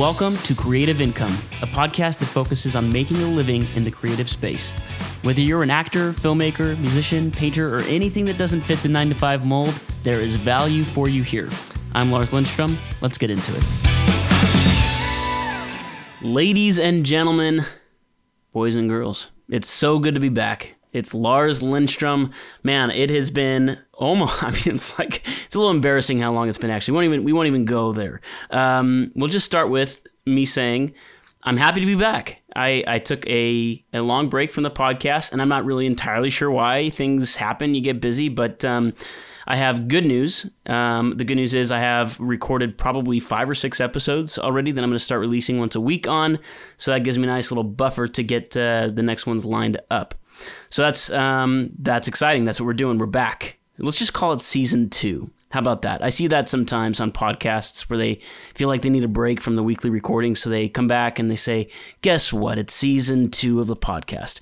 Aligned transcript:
Welcome 0.00 0.38
to 0.44 0.54
Creative 0.54 0.98
Income, 0.98 1.34
a 1.60 1.66
podcast 1.66 2.20
that 2.20 2.26
focuses 2.26 2.74
on 2.74 2.90
making 2.90 3.18
a 3.18 3.26
living 3.26 3.66
in 3.74 3.84
the 3.84 3.90
creative 3.90 4.30
space. 4.30 4.72
Whether 5.20 5.42
you're 5.42 5.62
an 5.62 5.68
actor, 5.68 6.12
filmmaker, 6.12 6.78
musician, 6.78 7.30
painter, 7.30 7.76
or 7.76 7.80
anything 7.80 8.24
that 8.24 8.38
doesn't 8.38 8.62
fit 8.62 8.78
the 8.78 8.88
9 8.88 9.10
to 9.10 9.14
5 9.14 9.46
mold, 9.46 9.78
there 10.02 10.18
is 10.18 10.36
value 10.36 10.84
for 10.84 11.10
you 11.10 11.22
here. 11.22 11.50
I'm 11.92 12.10
Lars 12.10 12.32
Lindstrom. 12.32 12.78
Let's 13.02 13.18
get 13.18 13.28
into 13.28 13.52
it. 13.54 13.62
Ladies 16.22 16.78
and 16.78 17.04
gentlemen, 17.04 17.66
boys 18.54 18.76
and 18.76 18.88
girls, 18.88 19.30
it's 19.50 19.68
so 19.68 19.98
good 19.98 20.14
to 20.14 20.20
be 20.20 20.30
back. 20.30 20.76
It's 20.94 21.12
Lars 21.12 21.62
Lindstrom. 21.62 22.32
Man, 22.62 22.90
it 22.90 23.10
has 23.10 23.30
been 23.30 23.78
almost. 24.00 24.42
I 24.42 24.50
mean, 24.50 24.74
it's 24.74 24.98
like 24.98 25.22
it's 25.44 25.54
a 25.54 25.58
little 25.58 25.72
embarrassing 25.72 26.18
how 26.18 26.32
long 26.32 26.48
it's 26.48 26.58
been. 26.58 26.70
Actually, 26.70 26.92
we 26.92 26.96
won't 26.96 27.04
even 27.06 27.24
we 27.24 27.32
won't 27.32 27.46
even 27.46 27.64
go 27.64 27.92
there. 27.92 28.20
Um, 28.50 29.12
we'll 29.14 29.28
just 29.28 29.46
start 29.46 29.70
with 29.70 30.00
me 30.26 30.44
saying 30.44 30.94
I'm 31.42 31.56
happy 31.56 31.80
to 31.80 31.86
be 31.86 31.94
back. 31.94 32.42
I, 32.54 32.84
I 32.86 32.98
took 32.98 33.26
a, 33.26 33.82
a 33.94 34.00
long 34.00 34.28
break 34.28 34.52
from 34.52 34.62
the 34.62 34.70
podcast, 34.70 35.32
and 35.32 35.40
I'm 35.40 35.48
not 35.48 35.64
really 35.64 35.86
entirely 35.86 36.28
sure 36.28 36.50
why. 36.50 36.90
Things 36.90 37.36
happen, 37.36 37.74
you 37.74 37.80
get 37.80 38.00
busy, 38.00 38.28
but 38.28 38.62
um, 38.62 38.92
I 39.46 39.56
have 39.56 39.88
good 39.88 40.04
news. 40.04 40.46
Um, 40.66 41.16
the 41.16 41.24
good 41.24 41.36
news 41.36 41.54
is 41.54 41.72
I 41.72 41.80
have 41.80 42.20
recorded 42.20 42.76
probably 42.76 43.20
five 43.20 43.48
or 43.48 43.54
six 43.54 43.80
episodes 43.80 44.38
already 44.38 44.70
that 44.72 44.82
I'm 44.82 44.90
going 44.90 44.98
to 44.98 45.04
start 45.04 45.22
releasing 45.22 45.58
once 45.58 45.74
a 45.74 45.80
week 45.80 46.06
on. 46.06 46.38
So 46.76 46.90
that 46.90 47.04
gives 47.04 47.16
me 47.16 47.24
a 47.24 47.28
nice 47.28 47.50
little 47.50 47.64
buffer 47.64 48.06
to 48.06 48.22
get 48.22 48.54
uh, 48.54 48.90
the 48.92 49.02
next 49.02 49.26
ones 49.26 49.46
lined 49.46 49.80
up. 49.90 50.14
So 50.68 50.82
that's 50.82 51.10
um, 51.10 51.70
that's 51.78 52.06
exciting. 52.06 52.44
That's 52.44 52.60
what 52.60 52.66
we're 52.66 52.74
doing. 52.74 52.98
We're 52.98 53.06
back. 53.06 53.59
Let's 53.80 53.98
just 53.98 54.12
call 54.12 54.32
it 54.32 54.40
season 54.40 54.90
two. 54.90 55.30
How 55.50 55.58
about 55.58 55.82
that? 55.82 56.02
I 56.02 56.10
see 56.10 56.28
that 56.28 56.48
sometimes 56.48 57.00
on 57.00 57.10
podcasts 57.10 57.82
where 57.90 57.98
they 57.98 58.20
feel 58.54 58.68
like 58.68 58.82
they 58.82 58.90
need 58.90 59.02
a 59.02 59.08
break 59.08 59.40
from 59.40 59.56
the 59.56 59.64
weekly 59.64 59.90
recording, 59.90 60.36
so 60.36 60.48
they 60.48 60.68
come 60.68 60.86
back 60.86 61.18
and 61.18 61.28
they 61.28 61.36
say, 61.36 61.68
"Guess 62.02 62.32
what? 62.32 62.56
It's 62.56 62.72
season 62.72 63.30
two 63.30 63.60
of 63.60 63.66
the 63.66 63.74
podcast." 63.76 64.38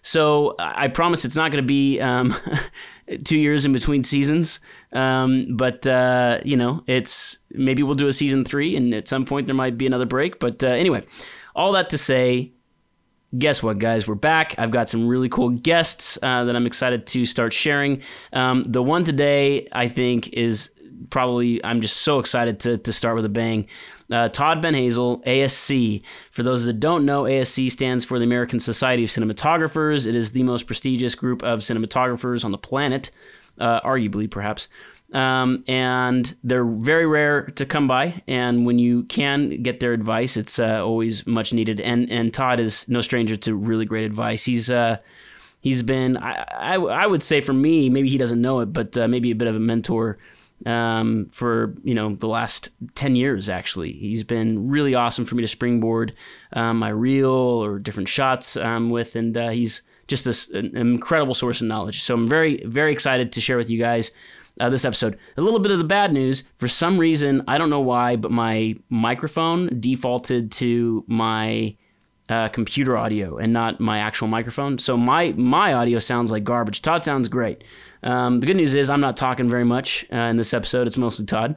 So 0.00 0.54
I 0.60 0.88
promise 0.88 1.24
it's 1.24 1.34
not 1.34 1.50
going 1.50 1.64
to 1.64 1.66
be 1.66 1.98
um, 1.98 2.36
two 3.24 3.38
years 3.38 3.64
in 3.64 3.72
between 3.72 4.04
seasons, 4.04 4.60
um, 4.92 5.56
but 5.56 5.84
uh, 5.88 6.38
you 6.44 6.56
know, 6.56 6.84
it's 6.86 7.38
maybe 7.50 7.82
we'll 7.82 7.96
do 7.96 8.06
a 8.06 8.12
season 8.12 8.44
three, 8.44 8.76
and 8.76 8.94
at 8.94 9.08
some 9.08 9.24
point 9.24 9.46
there 9.48 9.56
might 9.56 9.76
be 9.76 9.86
another 9.86 10.06
break. 10.06 10.38
But 10.38 10.62
uh, 10.62 10.68
anyway, 10.68 11.04
all 11.56 11.72
that 11.72 11.90
to 11.90 11.98
say, 11.98 12.52
guess 13.38 13.62
what, 13.62 13.78
guys? 13.78 14.06
We're 14.06 14.14
back. 14.14 14.54
I've 14.58 14.70
got 14.70 14.88
some 14.88 15.08
really 15.08 15.28
cool 15.28 15.50
guests 15.50 16.18
uh, 16.22 16.44
that 16.44 16.54
I'm 16.54 16.66
excited 16.66 17.06
to 17.08 17.24
start 17.24 17.52
sharing. 17.52 18.02
Um, 18.32 18.64
the 18.64 18.82
one 18.82 19.04
today, 19.04 19.68
I 19.72 19.88
think, 19.88 20.28
is 20.28 20.70
probably, 21.10 21.64
I'm 21.64 21.80
just 21.80 21.98
so 21.98 22.18
excited 22.18 22.60
to, 22.60 22.78
to 22.78 22.92
start 22.92 23.16
with 23.16 23.24
a 23.24 23.30
bang. 23.30 23.66
Uh, 24.10 24.28
Todd 24.28 24.62
Banhazl, 24.62 25.24
ASC. 25.24 26.02
For 26.30 26.42
those 26.42 26.64
that 26.64 26.74
don't 26.74 27.04
know, 27.04 27.24
ASC 27.24 27.70
stands 27.70 28.04
for 28.04 28.18
the 28.18 28.24
American 28.24 28.60
Society 28.60 29.04
of 29.04 29.10
Cinematographers. 29.10 30.06
It 30.06 30.14
is 30.14 30.32
the 30.32 30.42
most 30.42 30.66
prestigious 30.66 31.14
group 31.14 31.42
of 31.42 31.60
cinematographers 31.60 32.44
on 32.44 32.52
the 32.52 32.58
planet, 32.58 33.10
uh, 33.58 33.80
arguably, 33.80 34.30
perhaps. 34.30 34.68
Um, 35.14 35.64
and 35.68 36.34
they're 36.42 36.64
very 36.64 37.06
rare 37.06 37.46
to 37.46 37.64
come 37.64 37.86
by. 37.86 38.22
And 38.26 38.66
when 38.66 38.78
you 38.78 39.04
can 39.04 39.62
get 39.62 39.80
their 39.80 39.92
advice, 39.92 40.36
it's 40.36 40.58
uh, 40.58 40.84
always 40.84 41.26
much 41.26 41.52
needed. 41.52 41.80
And 41.80 42.10
and 42.10 42.34
Todd 42.34 42.60
is 42.60 42.86
no 42.88 43.00
stranger 43.00 43.36
to 43.36 43.54
really 43.54 43.84
great 43.84 44.04
advice. 44.04 44.44
He's 44.44 44.68
uh, 44.70 44.98
he's 45.60 45.82
been 45.82 46.16
I, 46.16 46.44
I, 46.58 46.74
I 46.74 47.06
would 47.06 47.22
say 47.22 47.40
for 47.40 47.52
me 47.52 47.88
maybe 47.88 48.08
he 48.08 48.18
doesn't 48.18 48.40
know 48.40 48.60
it, 48.60 48.66
but 48.66 48.96
uh, 48.96 49.08
maybe 49.08 49.30
a 49.30 49.36
bit 49.36 49.48
of 49.48 49.54
a 49.54 49.60
mentor 49.60 50.18
um, 50.66 51.26
for 51.30 51.74
you 51.82 51.94
know 51.94 52.14
the 52.14 52.28
last 52.28 52.70
10 52.94 53.16
years 53.16 53.48
actually 53.48 53.92
he's 53.92 54.22
been 54.22 54.68
really 54.68 54.94
awesome 54.94 55.24
for 55.24 55.34
me 55.34 55.42
to 55.42 55.48
springboard 55.48 56.14
um, 56.52 56.78
my 56.78 56.88
reel 56.88 57.30
or 57.30 57.78
different 57.78 58.08
shots 58.08 58.56
um, 58.56 58.88
with 58.88 59.14
and 59.16 59.36
uh, 59.36 59.50
he's 59.50 59.82
just 60.06 60.24
this 60.24 60.48
an 60.50 60.76
incredible 60.76 61.34
source 61.34 61.60
of 61.60 61.66
knowledge 61.66 62.02
so 62.02 62.14
i'm 62.14 62.26
very 62.26 62.64
very 62.64 62.92
excited 62.92 63.32
to 63.32 63.40
share 63.40 63.56
with 63.56 63.68
you 63.68 63.78
guys 63.78 64.10
uh, 64.60 64.70
this 64.70 64.84
episode. 64.84 65.18
A 65.36 65.40
little 65.40 65.58
bit 65.58 65.72
of 65.72 65.78
the 65.78 65.84
bad 65.84 66.12
news. 66.12 66.44
For 66.56 66.68
some 66.68 66.98
reason, 66.98 67.42
I 67.48 67.58
don't 67.58 67.70
know 67.70 67.80
why, 67.80 68.16
but 68.16 68.30
my 68.30 68.76
microphone 68.88 69.80
defaulted 69.80 70.52
to 70.52 71.04
my 71.06 71.76
uh, 72.28 72.48
computer 72.48 72.96
audio 72.96 73.36
and 73.36 73.52
not 73.52 73.80
my 73.80 73.98
actual 73.98 74.28
microphone. 74.28 74.78
So 74.78 74.96
my 74.96 75.32
my 75.32 75.74
audio 75.74 75.98
sounds 75.98 76.30
like 76.30 76.44
garbage. 76.44 76.82
Todd 76.82 77.04
sounds 77.04 77.28
great. 77.28 77.64
Um, 78.02 78.40
the 78.40 78.46
good 78.46 78.56
news 78.56 78.74
is 78.74 78.88
I'm 78.88 79.00
not 79.00 79.16
talking 79.16 79.50
very 79.50 79.64
much 79.64 80.06
uh, 80.12 80.16
in 80.16 80.36
this 80.36 80.54
episode. 80.54 80.86
It's 80.86 80.96
mostly 80.96 81.26
Todd. 81.26 81.56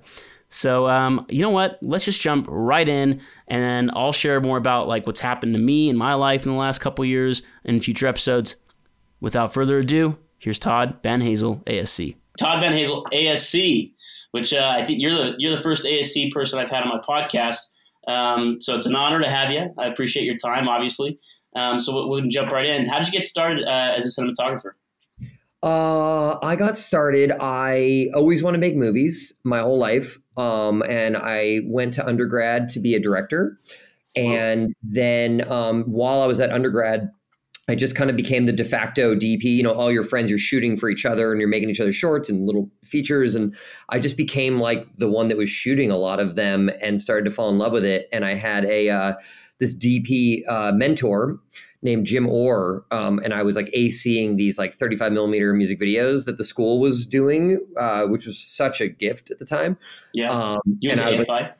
So 0.49 0.87
um, 0.87 1.25
you 1.29 1.41
know 1.41 1.49
what? 1.49 1.77
Let's 1.81 2.05
just 2.05 2.21
jump 2.21 2.47
right 2.49 2.87
in, 2.87 3.21
and 3.47 3.63
then 3.63 3.91
I'll 3.93 4.13
share 4.13 4.39
more 4.39 4.57
about 4.57 4.87
like 4.87 5.05
what's 5.05 5.19
happened 5.19 5.53
to 5.53 5.59
me 5.59 5.89
in 5.89 5.97
my 5.97 6.13
life 6.13 6.45
in 6.45 6.51
the 6.51 6.57
last 6.57 6.79
couple 6.79 7.03
years 7.05 7.41
in 7.63 7.79
future 7.81 8.07
episodes. 8.07 8.55
Without 9.19 9.53
further 9.53 9.79
ado, 9.79 10.17
here's 10.37 10.59
Todd 10.59 11.01
Banhazl, 11.01 11.63
ASC. 11.65 12.15
Todd 12.37 12.61
Van 12.61 12.73
Banhazl, 12.73 13.03
ASC, 13.13 13.93
which 14.31 14.53
uh, 14.53 14.75
I 14.77 14.85
think 14.85 14.99
you're 15.01 15.11
the 15.11 15.33
you're 15.37 15.55
the 15.55 15.61
first 15.61 15.85
ASC 15.85 16.31
person 16.31 16.59
I've 16.59 16.69
had 16.69 16.83
on 16.83 16.89
my 16.89 16.99
podcast. 16.99 17.59
Um, 18.07 18.61
so 18.61 18.75
it's 18.75 18.85
an 18.85 18.95
honor 18.95 19.19
to 19.19 19.29
have 19.29 19.51
you. 19.51 19.73
I 19.77 19.87
appreciate 19.87 20.25
your 20.25 20.37
time, 20.37 20.69
obviously. 20.69 21.19
Um, 21.55 21.79
so 21.79 22.03
we, 22.03 22.15
we 22.15 22.21
can 22.21 22.31
jump 22.31 22.51
right 22.51 22.65
in. 22.65 22.85
How 22.85 22.99
did 22.99 23.07
you 23.07 23.19
get 23.19 23.27
started 23.27 23.65
uh, 23.65 23.95
as 23.97 24.05
a 24.05 24.21
cinematographer? 24.21 24.71
Uh, 25.63 26.37
I 26.45 26.55
got 26.55 26.77
started. 26.77 27.31
I 27.39 28.09
always 28.13 28.43
want 28.43 28.53
to 28.53 28.59
make 28.59 28.75
movies 28.75 29.33
my 29.43 29.59
whole 29.59 29.79
life, 29.79 30.19
um, 30.37 30.83
and 30.87 31.17
I 31.17 31.61
went 31.65 31.93
to 31.95 32.05
undergrad 32.05 32.69
to 32.69 32.79
be 32.79 32.95
a 32.95 32.99
director. 32.99 33.59
And 34.15 34.73
then 34.81 35.49
um, 35.51 35.83
while 35.83 36.21
I 36.21 36.27
was 36.27 36.39
at 36.39 36.51
undergrad, 36.51 37.11
I 37.69 37.75
just 37.75 37.95
kind 37.95 38.09
of 38.09 38.15
became 38.15 38.45
the 38.45 38.53
de 38.53 38.63
facto 38.63 39.13
DP. 39.13 39.43
You 39.43 39.63
know, 39.63 39.73
all 39.73 39.91
your 39.91 40.03
friends, 40.03 40.29
you're 40.29 40.39
shooting 40.39 40.77
for 40.77 40.89
each 40.89 41.05
other 41.05 41.31
and 41.31 41.41
you're 41.41 41.49
making 41.49 41.69
each 41.69 41.81
other 41.81 41.91
shorts 41.91 42.29
and 42.29 42.45
little 42.45 42.69
features. 42.85 43.35
And 43.35 43.55
I 43.89 43.99
just 43.99 44.15
became 44.15 44.59
like 44.59 44.85
the 44.97 45.09
one 45.09 45.27
that 45.27 45.37
was 45.37 45.49
shooting 45.49 45.91
a 45.91 45.97
lot 45.97 46.19
of 46.19 46.35
them 46.35 46.69
and 46.81 46.99
started 46.99 47.25
to 47.25 47.31
fall 47.31 47.49
in 47.49 47.57
love 47.57 47.73
with 47.73 47.83
it. 47.83 48.07
And 48.13 48.23
I 48.23 48.35
had 48.35 48.63
a 48.65 48.89
uh, 48.89 49.13
this 49.59 49.75
DP 49.75 50.47
uh, 50.47 50.71
mentor 50.71 51.39
named 51.81 52.05
Jim 52.05 52.27
Orr, 52.27 52.85
um, 52.91 53.19
and 53.23 53.33
I 53.33 53.43
was 53.43 53.55
like 53.55 53.67
ACing 53.67 54.37
these 54.37 54.57
like 54.57 54.73
35 54.73 55.11
millimeter 55.11 55.53
music 55.53 55.79
videos 55.79 56.25
that 56.25 56.37
the 56.37 56.43
school 56.43 56.79
was 56.79 57.05
doing, 57.05 57.59
uh, 57.77 58.05
which 58.05 58.25
was 58.25 58.39
such 58.39 58.81
a 58.81 58.87
gift 58.87 59.29
at 59.29 59.39
the 59.39 59.45
time. 59.45 59.77
Yeah, 60.13 60.31
um, 60.31 60.59
you 60.79 60.89
and 60.89 60.99
I 60.99 61.09
was 61.09 61.19
like, 61.19 61.55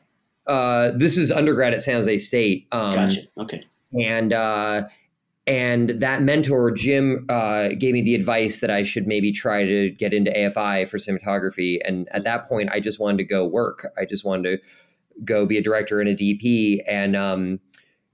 uh, 0.46 0.92
this 0.96 1.16
is 1.16 1.30
undergrad 1.30 1.74
at 1.74 1.82
San 1.82 1.94
Jose 1.94 2.18
State. 2.18 2.66
Um, 2.72 2.94
gotcha. 2.94 3.20
Okay. 3.38 3.64
And 3.98 4.32
uh, 4.32 4.88
and 5.48 5.88
that 5.88 6.22
mentor, 6.22 6.70
Jim, 6.70 7.24
uh, 7.30 7.70
gave 7.70 7.94
me 7.94 8.02
the 8.02 8.14
advice 8.14 8.58
that 8.58 8.70
I 8.70 8.82
should 8.82 9.06
maybe 9.06 9.32
try 9.32 9.64
to 9.64 9.88
get 9.88 10.12
into 10.12 10.30
AFI 10.30 10.86
for 10.86 10.98
cinematography. 10.98 11.78
And 11.86 12.06
at 12.10 12.22
that 12.24 12.46
point, 12.46 12.68
I 12.70 12.80
just 12.80 13.00
wanted 13.00 13.16
to 13.16 13.24
go 13.24 13.46
work. 13.46 13.86
I 13.96 14.04
just 14.04 14.26
wanted 14.26 14.42
to 14.60 14.68
go 15.24 15.46
be 15.46 15.56
a 15.56 15.62
director 15.62 16.02
and 16.02 16.10
a 16.10 16.14
DP. 16.14 16.80
And 16.86 17.16
um, 17.16 17.60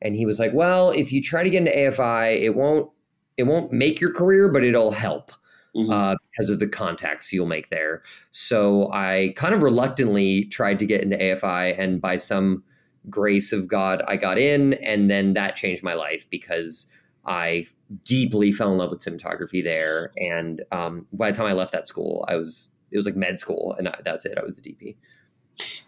and 0.00 0.14
he 0.14 0.26
was 0.26 0.38
like, 0.38 0.52
"Well, 0.54 0.90
if 0.90 1.12
you 1.12 1.20
try 1.20 1.42
to 1.42 1.50
get 1.50 1.66
into 1.66 1.72
AFI, 1.72 2.40
it 2.40 2.54
won't 2.54 2.88
it 3.36 3.42
won't 3.44 3.72
make 3.72 4.00
your 4.00 4.12
career, 4.12 4.48
but 4.48 4.62
it'll 4.62 4.92
help." 4.92 5.32
Mm-hmm. 5.76 5.90
Uh, 5.90 6.14
because 6.30 6.50
of 6.50 6.60
the 6.60 6.68
contacts 6.68 7.32
you'll 7.32 7.46
make 7.46 7.68
there. 7.68 8.04
So 8.30 8.92
I 8.92 9.32
kind 9.34 9.52
of 9.52 9.64
reluctantly 9.64 10.44
tried 10.44 10.78
to 10.78 10.86
get 10.86 11.00
into 11.00 11.16
AFI, 11.16 11.76
and 11.76 12.00
by 12.00 12.14
some 12.14 12.62
grace 13.10 13.52
of 13.52 13.66
God, 13.66 14.00
I 14.06 14.14
got 14.16 14.38
in, 14.38 14.74
and 14.74 15.10
then 15.10 15.32
that 15.32 15.56
changed 15.56 15.82
my 15.82 15.94
life 15.94 16.30
because 16.30 16.86
I 17.26 17.66
deeply 18.04 18.52
fell 18.52 18.72
in 18.72 18.78
love 18.78 18.90
with 18.90 19.00
cinematography 19.00 19.62
there. 19.62 20.12
And 20.16 20.62
um, 20.72 21.06
by 21.12 21.30
the 21.30 21.36
time 21.36 21.46
I 21.46 21.52
left 21.52 21.72
that 21.72 21.86
school, 21.86 22.24
I 22.28 22.36
was 22.36 22.70
it 22.90 22.96
was 22.96 23.06
like 23.06 23.16
med 23.16 23.38
school, 23.38 23.74
and 23.76 23.88
I, 23.88 23.98
that's 24.04 24.24
it. 24.24 24.38
I 24.38 24.42
was 24.42 24.56
the 24.56 24.62
DP. 24.62 24.94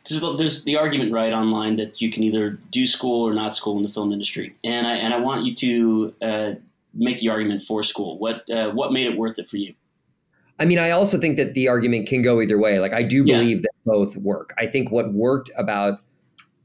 There's, 0.09 0.23
there's, 0.39 0.65
the 0.65 0.77
argument 0.77 1.13
right 1.13 1.33
online 1.33 1.77
that 1.77 2.01
you 2.01 2.11
can 2.11 2.23
either 2.23 2.51
do 2.71 2.87
school 2.87 3.27
or 3.27 3.35
not 3.35 3.55
school 3.55 3.77
in 3.77 3.83
the 3.83 3.89
film 3.89 4.13
industry, 4.13 4.57
and 4.65 4.87
I 4.87 4.97
and 4.97 5.15
I 5.15 5.19
want 5.19 5.45
you 5.45 5.55
to 5.55 6.15
uh, 6.23 6.53
make 6.95 7.19
the 7.19 7.29
argument 7.29 7.63
for 7.63 7.83
school. 7.83 8.19
What 8.19 8.49
uh, 8.51 8.71
what 8.71 8.93
made 8.93 9.07
it 9.07 9.17
worth 9.17 9.39
it 9.39 9.49
for 9.49 9.57
you? 9.57 9.75
I 10.59 10.65
mean, 10.65 10.79
I 10.79 10.91
also 10.91 11.19
think 11.19 11.37
that 11.37 11.55
the 11.55 11.69
argument 11.69 12.09
can 12.09 12.23
go 12.23 12.41
either 12.41 12.59
way. 12.59 12.81
Like, 12.81 12.95
I 12.95 13.03
do 13.03 13.23
believe 13.25 13.59
yeah. 13.59 13.63
that 13.63 13.73
both 13.85 14.17
work. 14.17 14.55
I 14.57 14.67
think 14.67 14.91
what 14.91 15.13
worked 15.13 15.51
about 15.59 16.01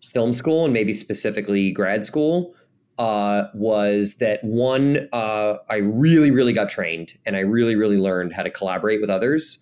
film 0.08 0.32
school 0.32 0.64
and 0.64 0.74
maybe 0.74 0.94
specifically 0.94 1.72
grad 1.72 2.06
school 2.06 2.56
uh, 3.02 3.50
was 3.56 4.18
that 4.18 4.44
one, 4.44 5.10
uh, 5.12 5.56
I 5.72 5.78
really, 5.78 6.30
really 6.30 6.54
got 6.54 6.70
trained 6.70 7.18
and 7.26 7.36
I 7.36 7.40
really, 7.40 7.76
really 7.76 7.98
learned 7.98 8.32
how 8.32 8.44
to 8.44 8.52
collaborate 8.52 9.02
with 9.02 9.10
others. 9.10 9.58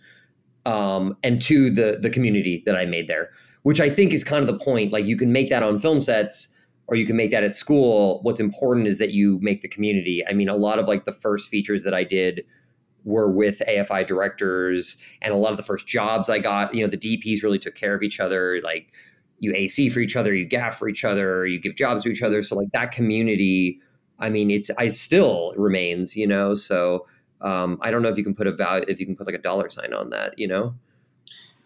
Um, 0.66 1.16
and 1.24 1.42
two, 1.42 1.70
the 1.70 1.98
the 2.02 2.10
community 2.10 2.64
that 2.66 2.76
I 2.76 2.86
made 2.86 3.08
there, 3.08 3.30
which 3.64 3.80
I 3.80 3.90
think 3.90 4.12
is 4.12 4.26
kind 4.26 4.42
of 4.42 4.48
the 4.48 4.62
point. 4.62 4.92
Like 4.92 5.06
you 5.06 5.16
can 5.16 5.32
make 5.32 5.50
that 5.52 5.64
on 5.64 5.80
film 5.80 6.02
sets 6.02 6.54
or 6.88 6.98
you 6.98 7.06
can 7.06 7.16
make 7.16 7.32
that 7.32 7.46
at 7.46 7.54
school. 7.54 8.20
What's 8.24 8.42
important 8.42 8.88
is 8.88 8.98
that 8.98 9.14
you 9.14 9.40
make 9.42 9.62
the 9.62 9.70
community. 9.70 10.22
I 10.28 10.34
mean, 10.34 10.50
a 10.50 10.58
lot 10.58 10.78
of 10.78 10.90
like 10.90 11.06
the 11.06 11.14
first 11.14 11.50
features 11.50 11.84
that 11.84 11.94
I 11.94 12.04
did 12.04 12.44
were 13.06 13.32
with 13.32 13.62
AFI 13.66 14.06
directors, 14.06 14.98
and 15.22 15.34
a 15.34 15.38
lot 15.38 15.52
of 15.52 15.58
the 15.58 15.64
first 15.64 15.88
jobs 15.88 16.30
I 16.30 16.40
got, 16.40 16.76
you 16.76 16.82
know, 16.82 16.90
the 16.90 16.98
DPs 16.98 17.42
really 17.42 17.58
took 17.58 17.76
care 17.76 17.96
of 17.96 18.04
each 18.04 18.20
other. 18.20 18.60
Like 18.62 18.92
you 19.40 19.54
AC 19.56 19.90
for 19.90 20.00
each 20.00 20.16
other, 20.16 20.34
you 20.34 20.46
gaff 20.46 20.78
for 20.78 20.88
each 20.90 21.04
other, 21.04 21.46
you 21.46 21.60
give 21.60 21.76
jobs 21.76 22.04
to 22.04 22.10
each 22.10 22.22
other. 22.22 22.42
So 22.42 22.56
like 22.56 22.72
that 22.72 22.92
community, 22.92 23.80
I 24.20 24.30
mean, 24.30 24.52
it's 24.52 24.70
I 24.78 24.88
still 24.88 25.54
remains, 25.56 26.16
you 26.16 26.28
know. 26.28 26.56
So 26.56 27.08
um, 27.42 27.78
I 27.82 27.92
don't 27.92 28.02
know 28.02 28.10
if 28.10 28.18
you 28.18 28.24
can 28.24 28.36
put 28.36 28.48
a 28.48 28.52
value 28.52 28.86
if 28.88 29.00
you 29.00 29.06
can 29.06 29.16
put 29.16 29.26
like 29.26 29.36
a 29.36 29.42
dollar 29.42 29.70
sign 29.70 29.94
on 29.94 30.10
that, 30.12 30.38
you 30.38 30.48
know. 30.48 30.74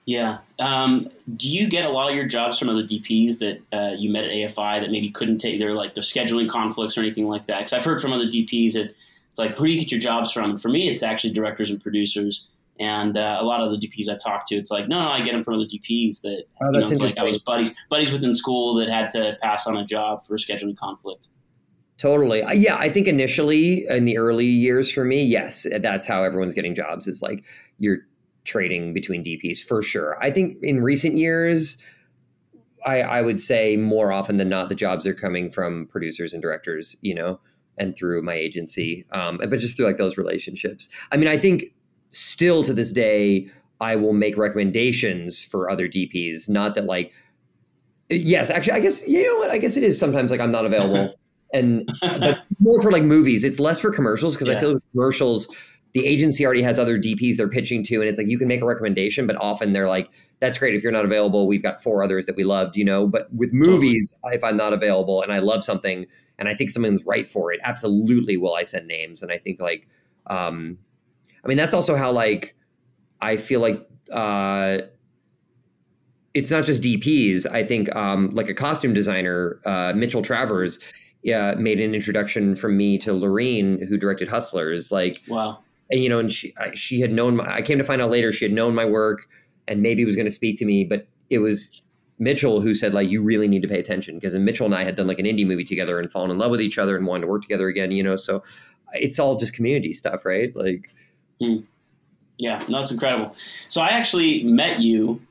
Yeah. 0.05 0.39
Um, 0.59 1.09
do 1.37 1.49
you 1.49 1.67
get 1.67 1.85
a 1.85 1.89
lot 1.89 2.09
of 2.09 2.15
your 2.15 2.27
jobs 2.27 2.59
from 2.59 2.67
other 2.67 2.83
DPs 2.83 3.39
that 3.39 3.61
uh, 3.71 3.95
you 3.95 4.09
met 4.09 4.25
at 4.25 4.31
AFI 4.31 4.81
that 4.81 4.91
maybe 4.91 5.09
couldn't 5.09 5.37
take 5.37 5.59
their 5.59 5.73
like 5.73 5.95
their 5.95 6.03
scheduling 6.03 6.49
conflicts 6.49 6.97
or 6.97 7.01
anything 7.01 7.27
like 7.27 7.47
that? 7.47 7.59
Because 7.59 7.73
I've 7.73 7.85
heard 7.85 8.01
from 8.01 8.11
other 8.11 8.27
DPs 8.27 8.73
that 8.73 8.93
it's 9.33 9.39
like, 9.39 9.57
who 9.57 9.65
do 9.65 9.71
you 9.71 9.79
get 9.79 9.91
your 9.91 9.99
jobs 9.99 10.31
from? 10.31 10.57
For 10.57 10.69
me, 10.69 10.89
it's 10.89 11.01
actually 11.01 11.33
directors 11.33 11.71
and 11.71 11.81
producers. 11.81 12.49
And 12.79 13.17
uh, 13.17 13.37
a 13.39 13.43
lot 13.43 13.61
of 13.61 13.69
the 13.71 13.87
DPs 13.87 14.09
I 14.09 14.17
talk 14.17 14.47
to, 14.47 14.55
it's 14.55 14.71
like, 14.71 14.87
no, 14.87 14.99
no, 15.03 15.09
I 15.09 15.21
get 15.21 15.33
them 15.33 15.43
from 15.43 15.55
other 15.55 15.65
DPs 15.65 16.21
that 16.21 16.45
Oh, 16.61 16.65
you 16.65 16.71
know, 16.71 16.79
it's 16.79 16.99
like 16.99 17.17
I 17.17 17.23
was 17.23 17.39
buddies 17.39 17.71
buddies 17.89 18.11
within 18.11 18.33
school 18.33 18.75
that 18.75 18.89
had 18.89 19.09
to 19.09 19.37
pass 19.41 19.67
on 19.67 19.77
a 19.77 19.85
job 19.85 20.25
for 20.25 20.37
scheduling 20.37 20.75
conflict. 20.75 21.27
Totally. 21.97 22.43
Yeah, 22.55 22.75
I 22.77 22.89
think 22.89 23.07
initially 23.07 23.85
in 23.87 24.05
the 24.05 24.17
early 24.17 24.45
years 24.45 24.91
for 24.91 25.05
me, 25.05 25.23
yes, 25.23 25.67
that's 25.79 26.07
how 26.07 26.23
everyone's 26.23 26.53
getting 26.53 26.73
jobs. 26.73 27.07
Is 27.07 27.21
like 27.21 27.45
you're 27.77 27.99
trading 28.43 28.93
between 28.93 29.23
DPs 29.23 29.59
for 29.59 29.81
sure. 29.81 30.17
I 30.21 30.31
think 30.31 30.57
in 30.61 30.81
recent 30.81 31.15
years, 31.15 31.77
I, 32.85 33.01
I 33.01 33.21
would 33.21 33.39
say 33.39 33.77
more 33.77 34.11
often 34.11 34.37
than 34.37 34.49
not, 34.49 34.69
the 34.69 34.75
jobs 34.75 35.07
are 35.07 35.13
coming 35.13 35.49
from 35.49 35.87
producers 35.87 36.33
and 36.33 36.41
directors, 36.41 36.97
you 37.01 37.15
know, 37.15 37.39
and 37.77 37.95
through 37.95 38.21
my 38.21 38.33
agency, 38.33 39.05
um, 39.11 39.37
but 39.37 39.59
just 39.59 39.77
through 39.77 39.85
like 39.85 39.97
those 39.97 40.17
relationships. 40.17 40.89
I 41.11 41.17
mean, 41.17 41.27
I 41.27 41.37
think 41.37 41.65
still 42.13 42.63
to 42.63 42.74
this 42.74 42.92
day, 42.92 43.48
I 43.81 43.95
will 43.95 44.13
make 44.13 44.38
recommendations 44.38 45.44
for 45.44 45.69
other 45.69 45.88
DPs. 45.88 46.50
Not 46.50 46.75
that 46.75 46.86
like, 46.86 47.13
yes, 48.10 48.50
actually, 48.50 48.74
I 48.74 48.80
guess 48.80 49.07
you 49.07 49.27
know 49.27 49.38
what? 49.38 49.51
I 49.51 49.57
guess 49.57 49.75
it 49.75 49.83
is 49.83 50.00
sometimes 50.00 50.31
like 50.31 50.39
I'm 50.39 50.51
not 50.51 50.65
available, 50.65 51.13
and 51.54 51.89
but 52.01 52.44
more 52.60 52.81
for 52.81 52.92
like 52.92 53.04
movies. 53.04 53.44
It's 53.44 53.60
less 53.60 53.81
for 53.81 53.92
commercials 53.92 54.36
because 54.36 54.48
I 54.48 54.56
feel 54.60 54.74
with 54.74 54.83
commercials, 54.92 55.54
the 55.94 56.06
agency 56.06 56.45
already 56.45 56.62
has 56.62 56.80
other 56.80 56.98
DPs 56.98 57.36
they're 57.36 57.50
pitching 57.50 57.83
to, 57.83 57.95
and 57.95 58.10
it's 58.10 58.18
like 58.18 58.27
you 58.27 58.38
can 58.38 58.48
make 58.48 58.62
a 58.62 58.66
recommendation, 58.66 59.27
but 59.27 59.36
often 59.38 59.74
they're 59.74 59.89
like, 59.89 60.09
"That's 60.39 60.57
great 60.57 60.75
if 60.75 60.83
you're 60.83 60.92
not 60.92 61.06
available. 61.06 61.48
We've 61.48 61.63
got 61.63 61.83
four 61.83 62.04
others 62.04 62.25
that 62.27 62.36
we 62.36 62.44
loved," 62.44 62.77
you 62.77 62.86
know. 62.86 63.07
But 63.07 63.33
with 63.33 63.54
movies, 63.54 64.18
if 64.25 64.44
I'm 64.44 64.56
not 64.56 64.71
available 64.74 65.21
and 65.21 65.33
I 65.33 65.39
love 65.39 65.63
something 65.63 66.06
and 66.39 66.50
I 66.50 66.56
think 66.56 66.69
someone's 66.69 67.06
right 67.06 67.27
for 67.27 67.51
it, 67.51 67.59
absolutely 67.63 68.38
will 68.38 68.56
I 68.56 68.63
send 68.63 68.88
names. 68.88 69.21
And 69.21 69.31
I 69.31 69.38
think 69.38 69.62
like, 69.62 69.88
um, 70.27 70.77
I 71.44 71.48
mean, 71.48 71.57
that's 71.57 71.74
also 71.74 71.95
how 71.95 72.12
like 72.12 72.56
I 73.22 73.38
feel 73.38 73.60
like. 73.60 73.80
Uh, 74.12 74.80
it's 76.34 76.50
not 76.51 76.63
just 76.63 76.81
DPs. 76.81 77.45
I 77.51 77.63
think 77.63 77.95
um, 77.95 78.31
like 78.31 78.50
a 78.50 78.54
costume 78.56 78.94
designer, 78.94 79.60
uh, 79.66 79.94
Mitchell 79.95 80.22
Travers, 80.24 80.80
uh, 81.34 81.54
made 81.57 81.80
an 81.80 81.94
introduction 81.94 82.56
from 82.56 82.75
me 82.75 82.98
to 83.00 83.13
Lorene, 83.13 83.86
who 83.88 83.98
directed 83.98 84.28
Hustlers. 84.28 84.92
Like, 84.92 85.18
Wow. 85.28 85.60
and 85.92 86.01
you 86.01 86.10
know, 86.10 86.19
and 86.19 86.31
she 86.31 86.54
I- 86.57 86.74
she 86.74 87.00
had 87.01 87.12
known. 87.13 87.36
My, 87.38 87.56
I 87.56 87.62
came 87.62 87.78
to 87.78 87.84
find 87.84 88.01
out 88.01 88.10
later 88.10 88.31
she 88.31 88.45
had 88.45 88.51
known 88.51 88.74
my 88.74 88.86
work, 88.86 89.28
and 89.68 89.81
maybe 89.81 90.04
was 90.06 90.16
going 90.16 90.25
to 90.25 90.31
speak 90.31 90.57
to 90.60 90.66
me, 90.66 90.84
but 90.84 91.07
it 91.30 91.38
was 91.40 91.81
Mitchell 92.19 92.62
who 92.62 92.74
said 92.74 92.94
like, 92.94 93.10
you 93.10 93.22
really 93.24 93.48
need 93.48 93.62
to 93.62 93.68
pay 93.68 93.80
attention 93.80 94.16
because 94.16 94.36
Mitchell 94.36 94.66
and 94.66 94.75
I 94.75 94.84
had 94.84 94.95
done 94.95 95.07
like 95.07 95.19
an 95.19 95.25
indie 95.25 95.45
movie 95.48 95.63
together 95.63 96.00
and 96.00 96.12
fallen 96.12 96.30
in 96.31 96.38
love 96.38 96.51
with 96.51 96.62
each 96.62 96.78
other 96.78 96.95
and 96.98 97.06
wanted 97.07 97.22
to 97.22 97.28
work 97.28 97.42
together 97.44 97.68
again. 97.68 97.92
You 97.92 98.04
know, 98.04 98.16
so 98.16 98.44
it's 98.94 99.19
all 99.19 99.36
just 99.36 99.54
community 99.54 99.94
stuff, 99.94 100.25
right? 100.25 100.56
Like, 100.56 100.90
Yeah, 101.39 102.63
no, 102.68 102.80
that's 102.80 102.91
incredible. 102.91 103.35
So 103.69 103.81
I 103.81 103.89
actually 103.89 104.44
met 104.44 104.80
you, 104.80 105.21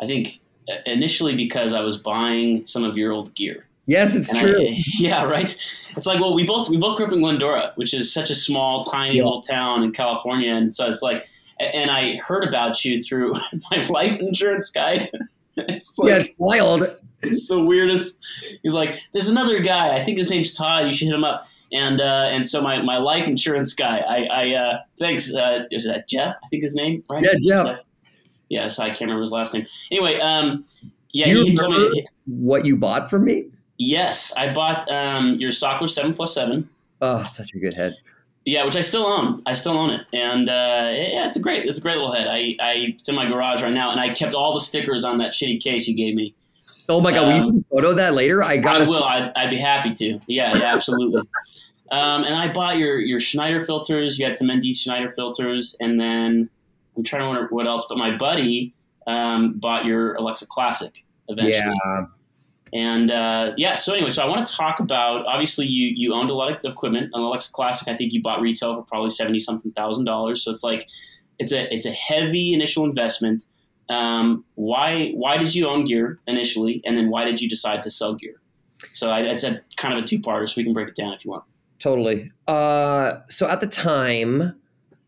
I 0.00 0.06
think, 0.06 0.38
uh, 0.68 0.74
initially 0.86 1.34
because 1.36 1.72
I 1.72 1.80
was 1.80 1.96
buying 1.96 2.66
some 2.66 2.84
of 2.84 2.96
your 2.96 3.12
old 3.12 3.34
gear. 3.34 3.66
yes, 3.86 4.14
it's 4.14 4.30
And 4.30 4.38
true. 4.40 4.60
I- 4.68 4.82
yeah, 4.98 5.24
right. 5.24 5.56
It's 5.96 6.06
like, 6.06 6.20
well, 6.20 6.34
we 6.34 6.44
both 6.44 6.68
we 6.68 6.76
both 6.76 6.96
grew 6.96 7.06
up 7.06 7.12
in 7.12 7.20
Glendora, 7.20 7.72
which 7.76 7.94
is 7.94 8.12
such 8.12 8.30
a 8.30 8.34
small, 8.34 8.84
tiny 8.84 9.16
Yeah. 9.16 9.24
little 9.24 9.40
town 9.40 9.82
in 9.82 9.92
California, 9.92 10.52
and 10.54 10.72
so 10.74 10.88
it's 10.88 11.02
like, 11.02 11.24
and 11.58 11.90
I 11.90 12.16
heard 12.16 12.44
about 12.44 12.84
you 12.84 13.02
through 13.02 13.34
my 13.70 13.84
life 13.88 14.18
insurance 14.20 14.70
guy. 14.70 15.10
it's 15.56 15.98
like 15.98 16.08
yeah, 16.08 16.16
it's 16.18 16.38
wild. 16.38 16.86
it's 17.22 17.48
the 17.48 17.58
weirdest. 17.60 18.18
He's 18.62 18.74
like, 18.74 18.98
there's 19.12 19.28
another 19.28 19.60
guy. 19.60 19.96
I 19.96 20.04
think 20.04 20.18
his 20.18 20.30
name's 20.30 20.54
Todd. 20.54 20.86
You 20.86 20.92
should 20.94 21.06
hit 21.06 21.14
him 21.14 21.24
up. 21.24 21.44
And 21.72 22.00
uh, 22.00 22.30
and 22.32 22.46
so 22.46 22.60
my, 22.60 22.82
my 22.82 22.98
life 22.98 23.28
insurance 23.28 23.74
guy. 23.74 23.98
I, 23.98 24.24
I 24.24 24.54
uh, 24.54 24.78
thanks. 24.98 25.32
Uh, 25.34 25.64
is 25.70 25.84
that 25.84 26.08
Jeff? 26.08 26.34
I 26.42 26.48
think 26.48 26.62
his 26.62 26.74
name 26.74 27.04
right. 27.08 27.24
Yeah, 27.24 27.34
Jeff. 27.40 27.80
Yes, 28.48 28.80
I 28.80 28.88
can't 28.88 29.02
remember 29.02 29.22
his 29.22 29.30
last 29.30 29.54
name. 29.54 29.66
Anyway, 29.92 30.18
um, 30.18 30.64
yeah, 31.12 31.26
Do 31.26 31.38
you 31.38 31.44
he 31.44 31.56
told 31.56 31.76
me. 31.76 32.04
What 32.26 32.64
you 32.64 32.76
bought 32.76 33.08
from 33.08 33.24
me? 33.24 33.44
yes, 33.78 34.32
I 34.36 34.52
bought 34.52 34.88
um, 34.90 35.36
your 35.36 35.50
Sachtler 35.50 35.88
Seven 35.88 36.12
Plus 36.14 36.34
Seven. 36.34 36.68
Oh, 37.00 37.24
such 37.24 37.54
a 37.54 37.58
good 37.58 37.74
head. 37.74 37.96
Yeah, 38.44 38.64
which 38.64 38.76
I 38.76 38.80
still 38.80 39.04
own. 39.04 39.42
I 39.46 39.54
still 39.54 39.76
own 39.76 39.90
it, 39.90 40.06
and 40.12 40.48
uh, 40.48 40.92
yeah, 40.92 41.26
it's 41.26 41.36
a 41.36 41.40
great, 41.40 41.68
it's 41.68 41.78
a 41.78 41.82
great 41.82 41.96
little 41.96 42.12
head. 42.12 42.26
I, 42.26 42.56
I, 42.60 42.94
it's 42.98 43.08
in 43.08 43.14
my 43.14 43.26
garage 43.26 43.62
right 43.62 43.72
now, 43.72 43.90
and 43.90 44.00
I 44.00 44.10
kept 44.10 44.34
all 44.34 44.52
the 44.52 44.60
stickers 44.60 45.04
on 45.04 45.18
that 45.18 45.32
shitty 45.32 45.62
case 45.62 45.86
you 45.86 45.96
gave 45.96 46.14
me. 46.14 46.34
Oh 46.90 47.00
my 47.00 47.12
god, 47.12 47.26
will 47.26 47.48
Um, 47.48 47.54
you 47.56 47.64
photo 47.72 47.94
that 47.94 48.14
later? 48.14 48.42
I 48.42 48.52
I 48.52 48.56
got 48.58 48.78
to 48.78 48.90
will. 48.90 49.04
I'd, 49.04 49.32
I'd 49.36 49.50
be 49.50 49.58
happy 49.58 49.92
to. 49.94 50.20
Yeah, 50.26 50.56
yeah, 50.56 50.74
absolutely. 50.74 51.22
um, 51.90 52.24
and 52.24 52.34
I 52.34 52.52
bought 52.52 52.78
your 52.78 52.98
your 52.98 53.20
Schneider 53.20 53.60
filters. 53.60 54.18
You 54.18 54.26
had 54.26 54.36
some 54.36 54.50
ND 54.50 54.74
Schneider 54.74 55.08
filters, 55.08 55.76
and 55.80 56.00
then 56.00 56.50
I'm 56.96 57.04
trying 57.04 57.22
to 57.22 57.26
remember 57.28 57.48
what 57.54 57.66
else. 57.66 57.86
But 57.88 57.98
my 57.98 58.16
buddy 58.16 58.74
um, 59.06 59.58
bought 59.58 59.84
your 59.84 60.14
Alexa 60.14 60.46
Classic 60.46 61.04
eventually. 61.28 61.76
Yeah. 61.84 62.06
And 62.72 63.10
uh, 63.10 63.52
yeah, 63.56 63.74
so 63.74 63.94
anyway, 63.94 64.10
so 64.10 64.22
I 64.22 64.26
want 64.26 64.46
to 64.46 64.52
talk 64.52 64.78
about. 64.78 65.26
Obviously, 65.26 65.66
you 65.66 65.92
you 65.96 66.14
owned 66.14 66.30
a 66.30 66.34
lot 66.34 66.52
of 66.52 66.58
equipment. 66.64 67.10
An 67.14 67.20
Alexa 67.20 67.52
Classic, 67.52 67.88
I 67.88 67.96
think 67.96 68.12
you 68.12 68.22
bought 68.22 68.40
retail 68.40 68.76
for 68.76 68.82
probably 68.82 69.10
seventy 69.10 69.40
something 69.40 69.72
thousand 69.72 70.04
dollars. 70.04 70.44
So 70.44 70.52
it's 70.52 70.62
like 70.62 70.86
it's 71.40 71.52
a 71.52 71.72
it's 71.74 71.86
a 71.86 71.90
heavy 71.90 72.54
initial 72.54 72.84
investment. 72.84 73.44
Um, 73.90 74.44
why 74.54 75.10
why 75.10 75.36
did 75.36 75.54
you 75.54 75.68
own 75.68 75.84
gear 75.84 76.18
initially, 76.26 76.80
and 76.86 76.96
then 76.96 77.10
why 77.10 77.24
did 77.24 77.40
you 77.42 77.48
decide 77.48 77.82
to 77.82 77.90
sell 77.90 78.14
gear? 78.14 78.40
So 78.92 79.10
I, 79.10 79.20
it's 79.20 79.44
a 79.44 79.60
kind 79.76 79.98
of 79.98 80.04
a 80.04 80.06
two 80.06 80.20
parter, 80.20 80.48
so 80.48 80.54
we 80.56 80.64
can 80.64 80.72
break 80.72 80.88
it 80.88 80.94
down 80.96 81.12
if 81.12 81.24
you 81.24 81.30
want. 81.32 81.44
Totally. 81.78 82.30
Uh, 82.48 83.16
so 83.28 83.48
at 83.48 83.60
the 83.60 83.66
time, 83.66 84.54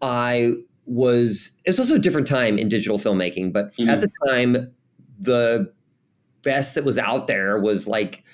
I 0.02 0.52
was. 0.86 1.52
It 1.64 1.70
was 1.70 1.80
also 1.80 1.94
a 1.94 1.98
different 1.98 2.26
time 2.26 2.58
in 2.58 2.68
digital 2.68 2.98
filmmaking, 2.98 3.52
but 3.52 3.72
Mhm. 3.76 3.88
at 3.88 4.00
the 4.00 4.10
time, 4.26 4.72
the 5.20 5.72
best 6.42 6.74
that 6.74 6.84
was 6.84 6.98
out 6.98 7.28
there 7.28 7.58
was 7.60 7.86
like 7.86 8.24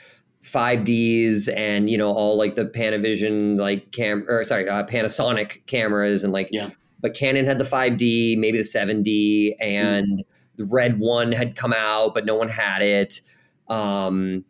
5Ds 0.43 1.49
and 1.55 1.91
you 1.91 1.99
know 1.99 2.11
all 2.11 2.39
like 2.39 2.55
the 2.55 2.65
Panavision 2.65 3.59
like 3.59 3.91
cam 3.93 4.25
or 4.29 4.43
sorry 4.45 4.67
uh, 4.69 4.83
Panasonic 4.85 5.67
cameras 5.67 6.25
and 6.25 6.33
like 6.33 6.49
Yeah. 6.51 6.71
but 7.03 7.13
Canon 7.15 7.45
had 7.45 7.59
the 7.59 7.65
5D 7.65 8.39
maybe 8.39 8.57
the 8.57 8.65
7D 8.65 9.57
and 9.61 10.25
the 10.59 10.67
red 10.67 10.99
one 10.99 11.33
had 11.33 11.57
come 11.57 11.73
out 11.73 12.13
but 12.15 12.27
no 12.27 12.35
one 12.35 12.49
had 12.49 12.83
it. 12.83 13.21
Um 13.69 14.45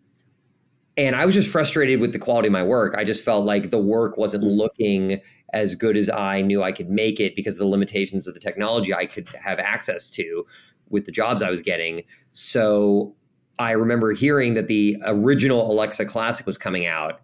and 0.97 1.15
I 1.15 1.25
was 1.25 1.35
just 1.37 1.53
frustrated 1.53 2.01
with 2.01 2.13
the 2.13 2.19
quality 2.19 2.49
of 2.49 2.53
my 2.53 2.65
work. 2.65 2.97
I 2.99 3.05
just 3.05 3.25
felt 3.25 3.45
like 3.45 3.71
the 3.71 3.81
work 3.81 4.17
wasn't 4.17 4.43
Mm. 4.43 4.57
looking 4.57 5.21
as 5.55 5.77
good 5.77 5.97
as 5.97 6.11
I 6.11 6.43
knew 6.43 6.63
I 6.63 6.73
could 6.73 6.91
make 6.91 7.21
it 7.21 7.37
because 7.37 7.55
of 7.55 7.61
the 7.61 7.67
limitations 7.67 8.27
of 8.27 8.35
the 8.35 8.41
technology 8.41 8.93
I 8.93 9.07
could 9.07 9.29
have 9.29 9.61
access 9.61 10.11
to 10.11 10.45
with 10.91 11.05
the 11.05 11.13
jobs 11.13 11.41
I 11.41 11.51
was 11.51 11.61
getting. 11.61 12.03
So 12.33 13.15
I 13.59 13.71
remember 13.73 14.13
hearing 14.13 14.55
that 14.55 14.67
the 14.69 14.97
original 15.07 15.71
Alexa 15.71 16.05
Classic 16.07 16.47
was 16.47 16.59
coming 16.59 16.87
out, 16.87 17.21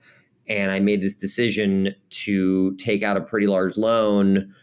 and 0.49 0.71
I 0.71 0.81
made 0.81 1.01
this 1.01 1.15
decision 1.15 1.95
to 2.11 2.75
take 2.77 3.03
out 3.03 3.17
a 3.17 3.21
pretty 3.21 3.47
large 3.47 3.77
loan 3.77 4.55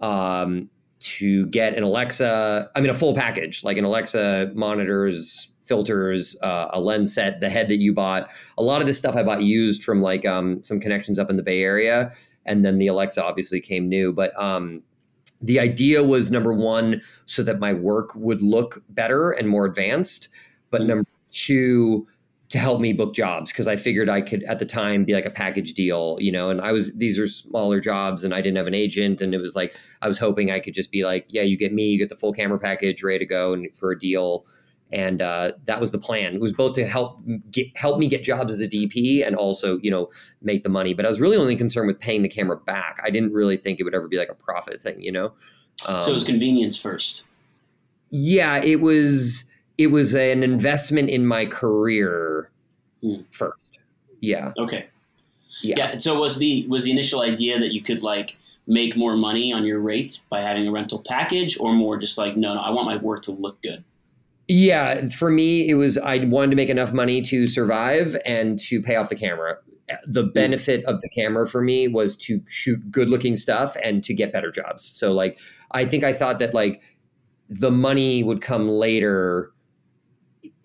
um, 0.00 0.68
to 1.04 1.46
get 1.46 1.74
an 1.74 1.82
Alexa. 1.82 2.70
I 2.74 2.80
mean, 2.80 2.90
a 2.90 2.94
full 2.94 3.14
package, 3.14 3.64
like 3.64 3.76
an 3.76 3.84
Alexa 3.84 4.52
monitors, 4.54 5.50
filters, 5.62 6.36
uh, 6.42 6.68
a 6.72 6.80
lens 6.80 7.14
set, 7.14 7.40
the 7.40 7.48
head 7.48 7.68
that 7.68 7.78
you 7.78 7.92
bought. 7.92 8.30
A 8.58 8.62
lot 8.62 8.80
of 8.80 8.86
this 8.86 8.98
stuff 8.98 9.16
I 9.16 9.22
bought 9.22 9.42
used 9.42 9.82
from 9.82 10.02
like 10.02 10.26
um, 10.26 10.62
some 10.62 10.80
connections 10.80 11.18
up 11.18 11.30
in 11.30 11.36
the 11.36 11.42
Bay 11.42 11.62
Area, 11.62 12.12
and 12.46 12.64
then 12.64 12.78
the 12.78 12.86
Alexa 12.86 13.22
obviously 13.24 13.60
came 13.60 13.88
new, 13.88 14.12
but. 14.12 14.38
Um, 14.40 14.82
the 15.42 15.60
idea 15.60 16.02
was 16.02 16.30
number 16.30 16.54
one, 16.54 17.02
so 17.26 17.42
that 17.42 17.58
my 17.58 17.74
work 17.74 18.14
would 18.14 18.40
look 18.40 18.82
better 18.88 19.30
and 19.32 19.46
more 19.46 19.66
advanced 19.66 20.30
but 20.74 20.82
Mhm. 20.82 20.86
number 20.86 21.04
two 21.30 22.04
to 22.54 22.60
help 22.60 22.80
me 22.80 22.92
book 22.92 23.12
jobs 23.12 23.50
because 23.50 23.66
i 23.66 23.74
figured 23.74 24.08
i 24.08 24.20
could 24.20 24.44
at 24.44 24.60
the 24.60 24.64
time 24.64 25.04
be 25.04 25.12
like 25.12 25.26
a 25.26 25.30
package 25.30 25.74
deal 25.74 26.16
you 26.20 26.30
know 26.30 26.50
and 26.50 26.60
i 26.60 26.70
was 26.70 26.96
these 26.98 27.18
are 27.18 27.26
smaller 27.26 27.80
jobs 27.80 28.22
and 28.22 28.32
i 28.32 28.40
didn't 28.40 28.56
have 28.56 28.68
an 28.68 28.74
agent 28.74 29.20
and 29.20 29.34
it 29.34 29.38
was 29.38 29.56
like 29.56 29.76
i 30.02 30.06
was 30.06 30.18
hoping 30.18 30.52
i 30.52 30.60
could 30.60 30.72
just 30.72 30.92
be 30.92 31.04
like 31.04 31.26
yeah 31.28 31.42
you 31.42 31.56
get 31.56 31.72
me 31.72 31.88
you 31.88 31.98
get 31.98 32.08
the 32.08 32.14
full 32.14 32.32
camera 32.32 32.56
package 32.56 33.02
ready 33.02 33.18
to 33.18 33.26
go 33.26 33.52
and 33.52 33.74
for 33.74 33.90
a 33.90 33.98
deal. 33.98 34.46
And 34.92 35.22
uh, 35.22 35.52
that 35.64 35.80
was 35.80 35.90
the 35.90 35.98
plan. 35.98 36.34
It 36.34 36.40
was 36.40 36.52
both 36.52 36.74
to 36.74 36.86
help 36.86 37.20
get 37.50 37.76
help 37.76 37.98
me 37.98 38.06
get 38.06 38.22
jobs 38.22 38.52
as 38.52 38.60
a 38.60 38.68
dp 38.68 39.26
and 39.26 39.34
also 39.34 39.78
you 39.82 39.90
know 39.90 40.08
make 40.40 40.62
the 40.62 40.68
money 40.68 40.94
but 40.94 41.04
i 41.04 41.08
was 41.08 41.18
really 41.18 41.36
only 41.36 41.56
concerned 41.56 41.88
with 41.88 41.98
paying 41.98 42.22
the 42.22 42.28
camera 42.28 42.56
back. 42.56 43.00
I 43.02 43.10
didn't 43.10 43.32
really 43.32 43.56
think 43.56 43.80
it 43.80 43.82
would 43.82 43.94
ever 43.94 44.06
be 44.06 44.18
like 44.18 44.28
a 44.28 44.34
profit 44.34 44.80
thing 44.80 45.00
you 45.00 45.10
know? 45.10 45.32
Um, 45.88 46.02
so 46.02 46.10
it 46.12 46.14
was 46.14 46.22
convenience 46.22 46.76
first. 46.76 47.24
yeah, 48.10 48.62
it 48.62 48.80
was 48.80 49.44
it 49.78 49.88
was 49.88 50.14
an 50.14 50.42
investment 50.42 51.10
in 51.10 51.26
my 51.26 51.46
career 51.46 52.50
Hmm. 53.02 53.22
first. 53.30 53.80
Yeah. 54.20 54.52
Okay. 54.58 54.86
Yeah. 55.62 55.76
Yeah. 55.76 55.98
So 55.98 56.18
was 56.18 56.38
the 56.38 56.66
was 56.68 56.84
the 56.84 56.90
initial 56.90 57.20
idea 57.20 57.58
that 57.58 57.72
you 57.72 57.82
could 57.82 58.02
like 58.02 58.36
make 58.66 58.96
more 58.96 59.14
money 59.16 59.52
on 59.52 59.64
your 59.66 59.78
rate 59.80 60.20
by 60.30 60.40
having 60.40 60.66
a 60.66 60.72
rental 60.72 61.02
package, 61.06 61.58
or 61.60 61.74
more 61.74 61.98
just 61.98 62.16
like 62.16 62.36
no, 62.36 62.54
no, 62.54 62.60
I 62.60 62.70
want 62.70 62.86
my 62.86 62.96
work 62.96 63.22
to 63.24 63.32
look 63.32 63.60
good. 63.62 63.84
Yeah, 64.48 65.08
for 65.08 65.30
me, 65.30 65.68
it 65.68 65.74
was 65.74 65.96
I 65.98 66.18
wanted 66.18 66.50
to 66.50 66.56
make 66.56 66.68
enough 66.68 66.92
money 66.92 67.22
to 67.22 67.46
survive 67.46 68.16
and 68.26 68.58
to 68.60 68.82
pay 68.82 68.96
off 68.96 69.08
the 69.08 69.16
camera. 69.16 69.56
The 70.06 70.22
benefit 70.22 70.84
of 70.86 71.00
the 71.02 71.08
camera 71.10 71.46
for 71.46 71.60
me 71.62 71.88
was 71.88 72.16
to 72.18 72.40
shoot 72.48 72.90
good 72.90 73.08
looking 73.08 73.36
stuff 73.36 73.76
and 73.82 74.02
to 74.04 74.14
get 74.14 74.32
better 74.32 74.50
jobs. 74.50 74.82
So, 74.82 75.12
like, 75.12 75.38
I 75.72 75.84
think 75.84 76.04
I 76.04 76.12
thought 76.14 76.38
that 76.38 76.54
like 76.54 76.82
the 77.50 77.70
money 77.70 78.22
would 78.22 78.40
come 78.40 78.68
later 78.68 79.50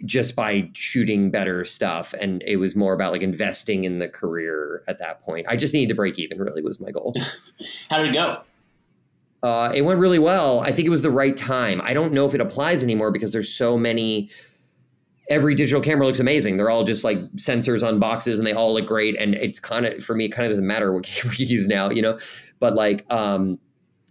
just 0.06 0.36
by 0.36 0.70
shooting 0.74 1.32
better 1.32 1.66
stuff. 1.66 2.14
And 2.20 2.42
it 2.46 2.58
was 2.58 2.76
more 2.76 2.94
about 2.94 3.12
like 3.12 3.22
investing 3.22 3.84
in 3.84 4.00
the 4.00 4.08
career 4.08 4.84
at 4.88 5.00
that 5.00 5.22
point. 5.22 5.48
I 5.50 5.56
just 5.56 5.74
needed 5.74 5.90
to 5.90 5.96
break 5.96 6.18
even, 6.20 6.40
really, 6.40 6.62
was 6.62 6.80
my 6.80 6.92
goal. 6.92 7.16
How 7.90 7.98
did 7.98 8.10
it 8.10 8.14
go? 8.14 8.42
Uh, 9.42 9.72
it 9.74 9.84
went 9.84 10.00
really 10.00 10.20
well. 10.20 10.60
I 10.62 10.72
think 10.72 10.86
it 10.86 10.90
was 10.90 11.02
the 11.02 11.12
right 11.12 11.36
time. 11.36 11.80
I 11.84 11.94
don't 11.94 12.12
know 12.14 12.26
if 12.26 12.34
it 12.34 12.42
applies 12.42 12.84
anymore 12.84 13.12
because 13.12 13.32
there's 13.32 13.52
so 13.52 13.78
many. 13.78 14.30
Every 15.30 15.54
digital 15.54 15.80
camera 15.80 16.08
looks 16.08 16.20
amazing. 16.20 16.58
They're 16.58 16.72
all 16.72 16.84
just 16.84 17.04
like 17.04 17.20
sensors 17.36 17.88
on 17.88 18.00
boxes, 18.00 18.40
and 18.40 18.48
they 18.48 18.54
all 18.54 18.74
look 18.74 18.88
great. 18.88 19.16
And 19.18 19.36
it's 19.36 19.60
kind 19.60 19.86
of 19.86 20.04
for 20.04 20.16
me, 20.16 20.26
it 20.26 20.30
kind 20.30 20.46
of 20.46 20.52
doesn't 20.52 20.68
matter 20.68 20.94
what 20.94 21.04
camera 21.06 21.36
you 21.38 21.46
use 21.46 21.68
now, 21.68 21.90
you 21.90 22.02
know. 22.02 22.18
But 22.60 22.76
like 22.76 23.06
um, 23.12 23.60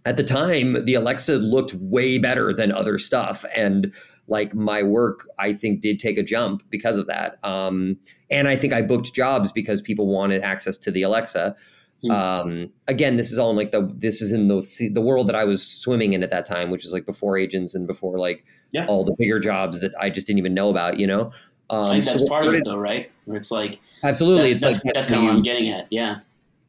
at 0.05 0.17
the 0.17 0.23
time, 0.23 0.85
the 0.85 0.95
Alexa 0.95 1.37
looked 1.37 1.73
way 1.75 2.17
better 2.17 2.53
than 2.53 2.71
other 2.71 2.97
stuff, 2.97 3.45
and 3.55 3.93
like 4.29 4.53
my 4.53 4.83
work, 4.83 5.27
I 5.37 5.53
think 5.53 5.81
did 5.81 5.99
take 5.99 6.17
a 6.17 6.23
jump 6.23 6.63
because 6.69 6.97
of 6.97 7.07
that. 7.07 7.43
Um, 7.43 7.97
and 8.29 8.47
I 8.47 8.55
think 8.55 8.73
I 8.73 8.81
booked 8.81 9.13
jobs 9.13 9.51
because 9.51 9.81
people 9.81 10.07
wanted 10.07 10.43
access 10.43 10.77
to 10.77 10.91
the 10.91 11.01
Alexa. 11.01 11.55
Hmm. 12.03 12.11
Um, 12.11 12.69
again, 12.87 13.17
this 13.17 13.31
is 13.31 13.39
all 13.39 13.49
in 13.49 13.57
like 13.57 13.71
the 13.71 13.91
this 13.93 14.21
is 14.21 14.31
in 14.31 14.47
those 14.47 14.81
the 14.91 15.01
world 15.01 15.27
that 15.27 15.35
I 15.35 15.43
was 15.43 15.65
swimming 15.65 16.13
in 16.13 16.23
at 16.23 16.29
that 16.29 16.45
time, 16.45 16.69
which 16.69 16.83
was 16.83 16.93
like 16.93 17.05
before 17.05 17.37
agents 17.37 17.75
and 17.75 17.85
before 17.87 18.17
like 18.17 18.45
Yeah. 18.71 18.85
all 18.85 19.03
the 19.03 19.15
bigger 19.17 19.39
jobs 19.39 19.81
that 19.81 19.91
I 19.99 20.09
just 20.09 20.25
didn't 20.27 20.39
even 20.39 20.53
know 20.53 20.69
about. 20.69 20.97
You 20.97 21.07
know, 21.07 21.31
um, 21.69 21.85
I 21.85 21.93
think 21.95 22.05
that's 22.05 22.21
what 22.21 22.29
part 22.29 22.47
of 22.47 22.53
it, 22.53 22.63
though, 22.63 22.77
right? 22.77 23.11
Where 23.25 23.35
it's 23.35 23.51
like 23.51 23.79
Absolutely, 24.03 24.53
that's, 24.53 24.63
it's 24.63 24.63
that's, 24.63 24.85
like 24.85 24.93
that's 24.93 25.07
kind 25.09 25.19
of 25.19 25.25
what 25.25 25.35
I'm 25.35 25.41
getting 25.41 25.69
at. 25.69 25.87
Yeah. 25.89 26.19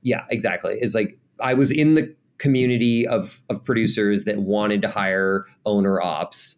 yeah, 0.02 0.24
exactly. 0.30 0.78
It's 0.80 0.94
like 0.94 1.16
I 1.38 1.54
was 1.54 1.70
in 1.70 1.94
the 1.94 2.12
community 2.38 3.06
of 3.06 3.42
of 3.50 3.62
producers 3.62 4.24
that 4.24 4.38
wanted 4.38 4.82
to 4.82 4.88
hire 4.88 5.44
owner 5.64 6.00
ops, 6.00 6.56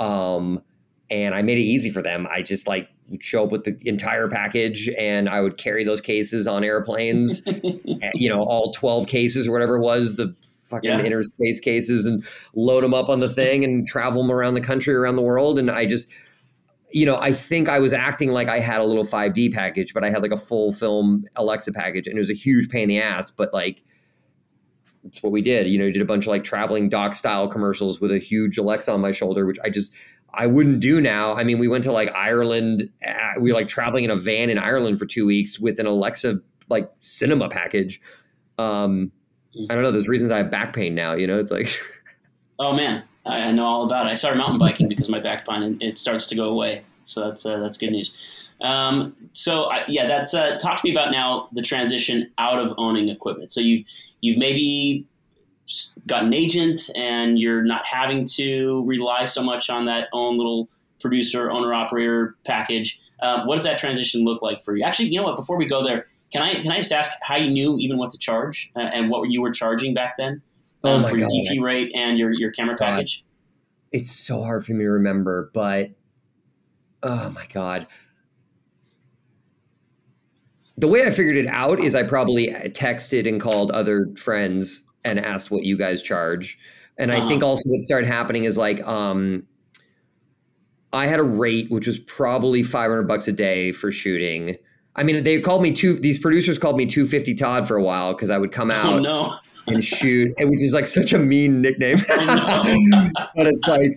um, 0.00 0.62
and 1.10 1.34
I 1.34 1.42
made 1.42 1.58
it 1.58 1.62
easy 1.62 1.90
for 1.90 2.02
them. 2.02 2.26
I 2.30 2.42
just 2.42 2.66
like 2.66 2.88
show 3.20 3.44
up 3.44 3.50
with 3.50 3.64
the 3.64 3.76
entire 3.88 4.28
package, 4.28 4.88
and 4.98 5.28
I 5.28 5.40
would 5.40 5.58
carry 5.58 5.84
those 5.84 6.00
cases 6.00 6.46
on 6.46 6.64
airplanes. 6.64 7.42
you 8.14 8.28
know, 8.28 8.42
all 8.42 8.72
twelve 8.72 9.06
cases 9.06 9.46
or 9.46 9.52
whatever 9.52 9.76
it 9.76 9.82
was, 9.82 10.16
the 10.16 10.34
fucking 10.70 10.90
Yeah. 10.90 11.00
inner 11.04 11.22
space 11.22 11.60
cases, 11.60 12.06
and 12.06 12.24
load 12.54 12.82
them 12.82 12.94
up 12.94 13.08
on 13.08 13.20
the 13.20 13.28
thing 13.28 13.64
and 13.64 13.86
travel 13.86 14.22
them 14.22 14.30
around 14.32 14.54
the 14.54 14.60
country, 14.60 14.94
around 14.94 15.16
the 15.16 15.22
world. 15.22 15.58
And 15.58 15.70
I 15.70 15.86
just 15.86 16.08
you 16.92 17.04
know, 17.04 17.16
I 17.16 17.32
think 17.32 17.68
I 17.68 17.80
was 17.80 17.92
acting 17.92 18.30
like 18.30 18.48
I 18.48 18.60
had 18.60 18.80
a 18.80 18.84
little 18.84 19.02
5D 19.02 19.52
package, 19.52 19.92
but 19.92 20.04
I 20.04 20.10
had 20.10 20.22
like 20.22 20.30
a 20.30 20.36
full 20.36 20.72
film 20.72 21.24
Alexa 21.34 21.72
package, 21.72 22.06
and 22.06 22.16
it 22.16 22.20
was 22.20 22.30
a 22.30 22.34
huge 22.34 22.68
pain 22.68 22.84
in 22.84 22.88
the 22.90 23.00
ass. 23.00 23.32
But 23.32 23.52
like, 23.52 23.82
it's 25.04 25.22
what 25.22 25.32
we 25.32 25.42
did. 25.42 25.68
You 25.68 25.78
know, 25.78 25.90
did 25.90 26.02
a 26.02 26.06
bunch 26.06 26.24
of 26.24 26.28
like 26.28 26.44
traveling 26.44 26.88
doc 26.88 27.14
style 27.14 27.48
commercials 27.48 28.00
with 28.00 28.12
a 28.12 28.18
huge 28.18 28.58
Alexa 28.58 28.92
on 28.92 29.00
my 29.00 29.10
shoulder, 29.10 29.46
which 29.46 29.58
I 29.64 29.70
just 29.70 29.92
I 30.32 30.46
wouldn't 30.46 30.80
do 30.80 31.00
now. 31.00 31.34
I 31.34 31.44
mean, 31.44 31.58
we 31.58 31.68
went 31.68 31.84
to 31.84 31.92
like 31.92 32.10
Ireland. 32.14 32.90
Uh, 33.06 33.40
we 33.40 33.50
were 33.50 33.58
like 33.58 33.68
traveling 33.68 34.04
in 34.04 34.10
a 34.10 34.16
van 34.16 34.50
in 34.50 34.58
Ireland 34.58 34.98
for 34.98 35.06
two 35.06 35.26
weeks 35.26 35.60
with 35.60 35.78
an 35.78 35.86
Alexa 35.86 36.40
like 36.68 36.90
cinema 37.00 37.48
package. 37.48 38.00
Um, 38.58 39.12
I 39.70 39.74
don't 39.74 39.82
know. 39.82 39.90
There's 39.90 40.08
reasons 40.08 40.32
I 40.32 40.38
have 40.38 40.50
back 40.50 40.74
pain 40.74 40.94
now. 40.94 41.14
You 41.14 41.26
know, 41.26 41.38
it's 41.38 41.50
like. 41.50 41.68
Oh 42.56 42.72
man, 42.72 43.02
I, 43.26 43.50
know 43.50 43.64
all 43.64 43.84
about 43.84 44.06
it. 44.06 44.10
I 44.10 44.14
started 44.14 44.38
mountain 44.38 44.58
biking 44.58 44.88
because 44.88 45.08
my 45.08 45.18
back 45.18 45.44
pain, 45.44 45.76
it 45.80 45.98
starts 45.98 46.28
to 46.28 46.36
go 46.36 46.50
away. 46.50 46.84
So 47.02 47.20
that's 47.20 47.44
uh, 47.44 47.58
that's 47.58 47.76
good 47.76 47.90
news. 47.90 48.43
Um, 48.60 49.14
so 49.32 49.64
I, 49.64 49.84
yeah, 49.88 50.06
that's 50.06 50.34
uh, 50.34 50.58
talk 50.58 50.80
to 50.80 50.88
me 50.88 50.92
about 50.92 51.10
now 51.10 51.48
the 51.52 51.62
transition 51.62 52.30
out 52.38 52.58
of 52.58 52.72
owning 52.78 53.08
equipment. 53.08 53.52
So 53.52 53.60
you 53.60 53.84
you've 54.20 54.38
maybe 54.38 55.06
got 56.06 56.24
an 56.24 56.34
agent, 56.34 56.90
and 56.96 57.38
you're 57.38 57.62
not 57.62 57.86
having 57.86 58.26
to 58.26 58.84
rely 58.86 59.24
so 59.24 59.42
much 59.42 59.70
on 59.70 59.86
that 59.86 60.08
own 60.12 60.36
little 60.36 60.68
producer 61.00 61.50
owner 61.50 61.74
operator 61.74 62.36
package. 62.46 63.00
Um, 63.22 63.46
what 63.46 63.56
does 63.56 63.64
that 63.64 63.78
transition 63.78 64.24
look 64.24 64.42
like 64.42 64.62
for 64.62 64.76
you? 64.76 64.84
Actually, 64.84 65.08
you 65.08 65.20
know 65.20 65.24
what? 65.24 65.36
Before 65.36 65.56
we 65.56 65.66
go 65.66 65.84
there, 65.84 66.06
can 66.32 66.42
I 66.42 66.54
can 66.62 66.70
I 66.70 66.78
just 66.78 66.92
ask 66.92 67.12
how 67.22 67.36
you 67.36 67.50
knew 67.50 67.76
even 67.78 67.98
what 67.98 68.10
to 68.12 68.18
charge 68.18 68.70
uh, 68.76 68.80
and 68.80 69.10
what 69.10 69.30
you 69.30 69.40
were 69.40 69.52
charging 69.52 69.94
back 69.94 70.14
then? 70.18 70.42
Oh 70.82 70.96
um, 70.96 71.02
my 71.02 71.10
for 71.10 71.16
your 71.16 71.28
DP 71.28 71.60
rate 71.62 71.92
and 71.94 72.18
your, 72.18 72.32
your 72.32 72.50
camera 72.50 72.76
God. 72.76 72.96
package. 72.96 73.24
it's 73.92 74.10
so 74.10 74.42
hard 74.42 74.64
for 74.64 74.72
me 74.72 74.84
to 74.84 74.90
remember, 74.90 75.50
but 75.54 75.90
oh 77.02 77.30
my 77.30 77.46
god. 77.52 77.86
The 80.76 80.88
way 80.88 81.06
I 81.06 81.10
figured 81.10 81.36
it 81.36 81.46
out 81.46 81.78
is 81.78 81.94
I 81.94 82.02
probably 82.02 82.48
texted 82.48 83.28
and 83.28 83.40
called 83.40 83.70
other 83.70 84.08
friends 84.16 84.84
and 85.04 85.20
asked 85.20 85.50
what 85.50 85.64
you 85.64 85.76
guys 85.78 86.02
charge. 86.02 86.58
And 86.98 87.12
I 87.12 87.18
Uh-huh. 87.18 87.28
think 87.28 87.42
also 87.44 87.68
what 87.70 87.82
started 87.82 88.06
happening 88.08 88.44
is 88.44 88.56
like 88.58 88.84
um 88.86 89.44
I 90.92 91.06
had 91.06 91.18
a 91.18 91.24
rate 91.24 91.70
which 91.70 91.86
was 91.86 91.98
probably 91.98 92.62
500 92.62 93.02
bucks 93.08 93.26
a 93.26 93.32
day 93.32 93.72
for 93.72 93.90
shooting. 93.90 94.56
I 94.96 95.02
mean, 95.02 95.24
they 95.24 95.40
called 95.40 95.60
me 95.62 95.72
two. 95.72 95.94
These 95.94 96.18
producers 96.18 96.56
called 96.56 96.76
me 96.76 96.86
250 96.86 97.34
Todd 97.34 97.66
for 97.66 97.76
a 97.76 97.82
while 97.82 98.12
because 98.12 98.30
I 98.30 98.38
would 98.38 98.52
come 98.52 98.70
out 98.70 98.92
Oh 98.94 98.98
no! 99.00 99.34
and 99.66 99.82
shoot, 99.82 100.32
which 100.38 100.62
is 100.62 100.72
like 100.72 100.86
such 100.86 101.12
a 101.12 101.18
mean 101.18 101.60
nickname. 101.60 101.96
I 102.08 103.10
but 103.34 103.46
it's 103.48 103.66
like 103.66 103.90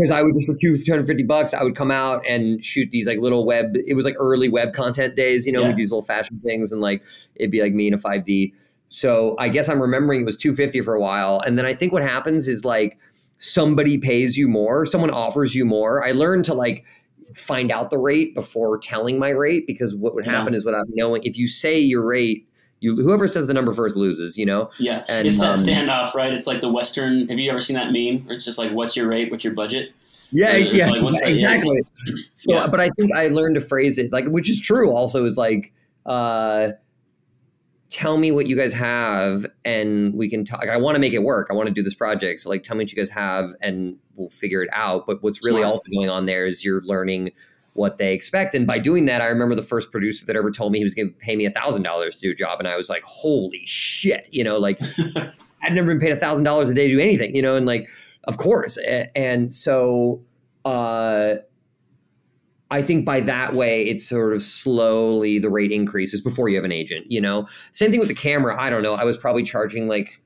because 0.00 0.10
I 0.10 0.22
would 0.22 0.32
just 0.34 0.46
for 0.46 0.54
two 0.58 0.74
hundred 0.90 1.06
fifty 1.06 1.24
bucks, 1.24 1.52
I 1.52 1.62
would 1.62 1.76
come 1.76 1.90
out 1.90 2.22
and 2.26 2.64
shoot 2.64 2.90
these 2.90 3.06
like 3.06 3.18
little 3.18 3.44
web. 3.44 3.72
It 3.74 3.94
was 3.94 4.04
like 4.04 4.16
early 4.18 4.48
web 4.48 4.72
content 4.72 5.14
days, 5.14 5.46
you 5.46 5.52
know, 5.52 5.60
Yeah. 5.60 5.68
with 5.68 5.76
these 5.76 5.92
old 5.92 6.06
fashioned 6.06 6.42
things, 6.42 6.72
and 6.72 6.80
like 6.80 7.02
it'd 7.36 7.50
be 7.50 7.60
like 7.62 7.74
me 7.74 7.86
in 7.86 7.94
a 7.94 7.98
five 7.98 8.24
D. 8.24 8.54
So 8.88 9.36
I 9.38 9.48
guess 9.50 9.68
I'm 9.68 9.80
remembering 9.80 10.22
it 10.22 10.24
was 10.24 10.36
two 10.36 10.52
fifty 10.52 10.80
for 10.80 10.94
a 10.94 11.00
while, 11.00 11.40
and 11.40 11.58
then 11.58 11.66
I 11.66 11.74
think 11.74 11.92
what 11.92 12.02
happens 12.02 12.48
is 12.48 12.64
like 12.64 12.98
somebody 13.36 13.98
pays 13.98 14.36
you 14.36 14.48
more, 14.48 14.86
someone 14.86 15.10
offers 15.10 15.54
you 15.54 15.64
more. 15.64 16.04
I 16.04 16.12
learned 16.12 16.44
to 16.46 16.54
like 16.54 16.84
find 17.34 17.70
out 17.70 17.90
the 17.90 17.98
rate 17.98 18.34
before 18.34 18.78
telling 18.78 19.18
my 19.18 19.28
rate 19.28 19.66
because 19.66 19.94
what 19.94 20.14
would 20.14 20.26
happen 20.26 20.52
is 20.52 20.64
without 20.64 20.84
knowing 20.88 21.22
if 21.24 21.38
you 21.38 21.46
say 21.46 21.78
your 21.78 22.04
rate 22.04 22.46
you 22.80 22.96
whoever 22.96 23.26
says 23.26 23.46
the 23.46 23.54
number 23.54 23.72
first 23.72 23.96
loses 23.96 24.36
you 24.38 24.46
know 24.46 24.70
Yeah, 24.78 25.04
And, 25.08 25.28
it's 25.28 25.38
that 25.38 25.58
um, 25.58 25.64
standoff, 25.64 26.14
right? 26.14 26.32
It's 26.32 26.46
like 26.46 26.60
the 26.62 26.70
Western. 26.72 27.28
Have 27.28 27.38
you 27.38 27.50
ever 27.50 27.60
seen 27.60 27.76
that 27.76 27.92
meme? 27.92 28.26
It's 28.30 28.44
just 28.44 28.58
like, 28.58 28.72
"What's 28.72 28.96
your 28.96 29.06
rate? 29.08 29.30
What's 29.30 29.44
your 29.44 29.54
budget?" 29.54 29.92
yeah 30.32 30.52
It's 30.52 30.72
yes 30.74 31.02
like, 31.02 31.12
that? 31.22 31.28
exactly 31.28 31.80
so 32.34 32.52
Yeah. 32.54 32.66
but 32.68 32.78
i 32.78 32.88
think 32.90 33.12
i 33.16 33.26
learned 33.26 33.56
to 33.56 33.60
phrase 33.60 33.98
it 33.98 34.12
like 34.12 34.26
which 34.28 34.48
is 34.48 34.60
true 34.60 34.92
also 34.92 35.24
is 35.24 35.36
like 35.36 35.72
uh 36.06 36.68
tell 37.88 38.16
me 38.18 38.30
what 38.30 38.46
you 38.46 38.54
guys 38.56 38.72
have 38.72 39.44
and 39.64 40.14
we 40.14 40.30
can 40.30 40.44
talk 40.44 40.68
i 40.68 40.76
want 40.76 40.94
to 40.94 41.00
make 41.00 41.12
it 41.12 41.24
work 41.24 41.48
i 41.50 41.52
want 41.52 41.66
to 41.66 41.74
do 41.74 41.82
this 41.82 41.94
project 41.94 42.38
so 42.38 42.48
like 42.48 42.62
tell 42.62 42.76
me 42.76 42.84
what 42.84 42.92
you 42.92 42.96
guys 42.96 43.10
have 43.10 43.52
and 43.60 43.96
we'll 44.14 44.30
figure 44.30 44.62
it 44.62 44.68
out 44.72 45.04
but 45.04 45.20
what's 45.24 45.44
really 45.44 45.62
Smart. 45.62 45.72
also 45.72 45.90
going 45.92 46.08
on 46.08 46.26
there 46.26 46.46
is 46.46 46.64
you're 46.64 46.82
learning 46.82 47.32
what 47.74 47.98
they 47.98 48.12
expect 48.12 48.54
and 48.54 48.66
by 48.66 48.78
doing 48.78 49.04
that 49.04 49.20
i 49.20 49.26
remember 49.26 49.54
the 49.54 49.62
first 49.62 49.92
producer 49.92 50.26
that 50.26 50.36
ever 50.36 50.50
told 50.50 50.72
me 50.72 50.78
he 50.78 50.84
was 50.84 50.94
going 50.94 51.08
to 51.08 51.14
pay 51.18 51.36
me 51.36 51.46
a 51.46 51.50
thousand 51.50 51.82
dollars 51.82 52.16
to 52.16 52.22
do 52.22 52.32
a 52.32 52.34
job 52.34 52.58
and 52.58 52.66
i 52.68 52.76
was 52.76 52.88
like 52.88 53.02
holy 53.04 53.62
shit 53.64 54.28
you 54.32 54.42
know 54.42 54.58
like 54.58 54.78
I'd 55.62 55.72
never 55.72 55.88
been 55.88 56.00
paid 56.00 56.12
a 56.12 56.16
thousand 56.16 56.44
dollars 56.44 56.70
a 56.70 56.74
day 56.74 56.88
to 56.88 56.94
do 56.94 57.00
anything, 57.00 57.34
you 57.34 57.42
know, 57.42 57.56
and 57.56 57.66
like, 57.66 57.88
of 58.24 58.38
course. 58.38 58.78
And 59.14 59.52
so, 59.52 60.20
uh, 60.64 61.36
I 62.72 62.82
think 62.82 63.04
by 63.04 63.20
that 63.20 63.54
way, 63.54 63.82
it's 63.82 64.08
sort 64.08 64.32
of 64.32 64.42
slowly 64.42 65.38
the 65.38 65.50
rate 65.50 65.72
increases 65.72 66.20
before 66.20 66.48
you 66.48 66.56
have 66.56 66.64
an 66.64 66.72
agent, 66.72 67.10
you 67.10 67.20
know. 67.20 67.48
Same 67.72 67.90
thing 67.90 67.98
with 67.98 68.08
the 68.08 68.14
camera. 68.14 68.60
I 68.60 68.70
don't 68.70 68.82
know. 68.82 68.94
I 68.94 69.04
was 69.04 69.16
probably 69.16 69.42
charging 69.42 69.88
like, 69.88 70.22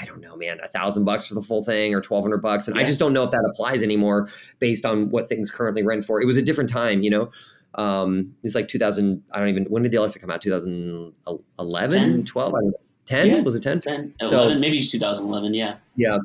I 0.00 0.04
don't 0.04 0.20
know, 0.20 0.36
man, 0.36 0.58
a 0.62 0.68
thousand 0.68 1.04
bucks 1.04 1.26
for 1.26 1.34
the 1.34 1.40
full 1.42 1.62
thing 1.62 1.94
or 1.94 2.00
twelve 2.00 2.24
hundred 2.24 2.38
bucks, 2.42 2.68
and 2.68 2.78
I 2.78 2.84
just 2.84 2.98
don't 2.98 3.12
know 3.12 3.22
if 3.22 3.30
that 3.30 3.44
applies 3.52 3.82
anymore 3.82 4.28
based 4.58 4.84
on 4.84 5.10
what 5.10 5.28
things 5.28 5.50
currently 5.50 5.82
rent 5.82 6.04
for. 6.04 6.20
It 6.20 6.26
was 6.26 6.36
a 6.36 6.42
different 6.42 6.70
time, 6.70 7.02
you 7.02 7.10
know. 7.10 7.30
Um, 7.74 8.34
it's 8.42 8.54
like 8.54 8.66
2000. 8.68 9.22
I 9.32 9.38
don't 9.38 9.48
even. 9.48 9.64
When 9.64 9.82
did 9.82 9.92
the 9.92 9.98
Alexa 9.98 10.18
come 10.18 10.30
out? 10.30 10.40
2011, 10.42 11.98
10? 12.00 12.24
12, 12.24 12.48
I 12.48 12.60
don't 12.60 12.66
know. 12.70 12.72
10 13.06 13.26
Yeah. 13.26 13.40
was 13.40 13.54
it 13.54 13.62
10 13.62 13.80
10, 13.80 14.14
So- 14.22 14.36
11, 14.42 14.60
maybe 14.60 14.84
2011. 14.84 15.54
Yeah. 15.54 15.76
yeah. 15.96 16.18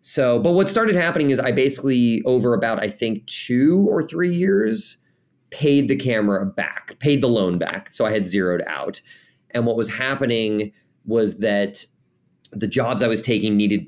So, 0.00 0.38
but 0.38 0.52
what 0.52 0.68
started 0.68 0.94
happening 0.94 1.30
is 1.30 1.40
I 1.40 1.50
basically, 1.50 2.22
over 2.24 2.54
about, 2.54 2.80
I 2.80 2.88
think, 2.88 3.26
two 3.26 3.86
or 3.88 4.02
three 4.02 4.32
years, 4.32 4.98
paid 5.50 5.88
the 5.88 5.96
camera 5.96 6.46
back, 6.46 6.96
paid 7.00 7.20
the 7.20 7.28
loan 7.28 7.58
back. 7.58 7.90
So 7.92 8.04
I 8.06 8.12
had 8.12 8.26
zeroed 8.26 8.62
out. 8.66 9.02
And 9.50 9.66
what 9.66 9.76
was 9.76 9.88
happening 9.88 10.72
was 11.04 11.38
that 11.38 11.84
the 12.52 12.66
jobs 12.66 13.02
I 13.02 13.08
was 13.08 13.22
taking 13.22 13.56
needed 13.56 13.86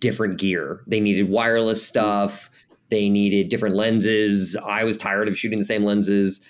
different 0.00 0.38
gear. 0.38 0.80
They 0.86 1.00
needed 1.00 1.28
wireless 1.28 1.86
stuff. 1.86 2.50
They 2.90 3.08
needed 3.08 3.48
different 3.50 3.76
lenses. 3.76 4.56
I 4.64 4.84
was 4.84 4.96
tired 4.96 5.28
of 5.28 5.36
shooting 5.36 5.58
the 5.58 5.64
same 5.64 5.84
lenses. 5.84 6.40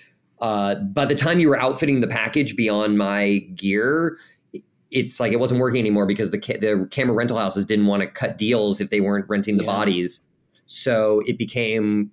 Uh, 0.41 0.75
by 0.75 1.05
the 1.05 1.13
time 1.15 1.39
you 1.39 1.49
were 1.49 1.59
outfitting 1.59 2.01
the 2.01 2.07
package 2.07 2.55
beyond 2.55 2.97
my 2.97 3.39
gear, 3.55 4.17
it's 4.89 5.19
like 5.19 5.31
it 5.31 5.39
wasn't 5.39 5.61
working 5.61 5.79
anymore 5.79 6.05
because 6.05 6.31
the 6.31 6.39
ca- 6.39 6.57
the 6.57 6.87
camera 6.91 7.13
rental 7.15 7.37
houses 7.37 7.63
didn't 7.65 7.85
want 7.85 8.01
to 8.01 8.07
cut 8.07 8.37
deals 8.37 8.81
if 8.81 8.89
they 8.89 8.99
weren't 9.01 9.25
renting 9.29 9.57
the 9.57 9.63
Yeah. 9.63 9.71
bodies. 9.71 10.23
So 10.65 11.21
it 11.27 11.37
became 11.37 12.11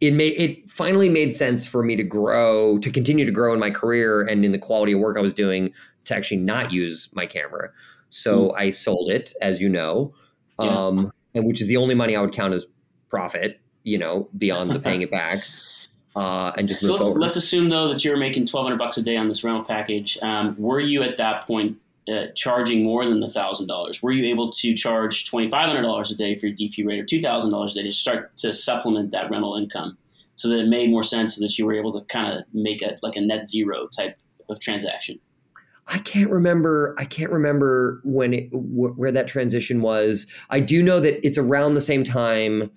it 0.00 0.12
made 0.12 0.38
it 0.38 0.68
finally 0.68 1.08
made 1.08 1.32
sense 1.32 1.64
for 1.64 1.82
me 1.84 1.94
to 1.96 2.02
grow 2.02 2.76
to 2.78 2.90
continue 2.90 3.24
to 3.24 3.30
grow 3.30 3.52
in 3.54 3.60
my 3.60 3.70
career 3.70 4.22
and 4.22 4.44
in 4.44 4.50
the 4.52 4.58
quality 4.58 4.92
of 4.92 4.98
work 5.00 5.16
I 5.16 5.20
was 5.20 5.32
doing 5.32 5.72
to 6.04 6.14
actually 6.16 6.38
not 6.38 6.72
use 6.72 7.08
my 7.14 7.24
camera. 7.24 7.70
So 8.12 8.54
I 8.54 8.70
sold 8.70 9.10
it, 9.10 9.32
as 9.40 9.60
you 9.60 9.68
know. 9.68 10.12
Yeah. 10.60 10.68
um, 10.68 11.12
and 11.34 11.46
which 11.46 11.62
is 11.62 11.66
the 11.66 11.78
only 11.78 11.94
money 11.94 12.14
I 12.14 12.20
would 12.20 12.32
count 12.32 12.52
as 12.52 12.66
profit. 13.08 13.58
You 13.84 13.98
know, 13.98 14.28
beyond 14.36 14.70
the 14.70 14.78
paying 14.78 15.02
it 15.02 15.10
back, 15.20 15.40
uh, 16.14 16.52
and 16.56 16.68
just 16.68 16.82
So 16.82 16.94
let's, 16.94 17.08
let's 17.10 17.36
assume 17.36 17.70
though 17.70 17.88
that 17.88 18.04
you're 18.04 18.16
making 18.16 18.46
twelve 18.46 18.66
hundred 18.66 18.78
bucks 18.78 18.96
a 18.96 19.02
day 19.02 19.16
on 19.16 19.28
this 19.28 19.42
rental 19.42 19.64
package. 19.64 20.18
Um, 20.22 20.54
were 20.58 20.78
you 20.78 21.02
at 21.02 21.16
that 21.16 21.46
point 21.46 21.78
uh, 22.06 22.26
charging 22.36 22.84
more 22.84 23.04
than 23.08 23.20
the 23.20 23.30
thousand 23.30 23.66
dollars? 23.66 24.02
Were 24.02 24.12
you 24.12 24.26
able 24.26 24.50
to 24.52 24.74
charge 24.74 25.28
twenty 25.28 25.50
five 25.50 25.68
hundred 25.68 25.82
dollars 25.82 26.10
a 26.12 26.16
day 26.16 26.38
for 26.38 26.46
your 26.46 26.56
DP 26.56 26.86
rate 26.86 27.00
or 27.00 27.04
two 27.04 27.20
thousand 27.20 27.50
dollars 27.50 27.72
a 27.72 27.76
day 27.76 27.82
to 27.84 27.92
start 27.92 28.36
to 28.38 28.52
supplement 28.52 29.10
that 29.12 29.30
rental 29.30 29.56
income, 29.56 29.96
so 30.36 30.48
that 30.48 30.60
it 30.60 30.68
made 30.68 30.90
more 30.90 31.02
sense, 31.02 31.36
so 31.36 31.40
that 31.40 31.58
you 31.58 31.64
were 31.66 31.74
able 31.74 31.92
to 31.98 32.04
kind 32.06 32.38
of 32.38 32.44
make 32.52 32.82
a 32.82 32.98
like 33.02 33.16
a 33.16 33.20
net 33.20 33.46
zero 33.46 33.88
type 33.88 34.18
of 34.48 34.60
transaction? 34.60 35.18
I 35.88 35.98
can't 35.98 36.30
remember. 36.30 36.94
I 36.98 37.04
can't 37.04 37.32
remember 37.32 38.00
when 38.04 38.32
it 38.34 38.48
wh- 38.50 38.96
where 38.98 39.12
that 39.12 39.26
transition 39.26 39.82
was. 39.82 40.26
I 40.50 40.60
do 40.60 40.82
know 40.82 41.00
that 41.00 41.24
it's 41.26 41.38
around 41.38 41.74
the 41.74 41.80
same 41.80 42.04
time 42.04 42.70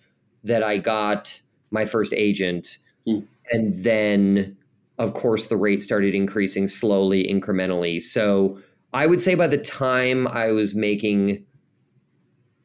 that 0.44 0.64
I 0.64 0.78
got 0.78 1.42
my 1.72 1.86
first 1.86 2.14
agent, 2.14 2.78
Hmm. 3.06 3.20
and 3.52 3.74
then, 3.80 4.58
of 4.98 5.14
course, 5.14 5.46
the 5.46 5.58
rate 5.58 5.82
started 5.82 6.16
increasing 6.16 6.68
slowly, 6.68 7.24
incrementally. 7.28 8.02
So 8.02 8.58
I 8.94 9.08
would 9.08 9.22
say 9.22 9.36
by 9.36 9.48
the 9.48 9.58
time 9.58 10.28
I 10.28 10.52
was 10.52 10.74
making 10.74 11.46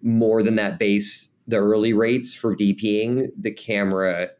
more 0.02 0.42
than 0.42 0.54
that 0.56 0.78
base, 0.78 1.30
the 1.46 1.58
early 1.58 1.92
rates 1.92 2.32
for 2.34 2.56
DPing, 2.56 3.28
the 3.38 3.50
camera 3.50 4.30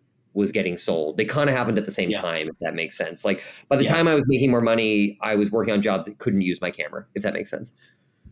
was 0.41 0.51
getting 0.51 0.77
sold. 0.77 1.17
They 1.17 1.25
kind 1.25 1.49
of 1.49 1.55
happened 1.57 1.79
at 1.79 1.85
the 1.85 1.91
same 1.93 2.11
Yeah. 2.11 2.21
time, 2.21 2.49
if 2.49 2.59
that 2.61 2.75
makes 2.75 2.97
sense. 2.97 3.25
Like 3.25 3.45
by 3.69 3.77
the 3.77 3.85
Yeah. 3.85 3.95
time 3.95 4.09
I 4.09 4.15
was 4.15 4.27
making 4.29 4.51
more 4.51 4.61
money, 4.61 5.17
I 5.23 5.37
was 5.37 5.51
working 5.51 5.73
on 5.73 5.83
jobs 5.83 6.05
that 6.07 6.19
couldn't 6.19 6.41
use 6.43 6.61
my 6.61 6.71
camera, 6.71 7.07
if 7.15 7.23
that 7.23 7.33
makes 7.35 7.51
sense. 7.51 7.73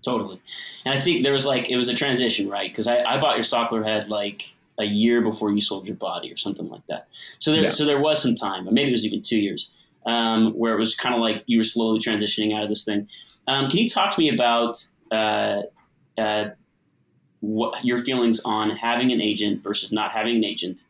Totally. 0.03 0.41
And 0.85 0.95
I 0.95 1.01
think 1.01 1.23
there 1.25 1.33
was 1.33 1.47
like 1.47 1.69
it 1.71 1.77
was 1.77 1.89
a 1.89 1.95
transition, 1.95 2.49
right? 2.49 2.71
Because 2.71 2.87
I, 2.89 3.03
I 3.03 3.21
bought 3.21 3.37
your 3.37 3.45
Sachtler 3.45 3.85
head 3.85 4.09
like 4.09 4.55
a 4.79 4.85
year 4.85 5.21
before 5.23 5.51
you 5.53 5.61
sold 5.61 5.87
your 5.89 5.97
body 5.97 6.33
or 6.33 6.37
something 6.37 6.69
like 6.69 6.87
that. 6.89 7.09
So 7.41 7.53
there 7.53 7.63
Yeah. 7.65 7.71
so 7.71 7.85
there 7.85 8.01
was 8.01 8.23
some 8.23 8.35
time, 8.35 8.67
maybe 8.73 8.91
it 8.91 8.93
was 8.93 9.05
even 9.05 9.23
two 9.23 9.39
years, 9.41 9.71
um, 10.07 10.53
where 10.53 10.75
it 10.75 10.79
was 10.79 10.95
kind 10.95 11.15
of 11.15 11.21
like 11.21 11.43
you 11.47 11.59
were 11.59 11.65
slowly 11.65 11.99
transitioning 12.01 12.57
out 12.57 12.63
of 12.63 12.69
this 12.69 12.85
thing. 12.85 13.09
Um, 13.49 13.69
can 13.69 13.79
you 13.79 13.89
talk 13.89 14.15
to 14.15 14.21
me 14.21 14.29
about 14.33 14.85
uh, 15.11 15.63
uh, 16.17 16.51
what 17.41 17.85
your 17.85 17.99
feelings 17.99 18.41
on 18.45 18.71
having 18.71 19.11
an 19.13 19.21
agent 19.21 19.63
versus 19.63 19.91
not 19.93 20.13
having 20.13 20.37
an 20.37 20.45
agent? 20.45 20.85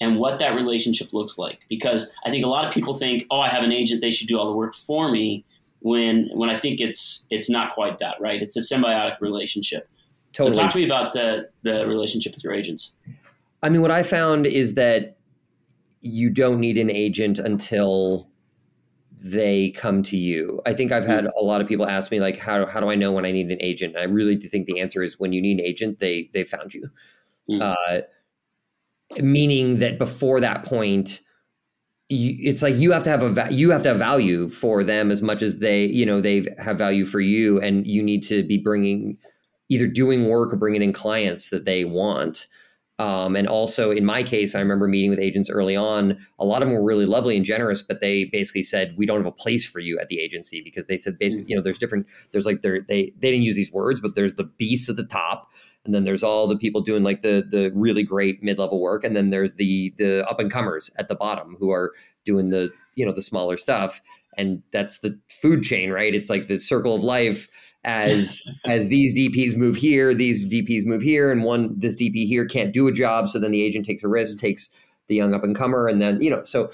And 0.00 0.16
what 0.18 0.38
that 0.38 0.54
relationship 0.54 1.12
looks 1.12 1.38
like, 1.38 1.60
because 1.68 2.10
I 2.24 2.30
think 2.30 2.44
a 2.44 2.48
lot 2.48 2.66
of 2.66 2.72
people 2.72 2.94
think, 2.94 3.24
"Oh, 3.30 3.40
I 3.40 3.48
have 3.48 3.64
an 3.64 3.72
agent; 3.72 4.00
they 4.00 4.10
should 4.10 4.28
do 4.28 4.38
all 4.38 4.46
the 4.46 4.56
work 4.56 4.74
for 4.74 5.10
me." 5.10 5.44
When 5.80 6.28
when 6.34 6.50
I 6.50 6.56
think 6.56 6.80
it's 6.80 7.26
it's 7.30 7.48
not 7.48 7.74
quite 7.74 7.98
that, 7.98 8.20
right? 8.20 8.42
It's 8.42 8.56
a 8.56 8.60
symbiotic 8.60 9.20
relationship. 9.20 9.88
Totally. 10.32 10.54
So 10.54 10.62
talk 10.62 10.72
to 10.72 10.78
me 10.78 10.84
about 10.84 11.16
uh, 11.16 11.42
the 11.62 11.86
relationship 11.86 12.34
with 12.34 12.44
your 12.44 12.52
agents. 12.52 12.96
I 13.62 13.68
mean, 13.68 13.82
what 13.82 13.90
I 13.90 14.02
found 14.02 14.46
is 14.46 14.74
that 14.74 15.18
you 16.00 16.30
don't 16.30 16.60
need 16.60 16.78
an 16.78 16.90
agent 16.90 17.38
until 17.38 18.28
they 19.24 19.70
come 19.70 20.02
to 20.04 20.16
you. 20.16 20.60
I 20.64 20.72
think 20.72 20.92
I've 20.92 21.04
had 21.04 21.26
a 21.26 21.42
lot 21.42 21.60
of 21.60 21.66
people 21.66 21.88
ask 21.88 22.10
me 22.10 22.20
like, 22.20 22.38
how, 22.38 22.66
how 22.66 22.78
do 22.78 22.88
I 22.88 22.94
know 22.94 23.10
when 23.10 23.24
I 23.24 23.32
need 23.32 23.50
an 23.50 23.58
agent? 23.60 23.94
And 23.96 24.02
I 24.02 24.06
really 24.06 24.36
do 24.36 24.48
think 24.48 24.66
the 24.66 24.80
answer 24.80 25.02
is 25.02 25.18
when 25.18 25.32
you 25.32 25.42
need 25.42 25.58
an 25.58 25.64
agent, 25.64 25.98
they 25.98 26.30
they 26.32 26.44
found 26.44 26.72
you. 26.72 26.88
Mm. 27.50 27.62
Uh, 27.62 28.02
meaning 29.16 29.78
that 29.78 29.98
before 29.98 30.40
that 30.40 30.64
point, 30.64 31.20
you, 32.08 32.36
it's 32.40 32.62
like 32.62 32.74
you 32.76 32.92
have 32.92 33.02
to 33.02 33.10
have 33.10 33.22
a 33.22 33.30
va- 33.30 33.52
you 33.52 33.70
have 33.70 33.82
to 33.82 33.88
have 33.88 33.98
value 33.98 34.48
for 34.48 34.82
them 34.82 35.10
as 35.10 35.22
much 35.22 35.42
as 35.42 35.58
they 35.58 35.84
you 35.84 36.06
know 36.06 36.20
they 36.20 36.46
have 36.58 36.78
value 36.78 37.04
for 37.04 37.20
you, 37.20 37.60
and 37.60 37.86
you 37.86 38.02
need 38.02 38.22
to 38.24 38.42
be 38.44 38.58
bringing 38.58 39.18
either 39.68 39.86
doing 39.86 40.28
work 40.28 40.52
or 40.52 40.56
bringing 40.56 40.82
in 40.82 40.92
clients 40.92 41.50
that 41.50 41.64
they 41.64 41.84
want. 41.84 42.46
Um, 43.00 43.36
and 43.36 43.46
also, 43.46 43.92
in 43.92 44.04
my 44.04 44.24
case, 44.24 44.56
I 44.56 44.60
remember 44.60 44.88
meeting 44.88 45.10
with 45.10 45.20
agents 45.20 45.48
early 45.48 45.76
on. 45.76 46.18
A 46.40 46.44
lot 46.44 46.62
of 46.62 46.68
them 46.68 46.76
were 46.76 46.82
really 46.82 47.06
lovely 47.06 47.36
and 47.36 47.44
generous, 47.44 47.80
but 47.80 48.00
they 48.00 48.24
basically 48.24 48.64
said, 48.64 48.94
"We 48.96 49.06
don't 49.06 49.18
have 49.18 49.26
a 49.26 49.32
place 49.32 49.64
for 49.64 49.78
you 49.78 49.98
at 50.00 50.08
the 50.08 50.18
agency," 50.18 50.60
because 50.62 50.86
they 50.86 50.96
said 50.96 51.16
basically, 51.16 51.46
you 51.48 51.54
know, 51.54 51.62
there's 51.62 51.78
different. 51.78 52.06
There's 52.32 52.46
like 52.46 52.62
they 52.62 52.80
they 52.88 53.12
didn't 53.20 53.42
use 53.42 53.54
these 53.54 53.70
words, 53.70 54.00
but 54.00 54.16
there's 54.16 54.34
the 54.34 54.44
beasts 54.44 54.88
at 54.88 54.96
the 54.96 55.04
top, 55.04 55.46
and 55.88 55.94
then 55.94 56.04
there's 56.04 56.22
all 56.22 56.46
the 56.46 56.56
people 56.56 56.82
doing 56.82 57.02
like 57.02 57.22
the 57.22 57.42
the 57.50 57.72
really 57.74 58.02
great 58.02 58.42
mid 58.42 58.58
level 58.58 58.78
work, 58.78 59.04
and 59.04 59.16
then 59.16 59.30
there's 59.30 59.54
the 59.54 59.94
the 59.96 60.22
up 60.28 60.38
and 60.38 60.52
comers 60.52 60.90
at 60.98 61.08
the 61.08 61.14
bottom 61.14 61.56
who 61.58 61.70
are 61.70 61.94
doing 62.26 62.50
the 62.50 62.70
you 62.94 63.06
know 63.06 63.12
the 63.12 63.22
smaller 63.22 63.56
stuff, 63.56 64.02
and 64.36 64.62
that's 64.70 64.98
the 64.98 65.18
food 65.40 65.62
chain, 65.62 65.88
right? 65.88 66.14
It's 66.14 66.28
like 66.28 66.46
the 66.46 66.58
circle 66.58 66.94
of 66.94 67.02
life 67.02 67.48
as 67.84 68.44
as 68.66 68.88
these 68.88 69.16
DPs 69.16 69.56
move 69.56 69.76
here, 69.76 70.12
these 70.12 70.44
DPs 70.44 70.84
move 70.84 71.00
here, 71.00 71.32
and 71.32 71.42
one 71.42 71.72
this 71.78 71.96
DP 71.96 72.26
here 72.26 72.44
can't 72.44 72.74
do 72.74 72.86
a 72.86 72.92
job, 72.92 73.26
so 73.26 73.38
then 73.38 73.52
the 73.52 73.62
agent 73.62 73.86
takes 73.86 74.04
a 74.04 74.08
risk, 74.08 74.36
mm-hmm. 74.36 74.46
takes 74.46 74.68
the 75.06 75.14
young 75.14 75.32
up 75.32 75.42
and 75.42 75.56
comer, 75.56 75.88
and 75.88 76.02
then 76.02 76.20
you 76.20 76.28
know 76.28 76.44
so. 76.44 76.70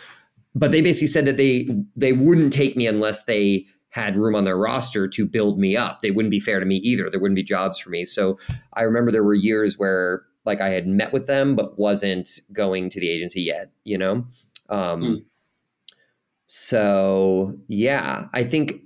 But 0.57 0.73
they 0.73 0.83
basically 0.83 1.07
said 1.07 1.25
that 1.27 1.37
they 1.37 1.69
they 1.95 2.13
wouldn't 2.13 2.53
take 2.53 2.77
me 2.77 2.89
unless 2.89 3.25
they 3.27 3.67
had 3.95 4.17
room 4.17 4.35
on 4.35 4.43
their 4.43 4.59
roster 4.59 5.07
to 5.07 5.25
build 5.25 5.57
me 5.57 5.77
up. 5.77 6.03
They 6.03 6.11
wouldn't 6.11 6.33
be 6.33 6.41
fair 6.41 6.59
to 6.59 6.67
me 6.67 6.77
either. 6.79 7.09
There 7.09 7.21
wouldn't 7.21 7.37
be 7.37 7.45
jobs 7.45 7.79
for 7.79 7.91
me. 7.91 8.05
So 8.05 8.37
I 8.73 8.83
remember 8.83 9.13
there 9.13 9.23
were 9.23 9.35
years 9.35 9.79
where 9.79 10.25
like 10.45 10.61
I 10.61 10.71
had 10.71 10.89
met 10.89 11.13
with 11.13 11.29
them 11.29 11.55
but 11.55 11.79
wasn't 11.79 12.41
going 12.53 12.91
to 12.91 12.99
the 12.99 13.09
agency 13.09 13.43
yet. 13.43 13.71
You 13.85 13.99
know. 13.99 14.27
Um, 14.69 15.01
Hmm. 15.03 15.15
So 16.47 17.57
yeah, 17.69 18.29
I 18.35 18.43
think 18.45 18.81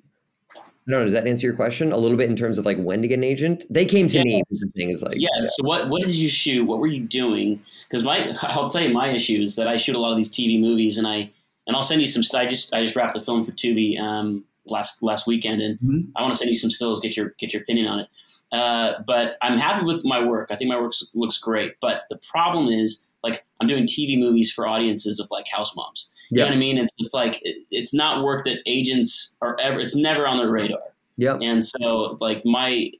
I 0.54 0.60
don't 0.90 1.00
know. 1.00 1.04
Does 1.04 1.12
that 1.12 1.26
answer 1.26 1.46
your 1.46 1.56
question 1.56 1.90
a 1.92 1.96
little 1.96 2.16
bit 2.16 2.28
in 2.30 2.36
terms 2.36 2.56
of 2.58 2.64
like 2.64 2.78
when 2.78 3.02
to 3.02 3.08
get 3.08 3.14
an 3.18 3.24
agent? 3.24 3.64
They 3.70 3.84
came 3.84 4.08
to 4.08 4.18
Yeah. 4.18 4.24
me. 4.24 4.42
The 4.50 4.70
thing 4.76 4.90
is 4.90 5.02
like, 5.02 5.16
Yeah. 5.18 5.28
So 5.42 5.66
what 5.66 5.88
what 5.88 6.02
did 6.02 6.14
you 6.14 6.28
shoot? 6.28 6.64
What 6.66 6.78
were 6.80 6.86
you 6.86 7.00
doing? 7.00 7.60
Because 7.88 8.04
my 8.04 8.34
I'll 8.42 8.70
tell 8.70 8.82
you 8.82 8.92
my 8.92 9.08
issue 9.10 9.40
is 9.40 9.56
that 9.56 9.66
I 9.68 9.76
shoot 9.76 9.96
a 9.96 9.98
lot 9.98 10.12
of 10.12 10.16
these 10.18 10.30
TV 10.30 10.60
movies, 10.60 10.98
and 10.98 11.06
I 11.06 11.30
and 11.66 11.76
I'll 11.76 11.82
send 11.82 12.00
you 12.02 12.06
some. 12.06 12.22
I 12.38 12.46
just 12.46 12.72
I 12.74 12.82
just 12.82 12.94
wrapped 12.94 13.14
the 13.14 13.20
film 13.20 13.44
for 13.44 13.52
Tubi 13.52 13.98
um, 14.00 14.44
last 14.70 15.02
last 15.02 15.26
weekend, 15.26 15.62
and 15.62 15.78
Mhm. 15.80 16.08
I 16.16 16.22
want 16.22 16.34
to 16.34 16.38
send 16.38 16.50
you 16.50 16.56
some 16.56 16.70
stills. 16.70 17.00
Get 17.00 17.16
your 17.16 17.34
get 17.38 17.52
your 17.52 17.62
opinion 17.62 17.86
on 17.88 18.00
it. 18.00 18.08
Uh, 18.52 18.94
but 19.06 19.36
I'm 19.42 19.58
happy 19.58 19.84
with 19.84 20.04
my 20.04 20.24
work. 20.24 20.48
I 20.50 20.56
think 20.56 20.68
my 20.70 20.80
work 20.80 20.92
looks 21.14 21.38
great. 21.38 21.74
But 21.80 22.02
the 22.10 22.18
problem 22.30 22.68
is 22.68 23.04
like 23.22 23.44
I'm 23.60 23.66
doing 23.66 23.86
TV 23.86 24.16
movies 24.18 24.50
for 24.52 24.66
audiences 24.66 25.18
of 25.20 25.28
like 25.30 25.46
house 25.48 25.74
moms. 25.76 26.10
You 26.30 26.38
know 26.38 26.44
Yeah. 26.44 26.50
what 26.50 26.54
I 26.56 26.58
mean? 26.58 26.78
It's 26.78 26.92
it's 26.98 27.14
like 27.14 27.40
it, 27.42 27.56
it's 27.70 27.92
not 27.94 28.22
work 28.24 28.44
that 28.46 28.58
agents 28.66 29.36
are 29.42 29.56
ever. 29.60 29.80
It's 29.80 29.96
never 29.96 30.26
on 30.26 30.38
their 30.38 30.50
radar. 30.50 30.80
Yep. 31.16 31.38
And 31.42 31.64
so, 31.64 32.16
like 32.20 32.44
my 32.44 32.92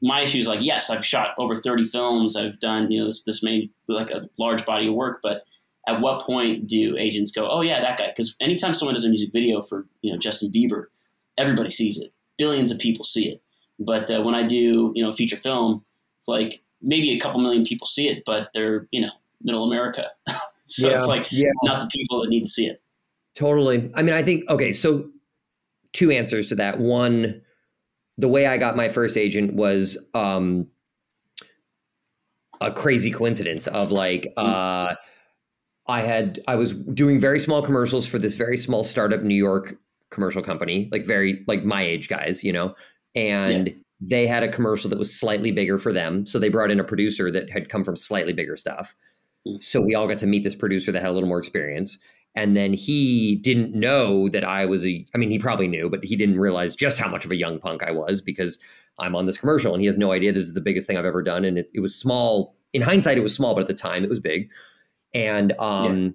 my 0.00 0.20
issue 0.20 0.38
is 0.38 0.46
like, 0.46 0.60
yes, 0.62 0.90
I've 0.90 1.04
shot 1.04 1.34
over 1.38 1.56
thirty 1.56 1.84
films. 1.84 2.36
I've 2.36 2.58
done 2.60 2.90
you 2.90 3.00
know 3.00 3.06
this 3.06 3.24
this 3.24 3.42
made 3.42 3.70
like 3.88 4.10
a 4.10 4.28
large 4.38 4.64
body 4.64 4.86
of 4.88 4.94
work, 4.94 5.20
but 5.22 5.42
at 5.88 6.00
what 6.00 6.20
point 6.22 6.66
do 6.66 6.96
agents 6.98 7.32
go, 7.32 7.48
oh 7.48 7.62
yeah, 7.62 7.80
that 7.80 7.98
guy? 7.98 8.08
Because 8.08 8.36
anytime 8.40 8.74
someone 8.74 8.94
does 8.94 9.04
a 9.06 9.08
music 9.08 9.32
video 9.32 9.60
for 9.60 9.86
you 10.02 10.12
know 10.12 10.18
Justin 10.18 10.50
Bieber, 10.52 10.86
everybody 11.38 11.70
sees 11.70 11.98
it. 11.98 12.12
Billions 12.36 12.70
of 12.70 12.78
people 12.78 13.04
see 13.04 13.28
it. 13.28 13.42
But 13.78 14.10
uh, 14.10 14.20
when 14.22 14.34
I 14.34 14.42
do 14.42 14.92
you 14.94 15.02
know 15.02 15.12
feature 15.12 15.36
film, 15.36 15.84
it's 16.18 16.28
like 16.28 16.60
maybe 16.82 17.10
a 17.12 17.20
couple 17.20 17.40
million 17.40 17.64
people 17.64 17.86
see 17.86 18.08
it, 18.08 18.24
but 18.26 18.50
they're 18.54 18.88
you 18.90 19.00
know 19.00 19.10
middle 19.42 19.64
America, 19.64 20.06
so 20.66 20.90
yeah. 20.90 20.96
it's 20.96 21.06
like 21.06 21.30
yeah. 21.30 21.50
not 21.62 21.80
the 21.80 21.86
people 21.88 22.20
that 22.20 22.28
need 22.28 22.40
to 22.40 22.50
see 22.50 22.66
it. 22.66 22.82
Totally. 23.36 23.90
I 23.94 24.02
mean, 24.02 24.14
I 24.14 24.22
think 24.22 24.48
okay. 24.50 24.72
So, 24.72 25.10
two 25.92 26.10
answers 26.10 26.48
to 26.48 26.56
that. 26.56 26.80
One, 26.80 27.40
the 28.16 28.26
way 28.26 28.46
I 28.46 28.56
got 28.56 28.76
my 28.76 28.88
first 28.88 29.16
agent 29.16 29.54
was 29.54 29.96
um, 30.12 30.66
a 32.60 32.72
crazy 32.72 33.12
coincidence 33.12 33.68
of 33.68 33.92
like 33.92 34.32
uh, 34.36 34.96
I 35.86 36.00
had 36.00 36.40
I 36.48 36.56
was 36.56 36.72
doing 36.72 37.20
very 37.20 37.38
small 37.38 37.62
commercials 37.62 38.08
for 38.08 38.18
this 38.18 38.34
very 38.34 38.56
small 38.56 38.82
startup 38.82 39.20
in 39.20 39.28
New 39.28 39.36
York 39.36 39.76
commercial 40.10 40.42
company, 40.42 40.88
like 40.92 41.04
very 41.04 41.44
like 41.46 41.64
my 41.64 41.82
age 41.82 42.08
guys, 42.08 42.44
you 42.44 42.52
know, 42.52 42.74
and. 43.14 43.74
They 44.00 44.28
had 44.28 44.44
a 44.44 44.48
commercial 44.48 44.88
that 44.90 44.98
was 45.00 45.12
slightly 45.12 45.50
bigger 45.50 45.76
for 45.76 45.92
them. 45.92 46.24
So 46.24 46.38
they 46.38 46.50
brought 46.50 46.70
in 46.70 46.78
a 46.78 46.84
producer 46.84 47.32
that 47.32 47.50
had 47.50 47.68
come 47.68 47.82
from 47.82 47.96
slightly 47.96 48.32
bigger 48.32 48.56
stuff. 48.56 48.94
Mm. 49.44 49.60
So 49.60 49.80
we 49.80 49.96
all 49.96 50.06
got 50.06 50.18
to 50.18 50.26
meet 50.28 50.44
this 50.44 50.54
producer 50.54 50.92
that 50.92 51.02
had 51.02 51.10
a 51.10 51.12
little 51.12 51.28
more 51.28 51.40
experience 51.40 51.98
and 52.36 52.56
then 52.56 52.72
he 52.74 53.40
didn't 53.42 53.74
know 53.74 54.28
that 54.28 54.44
I 54.44 54.66
was 54.66 54.86
a 54.86 55.04
I 55.16 55.18
mean 55.18 55.32
he 55.32 55.38
probably 55.40 55.66
knew 55.66 55.90
but 55.90 56.04
he 56.04 56.14
didn't 56.14 56.38
realize 56.38 56.76
just 56.76 57.00
how 57.00 57.08
much 57.10 57.24
of 57.24 57.32
a 57.32 57.36
young 57.36 57.58
punk 57.58 57.82
I 57.82 57.90
was 57.90 58.20
because 58.20 58.60
I'm 59.00 59.16
on 59.16 59.26
this 59.26 59.36
commercial 59.36 59.72
and 59.72 59.80
he 59.80 59.88
has 59.88 59.98
no 59.98 60.12
idea 60.12 60.30
this 60.30 60.44
is 60.44 60.54
the 60.54 60.60
biggest 60.60 60.86
thing 60.86 60.96
I've 60.96 61.04
ever 61.04 61.20
done 61.20 61.44
and 61.44 61.58
it, 61.58 61.68
it 61.74 61.80
was 61.80 61.92
small 61.92 62.54
in 62.72 62.82
hindsight, 62.82 63.16
it 63.16 63.22
was 63.22 63.34
small, 63.34 63.54
but 63.54 63.62
at 63.62 63.66
the 63.66 63.74
time, 63.74 64.04
it 64.04 64.10
was 64.10 64.20
big. 64.20 64.50
And 65.14 65.52
um, 65.58 66.02
yeah. 66.02 66.10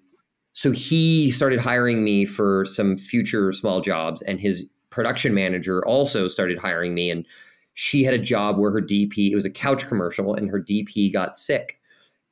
So 0.53 0.71
he 0.71 1.31
started 1.31 1.59
hiring 1.59 2.03
me 2.03 2.25
for 2.25 2.63
some 2.65 2.95
future 2.95 3.51
small 3.51 3.81
jobs, 3.81 4.21
and 4.21 4.39
his 4.39 4.67
production 4.91 5.33
manager 5.33 5.85
also 5.85 6.27
started 6.27 6.59
hiring 6.59 6.93
me. 6.93 7.09
And 7.09 7.25
she 7.73 8.03
had 8.03 8.13
a 8.13 8.19
job 8.19 8.59
where 8.59 8.71
her 8.71 8.81
DP, 8.81 9.31
it 9.31 9.35
was 9.35 9.45
a 9.45 9.49
couch 9.49 9.87
commercial, 9.87 10.35
and 10.35 10.49
her 10.49 10.61
DP 10.61 11.11
got 11.11 11.35
sick. 11.35 11.79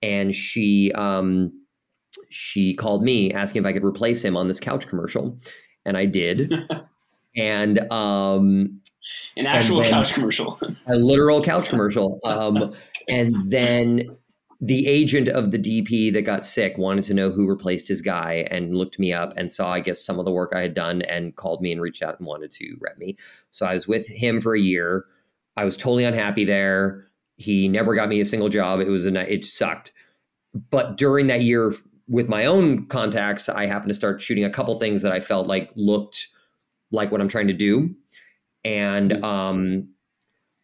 And 0.04 0.34
she 0.34 0.92
um, 0.94 1.52
she 2.30 2.76
called 2.76 3.04
me 3.04 3.34
asking 3.34 3.64
if 3.64 3.66
I 3.66 3.74
could 3.74 3.84
replace 3.84 4.24
him 4.24 4.38
on 4.38 4.48
this 4.48 4.60
couch 4.60 4.88
commercial. 4.88 5.38
And 5.86 5.98
I 5.98 6.06
did. 6.06 6.54
and 7.36 7.80
um, 7.92 8.82
an 9.36 9.48
actual 9.48 9.84
couch 9.84 10.14
commercial, 10.14 10.60
a 10.88 10.96
literal 10.96 11.42
couch 11.42 11.70
commercial. 11.70 12.20
Um, 12.26 12.74
and 13.10 13.36
then 13.50 14.16
the 14.64 14.86
agent 14.88 15.28
of 15.28 15.50
the 15.50 15.58
DP 15.58 16.14
that 16.14 16.22
got 16.22 16.46
sick 16.46 16.78
wanted 16.78 17.04
to 17.06 17.16
know 17.16 17.32
who 17.32 17.50
replaced 17.50 17.88
his 17.88 18.00
guy 18.00 18.48
and 18.52 18.76
looked 18.76 19.00
me 19.00 19.12
up 19.12 19.34
and 19.36 19.52
saw, 19.52 19.74
I 19.74 19.80
guess, 19.80 20.00
some 20.00 20.20
of 20.20 20.26
the 20.26 20.32
work 20.32 20.54
I 20.56 20.62
had 20.62 20.76
done 20.76 21.02
and 21.04 21.36
called 21.36 21.64
me 21.64 21.72
and 21.72 21.82
reached 21.82 22.04
out 22.04 22.20
and 22.20 22.28
wanted 22.28 22.52
to 22.52 22.78
rep 22.80 23.00
me. 23.00 23.18
So 23.50 23.66
I 23.66 23.74
was 23.74 23.88
with 23.88 24.08
him 24.08 24.40
for 24.40 24.54
a 24.54 24.60
year. 24.60 25.06
I 25.58 25.66
was 25.66 25.76
totally 25.76 26.06
unhappy 26.06 26.46
there. 26.46 27.08
He 27.38 27.68
never 27.68 27.96
got 27.96 28.08
me 28.08 28.22
a 28.22 28.26
single 28.26 28.50
job. 28.50 28.80
It 28.80 28.88
was 28.88 29.08
a 29.08 29.34
it 29.34 29.46
sucked. 29.46 29.94
But 30.70 30.96
during 30.96 31.26
that 31.28 31.42
year 31.42 31.74
with 32.08 32.30
my 32.30 32.46
own 32.46 32.86
contacts, 32.86 33.50
I 33.50 33.66
happened 33.66 33.90
to 33.90 33.96
start 33.96 34.22
shooting 34.22 34.44
a 34.44 34.50
couple 34.50 34.78
things 34.78 35.02
that 35.02 35.12
I 35.12 35.22
felt 35.22 35.48
like 35.48 35.72
looked 35.76 36.28
like 36.92 37.12
what 37.12 37.20
I'm 37.20 37.28
trying 37.28 37.48
to 37.48 37.54
do. 37.54 37.96
And 38.64 39.12
mm-hmm. 39.12 39.24
um, 39.24 39.90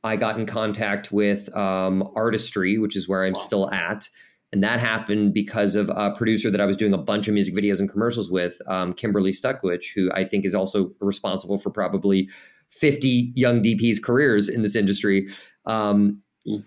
I 0.08 0.15
got 0.15 0.39
in 0.39 0.46
contact 0.46 1.12
with 1.12 1.56
um, 1.56 2.10
Artistry, 2.15 2.78
which 2.78 2.96
is 2.96 3.08
where 3.08 3.24
I'm 3.24 3.34
wow. 3.34 3.41
still 3.41 3.72
at. 3.72 4.10
And 4.54 4.63
that 4.63 4.80
happened 4.80 5.34
because 5.34 5.76
of 5.76 5.89
a 5.89 6.12
producer 6.12 6.50
that 6.50 6.62
I 6.62 6.65
was 6.65 6.78
doing 6.78 6.93
a 6.93 6.98
bunch 6.98 7.28
of 7.28 7.34
music 7.34 7.54
videos 7.54 7.80
and 7.80 7.89
commercials 7.89 8.32
with, 8.32 8.62
um, 8.67 8.93
Kimberly 8.93 9.32
Stuckwisch, 9.32 9.93
who 9.93 10.10
I 10.13 10.24
think 10.24 10.46
is 10.46 10.56
also 10.56 10.91
responsible 11.02 11.58
for 11.58 11.70
probably 11.70 12.30
50 12.70 13.34
young 13.36 13.62
DPs' 13.62 14.02
careers 14.02 14.48
in 14.48 14.62
this 14.62 14.76
industry. 14.76 15.28
Um, 15.65 16.22
mm. 16.48 16.63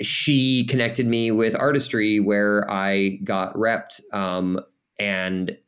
She 0.00 0.64
connected 0.64 1.06
me 1.06 1.30
with 1.30 1.54
Artistry, 1.54 2.20
where 2.20 2.68
I 2.70 3.18
got 3.22 3.52
repped. 3.54 4.00
Um, 4.14 4.58
and 4.98 5.58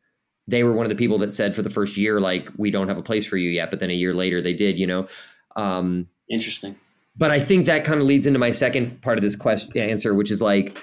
they 0.48 0.64
were 0.64 0.72
one 0.72 0.86
of 0.86 0.90
the 0.90 0.96
people 0.96 1.18
that 1.18 1.32
said 1.32 1.54
for 1.54 1.60
the 1.60 1.68
first 1.68 1.98
year, 1.98 2.18
like, 2.18 2.50
we 2.56 2.70
don't 2.70 2.88
have 2.88 2.96
a 2.96 3.02
place 3.02 3.26
for 3.26 3.36
you 3.36 3.50
yet. 3.50 3.70
But 3.70 3.80
then 3.80 3.90
a 3.90 3.94
year 3.94 4.14
later, 4.14 4.40
they 4.40 4.54
did, 4.54 4.78
you 4.78 4.86
know. 4.86 5.06
Um, 5.54 6.08
Interesting 6.30 6.76
but 7.16 7.30
I 7.30 7.40
think 7.40 7.66
that 7.66 7.84
kind 7.84 8.00
of 8.00 8.06
leads 8.06 8.26
into 8.26 8.38
my 8.38 8.52
second 8.52 9.00
part 9.02 9.18
of 9.18 9.22
this 9.22 9.36
question 9.36 9.76
answer, 9.76 10.14
which 10.14 10.30
is 10.30 10.40
like, 10.40 10.76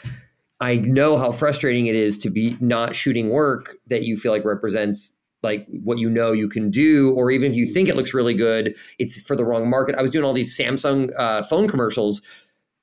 I 0.60 0.78
know 0.78 1.18
how 1.18 1.32
frustrating 1.32 1.88
it 1.88 1.96
is 1.96 2.18
to 2.20 2.30
be 2.30 2.58
not 2.60 2.96
shooting 2.96 3.30
work 3.30 3.78
that 3.88 4.04
you 4.04 4.18
feel 4.18 4.32
like 4.32 4.46
represents 4.46 5.18
like 5.42 5.66
what 5.84 5.98
you 6.00 6.10
know 6.10 6.34
you 6.34 6.50
can 6.50 6.70
do, 6.70 7.14
or 7.16 7.32
even 7.32 7.50
if 7.50 7.56
you 7.56 7.66
think 7.66 7.88
it 7.88 7.96
looks 7.96 8.14
really 8.14 8.34
good, 8.34 8.76
it's 9.00 9.22
for 9.22 9.36
the 9.36 9.46
wrong 9.46 9.70
market. 9.70 9.96
I 9.96 10.02
was 10.02 10.12
doing 10.12 10.26
all 10.26 10.34
these 10.34 10.58
Samsung 10.58 11.12
uh, 11.18 11.44
phone 11.44 11.68
commercials 11.68 12.22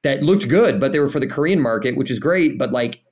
that 0.02 0.22
looked 0.22 0.48
good, 0.48 0.80
but 0.80 0.92
they 0.92 0.98
were 0.98 1.08
for 1.08 1.20
the 1.20 1.26
Korean 1.26 1.60
market, 1.60 1.96
which 1.96 2.10
is 2.10 2.18
great. 2.18 2.58
But 2.58 2.72
like 2.72 3.02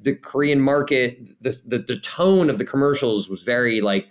the 0.00 0.14
Korean 0.14 0.60
market, 0.60 1.18
the 1.40 1.60
the, 1.66 1.78
the 1.78 1.98
tone 1.98 2.48
of 2.48 2.58
the 2.58 2.64
commercials 2.64 3.28
was 3.28 3.42
very 3.42 3.80
like 3.80 4.08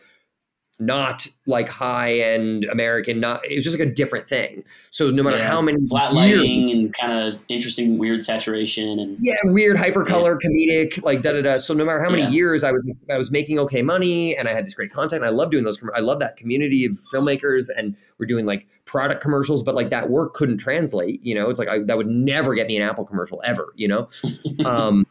not 0.82 1.28
like 1.46 1.70
high 1.70 2.16
end 2.16 2.66
American. 2.66 3.20
Not 3.20 3.46
it 3.46 3.56
was 3.56 3.64
just 3.64 3.78
like 3.78 3.88
a 3.88 3.92
different 3.92 4.28
thing. 4.28 4.64
So 4.90 5.12
no 5.12 5.22
matter 5.22 5.38
yeah. 5.38 5.48
how 5.48 5.62
many 5.62 5.78
flat 5.90 6.12
lighting 6.12 6.70
years, 6.70 6.72
and 6.72 6.94
kind 6.94 7.20
of 7.36 7.40
interesting 7.50 8.00
weird 8.00 8.24
saturation 8.24 9.00
and 9.00 9.18
yeah, 9.22 9.38
weird 9.44 9.78
hypercolor, 9.78 10.38
yeah. 10.42 10.50
comedic, 10.50 11.04
like 11.04 11.22
da 11.22 11.34
da 11.34 11.42
da. 11.44 11.58
So 11.60 11.76
no 11.76 11.86
matter 11.86 12.04
how 12.04 12.10
many 12.10 12.24
yeah. 12.24 12.30
years 12.30 12.64
I 12.64 12.72
was 12.72 12.92
I 13.10 13.18
was 13.18 13.30
making 13.30 13.60
okay 13.60 13.84
money 13.84 14.36
and 14.36 14.50
I 14.50 14.54
had 14.54 14.66
this 14.66 14.74
great 14.74 14.92
content. 14.92 15.24
I 15.24 15.30
love 15.30 15.52
doing 15.52 15.64
those. 15.64 15.82
I 15.96 16.00
love 16.00 16.20
that 16.20 16.36
community 16.36 16.86
of 16.86 16.94
filmmakers 17.14 17.70
and 17.78 17.96
we're 18.18 18.26
doing 18.26 18.48
like 18.48 18.68
product 18.86 19.22
commercials, 19.22 19.62
but 19.62 19.76
like 19.76 19.92
that 19.92 20.10
work 20.10 20.34
couldn't 20.34 20.58
translate. 20.58 21.24
You 21.24 21.36
know, 21.36 21.50
it's 21.50 21.60
like 21.60 21.70
I, 21.70 21.80
that 21.84 21.96
would 21.96 22.08
never 22.08 22.56
get 22.56 22.66
me 22.66 22.76
an 22.76 22.82
Apple 22.82 23.06
commercial 23.06 23.40
ever. 23.46 23.72
You 23.76 23.88
know. 23.88 24.10
Um, 24.66 25.08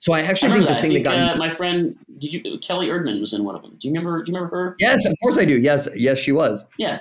so 0.00 0.14
I 0.14 0.22
actually 0.22 0.52
I 0.52 0.54
think 0.54 0.66
the 0.66 0.72
that. 0.72 0.80
thing 0.80 0.92
think, 0.92 1.04
that 1.04 1.14
got 1.14 1.34
uh, 1.34 1.36
my 1.36 1.54
friend 1.54 1.94
did 2.18 2.32
you 2.32 2.58
Kelly 2.58 2.88
Erdman 2.88 3.20
was 3.20 3.34
in 3.34 3.44
one 3.44 3.54
of 3.54 3.60
them. 3.60 3.76
Do 3.78 3.86
you 3.86 3.92
remember? 3.92 4.22
Do 4.22 4.32
you 4.32 4.36
remember 4.36 4.56
her? 4.56 4.76
Yes, 4.78 5.04
of 5.04 5.14
course 5.22 5.36
I 5.36 5.44
do. 5.44 5.58
Yes, 5.58 5.88
yes, 5.94 6.18
she 6.18 6.32
was. 6.32 6.66
Yeah, 6.78 7.00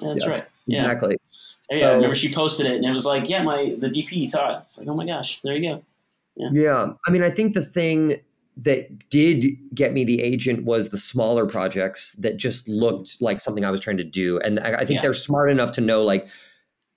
that's 0.00 0.24
yes, 0.24 0.32
right. 0.32 0.48
Yeah. 0.66 0.80
Exactly. 0.80 1.18
So, 1.60 1.76
yeah, 1.76 1.88
I 1.88 1.94
remember 1.96 2.16
she 2.16 2.32
posted 2.32 2.64
it, 2.64 2.76
and 2.76 2.86
it 2.86 2.92
was 2.92 3.04
like, 3.04 3.28
yeah, 3.28 3.42
my 3.42 3.76
the 3.78 3.88
DP 3.88 4.32
Todd. 4.32 4.62
It's 4.64 4.78
like, 4.78 4.88
oh 4.88 4.94
my 4.94 5.04
gosh, 5.04 5.42
there 5.42 5.56
you 5.56 5.74
go. 5.74 5.82
Yeah. 6.36 6.48
yeah, 6.52 6.92
I 7.06 7.10
mean, 7.10 7.22
I 7.22 7.28
think 7.28 7.52
the 7.52 7.64
thing 7.64 8.16
that 8.56 9.10
did 9.10 9.44
get 9.74 9.92
me 9.92 10.04
the 10.04 10.22
agent 10.22 10.64
was 10.64 10.88
the 10.88 10.98
smaller 10.98 11.44
projects 11.46 12.14
that 12.14 12.38
just 12.38 12.66
looked 12.66 13.20
like 13.20 13.40
something 13.40 13.64
I 13.64 13.70
was 13.70 13.80
trying 13.80 13.98
to 13.98 14.04
do, 14.04 14.38
and 14.40 14.58
I, 14.58 14.72
I 14.72 14.84
think 14.86 14.96
yeah. 14.96 15.02
they're 15.02 15.12
smart 15.12 15.50
enough 15.50 15.72
to 15.72 15.82
know 15.82 16.02
like 16.02 16.28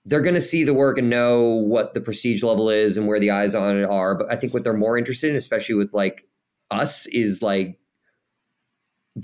they're 0.04 0.20
going 0.20 0.34
to 0.34 0.40
see 0.40 0.64
the 0.64 0.74
work 0.74 0.98
and 0.98 1.08
know 1.08 1.42
what 1.42 1.94
the 1.94 2.00
prestige 2.00 2.42
level 2.42 2.68
is 2.68 2.96
and 2.96 3.06
where 3.06 3.20
the 3.20 3.30
eyes 3.30 3.54
on 3.54 3.76
it 3.76 3.84
are. 3.84 4.16
But 4.16 4.30
I 4.32 4.36
think 4.36 4.52
what 4.52 4.64
they're 4.64 4.72
more 4.72 4.98
interested 4.98 5.30
in, 5.30 5.36
especially 5.36 5.76
with 5.76 5.94
like 5.94 6.26
us, 6.70 7.06
is 7.08 7.42
like 7.42 7.78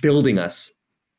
building 0.01 0.39
us 0.39 0.71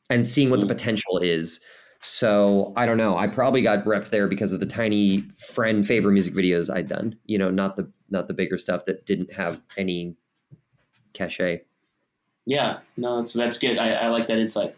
and 0.10 0.26
seeing 0.26 0.50
what 0.50 0.60
the 0.60 0.66
mm. 0.66 0.70
potential 0.70 1.18
is. 1.18 1.60
So 2.02 2.72
I 2.78 2.86
don't 2.86 2.98
know. 2.98 3.18
I 3.18 3.28
probably 3.28 3.62
got 3.62 3.84
repped 3.84 4.10
there 4.10 4.28
because 4.28 4.54
of 4.54 4.62
the 4.62 4.66
tiny 4.66 5.24
friend 5.38 5.86
favor 5.86 6.10
music 6.12 6.34
videos 6.34 6.74
I'd 6.74 6.88
done. 6.88 7.18
You 7.26 7.38
know, 7.38 7.52
not 7.52 7.76
the 7.76 7.92
not 8.10 8.28
the 8.28 8.34
bigger 8.34 8.58
stuff 8.58 8.86
that 8.86 9.06
didn't 9.06 9.34
have 9.34 9.62
any 9.78 10.16
cachet. 11.14 11.62
Yeah, 12.46 12.80
no, 12.96 13.18
that's 13.18 13.34
that's 13.34 13.60
good. 13.60 13.78
I, 13.78 13.92
I 13.92 14.08
like 14.08 14.28
that 14.28 14.40
insight. 14.40 14.76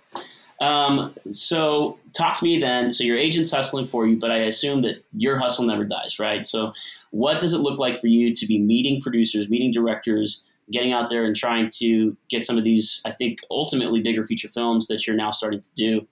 Um, 0.61 1.15
so 1.31 1.97
talk 2.13 2.37
to 2.37 2.45
me 2.45 2.59
then. 2.59 2.93
So 2.93 3.03
your 3.03 3.17
agent's 3.17 3.51
hustling 3.51 3.87
for 3.87 4.05
you, 4.05 4.17
but 4.17 4.31
I 4.31 4.37
assume 4.37 4.83
that 4.83 5.03
your 5.11 5.37
hustle 5.37 5.65
never 5.65 5.83
dies, 5.83 6.19
right? 6.19 6.45
So 6.45 6.71
what 7.09 7.41
does 7.41 7.53
it 7.53 7.57
look 7.57 7.79
like 7.79 7.99
for 7.99 8.07
you 8.07 8.33
to 8.33 8.45
be 8.45 8.59
meeting 8.59 9.01
producers, 9.01 9.49
meeting 9.49 9.71
directors, 9.71 10.43
getting 10.71 10.93
out 10.93 11.09
there 11.09 11.25
and 11.25 11.35
trying 11.35 11.69
to 11.77 12.15
get 12.29 12.45
some 12.45 12.59
of 12.59 12.63
these, 12.63 13.01
I 13.05 13.11
think, 13.11 13.39
ultimately 13.49 14.01
bigger 14.01 14.23
feature 14.23 14.47
films 14.47 14.87
that 14.87 15.07
you're 15.07 15.15
now 15.15 15.31
starting 15.31 15.61
to 15.61 15.69
do? 15.75 16.07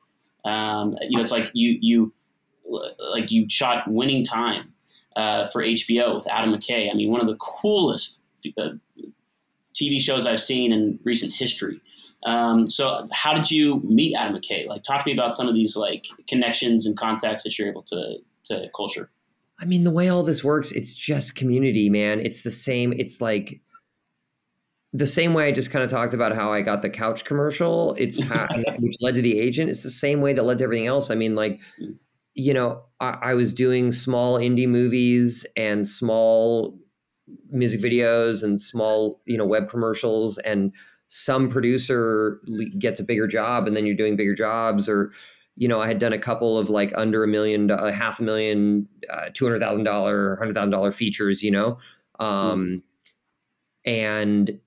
Um, 0.50 0.98
you 1.02 1.18
know, 1.18 1.24
it's 1.24 1.32
like 1.32 1.52
you 1.54 1.78
you 1.80 2.14
like 3.12 3.30
you 3.30 3.48
shot 3.50 3.88
Winning 3.88 4.24
Time 4.24 4.74
uh, 5.16 5.50
for 5.50 5.62
HBO 5.62 6.16
with 6.16 6.28
Adam 6.28 6.54
McKay. 6.54 6.90
I 6.90 6.94
mean, 6.96 7.12
one 7.12 7.22
of 7.22 7.28
the 7.28 7.36
coolest 7.36 8.24
uh, 8.58 8.70
TV 9.80 10.00
shows 10.00 10.26
I've 10.26 10.42
seen 10.42 10.72
in 10.72 11.00
recent 11.04 11.34
history. 11.34 11.82
Um, 12.26 12.70
so, 12.70 13.08
how 13.12 13.34
did 13.34 13.50
you 13.50 13.82
meet 13.84 14.15
Adam 14.15 14.36
McKay? 14.36 14.68
Like, 14.68 14.84
talk 14.84 15.04
to 15.04 15.10
me 15.10 15.13
about 15.13 15.36
some 15.36 15.48
of 15.48 15.56
these 15.56 15.78
like 15.78 16.06
connections 16.28 16.86
and 16.86 16.98
contacts 16.98 17.44
that 17.44 17.58
you're 17.58 17.70
able 17.70 17.84
to 17.84 18.18
to 18.46 18.70
culture. 18.76 19.10
I 19.60 19.65
mean, 19.65 19.84
the 19.84 19.92
way 19.92 20.10
all 20.10 20.24
this 20.24 20.44
works, 20.44 20.72
it's 20.72 20.94
just 20.94 21.36
community, 21.36 21.89
man. 21.89 22.20
It's 22.20 22.42
the 22.42 22.52
same. 22.52 22.94
It's 22.94 23.22
like 23.22 23.62
the 24.94 25.08
same 25.08 25.34
way 25.34 25.48
I 25.48 25.52
just 25.52 25.72
kind 25.72 25.84
of 25.84 25.89
talked 25.89 26.13
about 26.13 26.34
how 26.34 26.52
I 26.52 26.62
got 26.62 26.82
the 26.82 26.89
couch 26.89 27.26
commercial. 27.26 27.94
It's 27.98 28.22
how, 28.30 28.48
which 28.80 28.96
led 29.02 29.15
to 29.15 29.22
the 29.22 29.39
agent. 29.39 29.70
It's 29.70 29.84
the 29.84 29.89
same 29.89 30.22
way 30.22 30.34
that 30.34 30.44
led 30.44 30.60
to 30.60 30.63
everything 30.63 30.88
else. 30.88 31.12
I 31.12 31.15
mean, 31.15 31.36
like, 31.36 31.60
you 32.34 32.54
know, 32.54 32.84
I, 33.00 33.18
I 33.22 33.34
was 33.34 33.54
doing 33.54 33.92
small 33.92 34.39
indie 34.39 34.68
movies 34.68 35.46
and 35.58 35.86
small 35.86 36.78
music 37.52 37.82
videos 37.82 38.44
and 38.44 38.60
small, 38.60 39.22
you 39.26 39.38
know, 39.38 39.46
web 39.46 39.70
commercials 39.70 40.38
and 40.39 40.74
some 41.08 41.50
producer 41.50 42.39
gets 42.78 43.00
a 43.00 43.04
bigger 43.04 43.28
job 43.28 43.68
and 43.68 43.76
then 43.76 43.86
you're 43.86 43.96
doing 43.96 44.15
bigger 44.15 44.36
jobs 44.36 44.88
or 44.88 45.12
you 45.56 45.68
know 45.68 45.82
i 45.82 45.88
had 45.88 45.98
done 45.98 46.13
a 46.13 46.20
couple 46.20 46.56
of 46.56 46.70
like 46.70 46.94
under 46.96 47.24
a 47.24 47.28
million 47.28 47.72
uh, 47.72 47.92
half 47.92 48.20
a 48.20 48.24
million 48.24 48.88
uh, 49.10 49.26
$200000 49.32 50.39
$100000 50.39 50.94
features 50.94 51.42
you 51.42 51.50
know? 51.50 51.80
Um, 52.20 52.30
mm. 52.68 52.82
and 53.86 54.60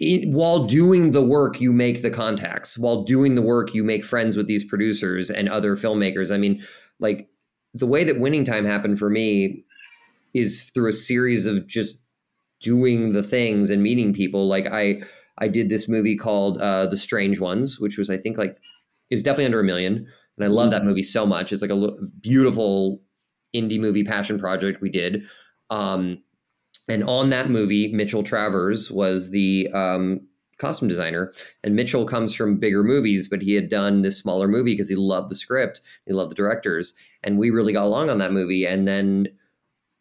it, 0.00 0.28
while 0.30 0.64
doing 0.64 1.12
the 1.12 1.22
work 1.22 1.60
you 1.60 1.72
make 1.72 2.00
the 2.02 2.10
contacts. 2.10 2.78
While 2.78 3.02
doing 3.02 3.34
the 3.34 3.42
work 3.42 3.74
you 3.74 3.84
make 3.84 4.04
friends 4.04 4.36
with 4.36 4.46
these 4.46 4.64
producers 4.64 5.30
and 5.30 5.48
other 5.48 5.76
filmmakers. 5.76 6.34
I 6.34 6.38
mean 6.38 6.64
like 6.98 7.28
the 7.74 7.86
way 7.86 8.02
that 8.04 8.18
winning 8.18 8.44
time 8.44 8.64
happened 8.64 8.98
for 8.98 9.10
me 9.10 9.62
is 10.34 10.64
through 10.64 10.88
a 10.88 10.92
series 10.92 11.46
of 11.46 11.66
just 11.66 11.98
doing 12.60 13.12
the 13.12 13.22
things 13.22 13.70
and 13.70 13.82
meeting 13.82 14.12
people. 14.12 14.46
Like 14.46 14.66
I 14.66 15.02
I 15.38 15.48
did 15.48 15.68
this 15.68 15.88
movie 15.88 16.16
called 16.16 16.58
uh, 16.58 16.86
The 16.86 16.96
Strange 16.96 17.40
Ones, 17.40 17.80
which 17.80 17.96
was 17.96 18.10
I 18.10 18.18
think 18.18 18.38
like 18.38 18.58
it 19.10 19.14
was 19.14 19.22
definitely 19.22 19.46
under 19.46 19.60
a 19.60 19.64
million, 19.64 20.06
and 20.36 20.44
I 20.44 20.48
love 20.48 20.70
that 20.70 20.78
mm-hmm. 20.78 20.88
movie 20.88 21.02
so 21.02 21.26
much. 21.26 21.52
It's 21.52 21.62
like 21.62 21.70
a 21.70 21.92
beautiful 22.20 23.02
indie 23.54 23.80
movie 23.80 24.04
passion 24.04 24.38
project 24.38 24.80
we 24.80 24.90
did. 24.90 25.24
Um, 25.70 26.22
and 26.88 27.04
on 27.04 27.30
that 27.30 27.50
movie, 27.50 27.92
Mitchell 27.92 28.22
Travers 28.22 28.90
was 28.90 29.30
the 29.30 29.68
um, 29.72 30.20
costume 30.60 30.88
designer. 30.88 31.32
And 31.64 31.74
Mitchell 31.74 32.04
comes 32.04 32.34
from 32.34 32.58
bigger 32.58 32.84
movies, 32.84 33.26
but 33.26 33.42
he 33.42 33.54
had 33.54 33.68
done 33.68 34.02
this 34.02 34.18
smaller 34.18 34.46
movie 34.46 34.72
because 34.72 34.88
he 34.88 34.94
loved 34.94 35.30
the 35.30 35.34
script, 35.34 35.80
he 36.06 36.12
loved 36.12 36.30
the 36.30 36.36
directors, 36.36 36.94
and 37.24 37.38
we 37.38 37.50
really 37.50 37.72
got 37.72 37.84
along 37.84 38.10
on 38.10 38.18
that 38.18 38.32
movie. 38.32 38.66
And 38.66 38.86
then 38.86 39.26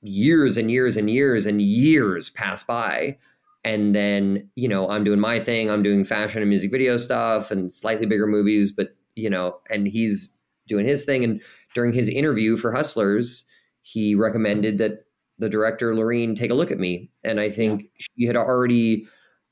years 0.01 0.57
and 0.57 0.71
years 0.71 0.97
and 0.97 1.09
years 1.09 1.45
and 1.45 1.61
years 1.61 2.29
pass 2.29 2.63
by. 2.63 3.17
And 3.65 3.93
then 3.93 4.49
you 4.55 4.69
know 4.69 4.89
i'm 4.89 5.03
doing 5.03 5.19
my 5.19 5.37
thing 5.39 5.69
i'm 5.69 5.83
doing 5.83 6.05
fashion 6.05 6.41
and 6.41 6.49
music 6.49 6.71
video 6.71 6.95
stuff 6.95 7.51
and 7.51 7.69
slightly 7.69 8.05
bigger 8.05 8.25
movies 8.25 8.71
but 8.71 8.95
you 9.15 9.29
know 9.29 9.59
and 9.69 9.85
he's 9.87 10.33
doing 10.67 10.87
his 10.87 11.03
thing. 11.03 11.23
And 11.23 11.41
during 11.73 11.91
his 11.91 12.09
interview 12.09 12.55
for 12.55 12.71
hustlers 12.71 13.43
he 13.81 14.15
recommended 14.15 14.77
that 14.77 15.05
the 15.39 15.49
director 15.49 15.95
Lorene 15.95 16.35
take 16.35 16.51
a 16.51 16.53
look 16.53 16.71
at 16.71 16.79
me. 16.79 17.11
And 17.23 17.39
i 17.39 17.49
think 17.49 17.83
yeah. 17.83 18.05
she 18.17 18.25
had 18.25 18.37
already 18.37 19.05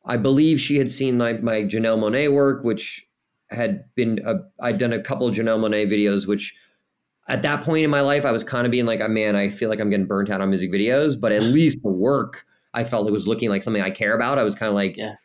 i 0.06 0.16
believe 0.16 0.60
she 0.60 0.78
had 0.78 0.90
seen 0.90 1.18
my, 1.18 1.34
my 1.34 1.64
janelle 1.64 2.00
monáe 2.00 2.32
work 2.32 2.64
which 2.64 3.06
had 3.50 3.84
been 3.96 4.22
a, 4.26 4.36
i'd 4.62 4.78
done 4.78 4.94
a 4.94 5.02
couple 5.02 5.28
of 5.28 5.36
janelle 5.36 5.60
monáe 5.60 5.90
videos 5.92 6.26
which 6.26 6.56
at 7.28 7.42
that 7.42 7.64
point 7.64 7.84
in 7.84 7.90
my 7.90 8.02
life 8.02 8.26
i 8.26 8.32
was 8.32 8.44
kind 8.44 8.66
of 8.66 8.72
being 8.72 8.86
like 8.86 9.02
oh, 9.02 9.08
man 9.08 9.36
i 9.36 9.50
feel 9.50 9.70
like 9.70 9.80
i'm 9.80 9.90
getting 9.90 10.08
burnt 10.08 10.30
out 10.30 10.42
on 10.42 10.50
music 10.50 10.72
videos 10.72 11.20
but 11.20 11.32
at 11.32 11.44
least 11.58 11.84
the 11.84 11.92
work 11.92 12.46
I 12.78 12.84
felt 12.84 13.08
it 13.08 13.12
was 13.12 13.28
looking 13.28 13.50
like 13.50 13.64
something 13.64 13.82
I 13.82 13.90
care 13.90 14.16
about. 14.16 14.38
I 14.38 14.44
was 14.44 14.54
kind 14.54 14.70
of 14.70 14.76
like, 14.76 14.98
yeah. 14.98 15.16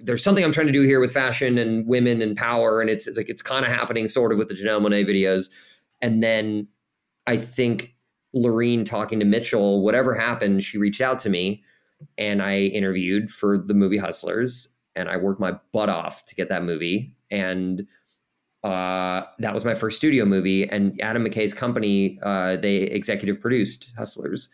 there's 0.00 0.22
something 0.22 0.44
I'm 0.44 0.50
trying 0.50 0.66
to 0.66 0.72
do 0.72 0.82
here 0.82 0.98
with 0.98 1.12
fashion 1.12 1.58
and 1.58 1.86
women 1.86 2.20
and 2.20 2.36
power, 2.36 2.80
and 2.80 2.90
it's 2.90 3.08
like 3.16 3.28
it's 3.28 3.40
kind 3.40 3.64
of 3.64 3.70
happening 3.70 4.08
sort 4.08 4.32
of 4.32 4.38
with 4.38 4.48
the 4.48 4.54
Janelle 4.54 4.80
Monáe 4.80 5.08
videos. 5.08 5.48
And 6.02 6.24
then 6.24 6.66
I 7.28 7.36
think 7.36 7.94
Lorene 8.32 8.84
talking 8.84 9.20
to 9.20 9.24
Mitchell, 9.24 9.84
whatever 9.84 10.12
happened, 10.12 10.64
she 10.64 10.76
reached 10.76 11.00
out 11.00 11.20
to 11.20 11.30
me, 11.30 11.62
and 12.18 12.42
I 12.42 12.62
interviewed 12.62 13.30
for 13.30 13.56
the 13.56 13.74
movie 13.74 13.98
Hustlers, 13.98 14.68
and 14.96 15.08
I 15.08 15.16
worked 15.16 15.40
my 15.40 15.52
butt 15.72 15.88
off 15.88 16.24
to 16.26 16.34
get 16.34 16.48
that 16.48 16.64
movie, 16.64 17.14
and. 17.30 17.86
Uh, 18.64 19.26
that 19.40 19.52
was 19.52 19.64
my 19.64 19.74
first 19.74 19.96
studio 19.98 20.24
movie, 20.24 20.68
and 20.68 20.98
Adam 21.02 21.24
McKay's 21.24 21.52
company 21.52 22.18
uh, 22.22 22.56
they 22.56 22.76
executive 22.76 23.38
produced 23.38 23.92
Hustlers, 23.96 24.50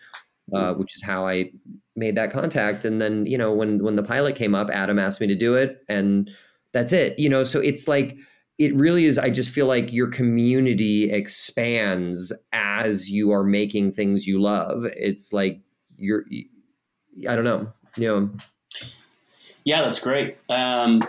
uh, 0.53 0.75
which 0.75 0.97
is 0.97 1.03
how 1.03 1.29
I 1.29 1.53
made 1.95 2.17
that 2.17 2.33
contact. 2.33 2.85
And 2.85 3.01
then, 3.01 3.25
you 3.27 3.39
know, 3.39 3.53
when 3.55 3.85
when 3.85 3.95
the 3.95 4.03
pilot 4.03 4.35
came 4.35 4.55
up, 4.55 4.69
Adam 4.71 4.99
asked 4.99 5.21
me 5.21 5.29
to 5.29 5.37
do 5.37 5.55
it, 5.55 5.85
and 5.89 6.29
that's 6.73 6.93
it. 6.93 7.19
You 7.21 7.29
know, 7.29 7.45
so 7.45 7.61
it's 7.61 7.87
like 7.87 8.19
it 8.59 8.75
really 8.75 9.07
is. 9.07 9.17
I 9.17 9.31
just 9.31 9.49
feel 9.49 9.67
like 9.67 9.93
your 9.93 10.09
community 10.09 11.11
expands 11.11 12.33
as 12.53 13.09
you 13.09 13.31
are 13.31 13.45
making 13.45 13.93
things 13.93 14.27
you 14.27 14.41
love. 14.41 14.85
It's 14.97 15.33
like 15.33 15.61
you're, 15.97 16.25
I 17.29 17.37
don't 17.37 17.45
know, 17.45 17.73
you 17.97 18.09
know. 18.09 18.31
Yeah, 19.65 19.83
that's 19.83 20.03
great. 20.03 20.37
Um, 20.49 21.03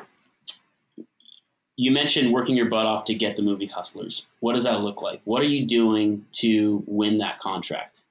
you 1.82 1.92
mentioned 1.92 2.32
working 2.32 2.56
your 2.56 2.70
butt 2.70 2.86
off 2.86 3.06
to 3.06 3.16
get 3.16 3.36
the 3.36 3.42
movie 3.42 3.66
Hustlers. 3.66 4.28
What 4.40 4.54
does 4.54 4.66
that 4.66 4.82
look 4.82 5.02
like? 5.02 5.20
What 5.24 5.42
are 5.42 5.48
you 5.48 5.66
doing 5.66 6.24
to 6.34 6.84
win 6.86 7.18
that 7.18 7.40
contract? 7.40 8.02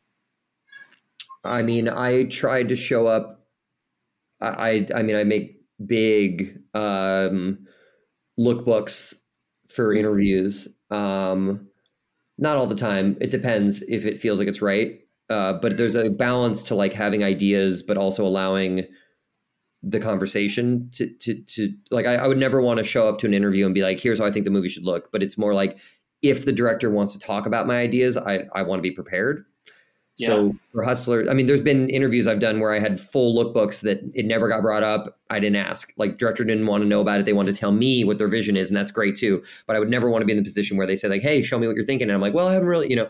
I 1.45 1.63
mean, 1.63 1.89
I 1.89 2.25
tried 2.25 2.69
to 2.71 2.75
show 2.75 3.07
up. 3.07 3.47
I 4.41 4.89
I 4.93 5.03
mean, 5.03 5.15
I 5.15 5.23
make 5.23 5.61
big 5.87 6.61
um, 6.75 7.65
lookbooks 8.37 9.15
for 9.69 9.95
interviews. 9.95 10.67
Um, 10.91 11.69
not 12.39 12.57
all 12.57 12.67
the 12.67 12.75
time. 12.75 13.17
It 13.21 13.31
depends 13.31 13.83
if 13.83 14.05
it 14.05 14.19
feels 14.19 14.41
like 14.41 14.49
it's 14.49 14.61
right. 14.61 14.99
Uh, 15.29 15.53
but 15.53 15.77
there's 15.77 15.95
a 15.95 16.11
balance 16.11 16.65
to 16.65 16.75
like 16.75 16.93
having 16.93 17.23
ideas, 17.23 17.85
but 17.85 17.97
also 17.97 18.27
allowing 18.27 18.85
the 19.83 20.01
conversation 20.01 20.89
to 20.93 21.09
to 21.09 21.41
to 21.43 21.73
like. 21.91 22.07
I, 22.07 22.17
I 22.17 22.27
would 22.27 22.39
never 22.39 22.61
want 22.61 22.79
to 22.79 22.85
show 22.85 23.09
up 23.09 23.19
to 23.21 23.27
an 23.27 23.35
interview 23.35 23.65
and 23.65 23.75
be 23.75 23.83
like, 23.83 23.99
"Here's 24.01 24.19
how 24.19 24.27
I 24.27 24.31
think 24.31 24.45
the 24.45 24.51
movie 24.51 24.69
should 24.69 24.85
look." 24.85 25.11
But 25.13 25.23
it's 25.23 25.39
more 25.39 25.55
like 25.55 25.79
if 26.23 26.45
the 26.45 26.53
director 26.53 26.91
wants 26.91 27.13
to 27.15 27.19
talk 27.19 27.47
about 27.47 27.67
my 27.67 27.79
ideas, 27.79 28.17
I 28.17 28.45
I 28.55 28.63
want 28.63 28.79
to 28.79 28.83
be 28.83 28.91
prepared. 28.91 29.45
So 30.27 30.53
for 30.73 30.83
hustlers, 30.83 31.29
I 31.29 31.35
mean, 31.35 31.47
there's 31.47 31.61
been 31.61 31.89
interviews 31.89 32.27
I've 32.27 32.41
done 32.41 32.61
where 32.61 32.73
I 32.73 32.79
had 32.79 33.01
full 33.01 33.35
lookbooks 33.35 33.81
that 33.83 34.01
it 34.15 34.27
never 34.27 34.49
got 34.49 34.63
brought 34.63 34.83
up. 34.83 35.19
I 35.31 35.41
didn't 35.41 35.57
ask. 35.57 35.93
Like 35.97 36.19
director 36.19 36.45
didn't 36.45 36.67
want 36.67 36.83
to 36.83 36.89
know 36.89 37.01
about 37.01 37.21
it. 37.21 37.27
They 37.27 37.33
wanted 37.33 37.55
to 37.55 37.61
tell 37.61 37.73
me 37.73 38.05
what 38.05 38.19
their 38.19 38.29
vision 38.29 38.57
is, 38.57 38.69
and 38.71 38.77
that's 38.77 38.93
great 38.93 39.17
too. 39.17 39.43
But 39.67 39.77
I 39.77 39.79
would 39.79 39.91
never 39.91 40.11
want 40.11 40.23
to 40.23 40.27
be 40.27 40.33
in 40.33 40.39
the 40.39 40.45
position 40.45 40.77
where 40.77 40.87
they 40.87 40.97
say 40.97 41.09
like, 41.09 41.23
"Hey, 41.23 41.43
show 41.43 41.59
me 41.59 41.67
what 41.67 41.75
you're 41.77 41.85
thinking," 41.85 42.09
and 42.09 42.15
I'm 42.15 42.21
like, 42.21 42.35
"Well, 42.35 42.49
I 42.49 42.53
haven't 42.53 42.69
really," 42.69 42.91
you 42.91 42.97
know. 42.97 43.09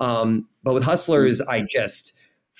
Um, 0.00 0.48
but 0.62 0.74
with 0.74 0.84
Hustlers, 0.84 1.40
I 1.42 1.60
just 1.60 2.16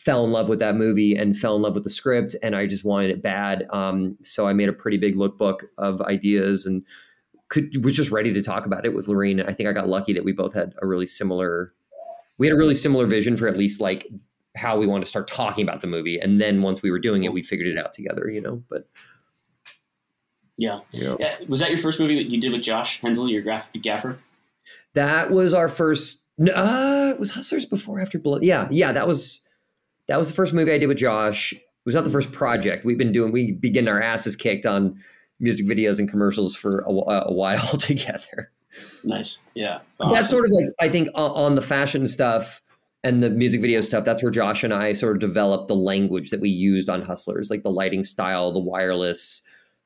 fell 0.06 0.24
in 0.24 0.30
love 0.30 0.48
with 0.48 0.60
that 0.60 0.76
movie 0.76 1.16
and 1.16 1.36
fell 1.36 1.56
in 1.56 1.62
love 1.62 1.74
with 1.74 1.82
the 1.82 1.90
script, 1.90 2.36
and 2.40 2.54
I 2.54 2.66
just 2.66 2.84
wanted 2.84 3.10
it 3.10 3.20
bad. 3.20 3.66
Um, 3.70 4.16
so 4.22 4.46
I 4.46 4.52
made 4.52 4.68
a 4.68 4.72
pretty 4.72 4.98
big 4.98 5.16
lookbook 5.16 5.64
of 5.78 6.00
ideas 6.02 6.64
and 6.64 6.84
could 7.48 7.84
was 7.84 7.96
just 7.96 8.12
ready 8.12 8.32
to 8.32 8.40
talk 8.40 8.66
about 8.66 8.86
it 8.86 8.94
with 8.94 9.08
Lorene. 9.08 9.40
I 9.40 9.52
think 9.52 9.68
I 9.68 9.72
got 9.72 9.88
lucky 9.88 10.12
that 10.12 10.24
we 10.24 10.30
both 10.30 10.54
had 10.54 10.74
a 10.80 10.86
really 10.86 11.06
similar 11.06 11.72
we 12.38 12.46
had 12.46 12.54
a 12.54 12.56
really 12.56 12.74
similar 12.74 13.06
vision 13.06 13.36
for 13.36 13.48
at 13.48 13.56
least 13.56 13.80
like 13.80 14.06
how 14.54 14.78
we 14.78 14.86
want 14.86 15.04
to 15.04 15.08
start 15.08 15.26
talking 15.26 15.66
about 15.66 15.80
the 15.80 15.86
movie 15.86 16.18
and 16.18 16.40
then 16.40 16.62
once 16.62 16.82
we 16.82 16.90
were 16.90 16.98
doing 16.98 17.24
it 17.24 17.32
we 17.32 17.42
figured 17.42 17.68
it 17.68 17.78
out 17.78 17.92
together 17.92 18.28
you 18.28 18.40
know 18.40 18.62
but 18.68 18.88
yeah. 20.56 20.80
yeah. 20.92 21.16
yeah. 21.20 21.36
Was 21.48 21.60
that 21.60 21.70
your 21.70 21.78
first 21.78 22.00
movie 22.00 22.16
that 22.16 22.30
you 22.30 22.40
did 22.40 22.50
with 22.50 22.62
Josh 22.62 23.00
Hensel, 23.00 23.28
your 23.28 23.42
graph- 23.42 23.68
gaffer? 23.82 24.18
That 24.94 25.30
was 25.30 25.52
our 25.52 25.68
first. 25.68 26.22
Uh, 26.40 27.14
was 27.18 27.30
Hustlers 27.30 27.66
before 27.66 28.00
after 28.00 28.18
Blood? 28.18 28.42
Yeah, 28.42 28.66
yeah. 28.70 28.92
That 28.92 29.06
was 29.06 29.45
that 30.08 30.18
was 30.18 30.28
the 30.28 30.34
first 30.34 30.52
movie 30.52 30.72
I 30.72 30.78
did 30.78 30.86
with 30.86 30.98
Josh. 30.98 31.52
It 31.52 31.62
was 31.84 31.94
not 31.94 32.04
the 32.04 32.10
first 32.10 32.32
project 32.32 32.84
we've 32.84 32.98
been 32.98 33.12
doing. 33.12 33.32
We 33.32 33.52
begin 33.52 33.88
our 33.88 34.00
asses 34.00 34.36
kicked 34.36 34.66
on 34.66 34.98
music 35.38 35.66
videos 35.66 35.98
and 35.98 36.08
commercials 36.08 36.54
for 36.54 36.80
a, 36.80 36.90
a 36.90 37.32
while 37.32 37.66
together. 37.78 38.50
Nice. 39.04 39.38
Yeah. 39.54 39.80
Awesome. 40.00 40.12
That's 40.12 40.30
sort 40.30 40.44
of 40.44 40.52
like 40.52 40.72
I 40.80 40.88
think 40.88 41.08
on 41.14 41.54
the 41.54 41.62
fashion 41.62 42.06
stuff 42.06 42.60
and 43.04 43.22
the 43.22 43.30
music 43.30 43.60
video 43.60 43.80
stuff. 43.80 44.04
That's 44.04 44.22
where 44.22 44.32
Josh 44.32 44.64
and 44.64 44.74
I 44.74 44.92
sort 44.92 45.14
of 45.14 45.20
developed 45.20 45.68
the 45.68 45.76
language 45.76 46.30
that 46.30 46.40
we 46.40 46.48
used 46.48 46.88
on 46.88 47.02
Hustlers, 47.02 47.50
like 47.50 47.62
the 47.62 47.70
lighting 47.70 48.04
style, 48.04 48.52
the 48.52 48.58
wireless, 48.58 49.42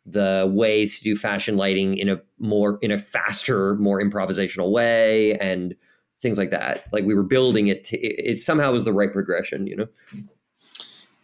the 0.06 0.50
ways 0.52 0.98
to 0.98 1.04
do 1.04 1.14
fashion 1.14 1.56
lighting 1.56 1.98
in 1.98 2.08
a 2.08 2.20
more 2.38 2.78
in 2.82 2.90
a 2.90 2.98
faster, 2.98 3.76
more 3.76 4.00
improvisational 4.00 4.72
way, 4.72 5.36
and 5.38 5.74
things 6.20 6.38
like 6.38 6.50
that. 6.50 6.84
Like 6.92 7.04
we 7.04 7.14
were 7.14 7.22
building 7.22 7.68
it. 7.68 7.84
To, 7.84 7.98
it, 7.98 8.32
it 8.32 8.40
somehow 8.40 8.72
was 8.72 8.84
the 8.84 8.92
right 8.92 9.12
progression, 9.12 9.66
you 9.66 9.76
know. 9.76 9.88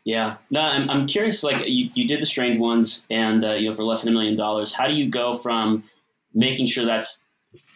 Yeah, 0.05 0.37
no, 0.51 0.61
I'm, 0.61 0.89
I'm 0.89 1.07
curious. 1.07 1.43
Like 1.43 1.65
you, 1.67 1.91
you 1.95 2.07
did 2.07 2.21
the 2.21 2.27
strange 2.27 2.59
ones, 2.59 3.07
and 3.11 3.45
uh, 3.45 3.53
you 3.53 3.69
know, 3.69 3.75
for 3.75 3.83
less 3.83 4.03
than 4.03 4.13
a 4.13 4.17
million 4.17 4.37
dollars, 4.37 4.73
how 4.73 4.87
do 4.87 4.95
you 4.95 5.11
go 5.11 5.37
from 5.37 5.83
making 6.33 6.67
sure 6.69 6.85
that's 6.85 7.27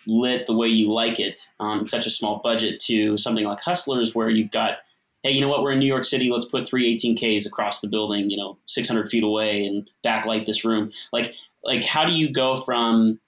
lit 0.06 0.46
the 0.46 0.54
way 0.54 0.68
you 0.68 0.92
like 0.92 1.18
it 1.18 1.40
on 1.58 1.86
such 1.86 2.06
a 2.06 2.10
small 2.10 2.40
budget 2.42 2.80
to 2.80 3.16
something 3.16 3.44
like 3.44 3.60
Hustlers, 3.60 4.14
where 4.14 4.28
you've 4.28 4.50
got, 4.50 4.78
hey, 5.22 5.30
you 5.30 5.40
know 5.40 5.48
what, 5.48 5.62
we're 5.62 5.72
in 5.72 5.78
New 5.78 5.86
York 5.86 6.04
City, 6.04 6.30
let's 6.30 6.46
put 6.46 6.68
three 6.68 6.96
18Ks 6.96 7.46
across 7.46 7.80
the 7.80 7.88
building, 7.88 8.30
you 8.30 8.36
know, 8.36 8.58
600 8.66 9.08
feet 9.08 9.24
away 9.24 9.64
and 9.64 9.90
backlight 10.04 10.46
this 10.46 10.64
room. 10.64 10.90
Like, 11.12 11.34
like 11.64 11.84
how 11.84 12.04
do 12.04 12.12
you 12.12 12.32
go 12.32 12.60
from 12.60 13.18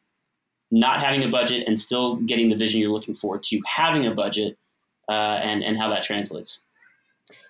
not 0.73 1.01
having 1.01 1.23
a 1.23 1.29
budget 1.29 1.65
and 1.69 1.79
still 1.79 2.17
getting 2.17 2.49
the 2.49 2.57
vision 2.57 2.81
you're 2.81 2.91
looking 2.91 3.15
for 3.15 3.39
to 3.39 3.61
having 3.67 4.07
a 4.07 4.11
budget 4.13 4.59
uh, 5.09 5.13
and, 5.13 5.63
and 5.63 5.79
how 5.79 5.89
that 5.91 6.03
translates? 6.03 6.63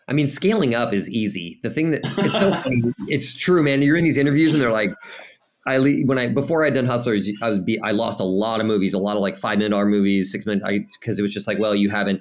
I 0.09 0.13
mean, 0.13 0.29
scaling 0.29 0.75
up 0.75 0.93
is 0.93 1.09
easy. 1.09 1.59
The 1.63 1.71
thing 1.71 1.91
that 1.91 2.01
it's 2.19 2.39
so 2.39 2.53
funny, 2.53 2.83
it's 3.07 3.35
true, 3.35 3.63
man. 3.63 3.81
You're 3.81 3.97
in 3.97 4.05
these 4.05 4.19
interviews 4.19 4.53
and 4.53 4.63
they're 4.63 4.73
like, 4.73 4.93
I 5.65 5.79
when 5.79 6.19
I 6.19 6.29
before 6.29 6.65
I'd 6.65 6.75
done 6.75 6.87
Hustlers, 6.87 7.31
I 7.41 7.49
was 7.49 7.61
be, 7.61 7.81
I 7.81 7.93
lost 7.93 8.19
a 8.19 8.25
lot 8.25 8.61
of 8.61 8.67
movies, 8.67 8.95
a 8.95 8.99
lot 8.99 9.15
of 9.15 9.23
like 9.23 9.37
five 9.37 9.59
minute 9.59 9.71
dollar 9.71 9.87
movies, 9.87 10.33
six 10.33 10.45
million, 10.45 10.89
because 11.01 11.19
it 11.19 11.23
was 11.23 11.33
just 11.33 11.47
like, 11.47 11.59
well, 11.59 11.75
you 11.75 11.89
haven't. 11.89 12.21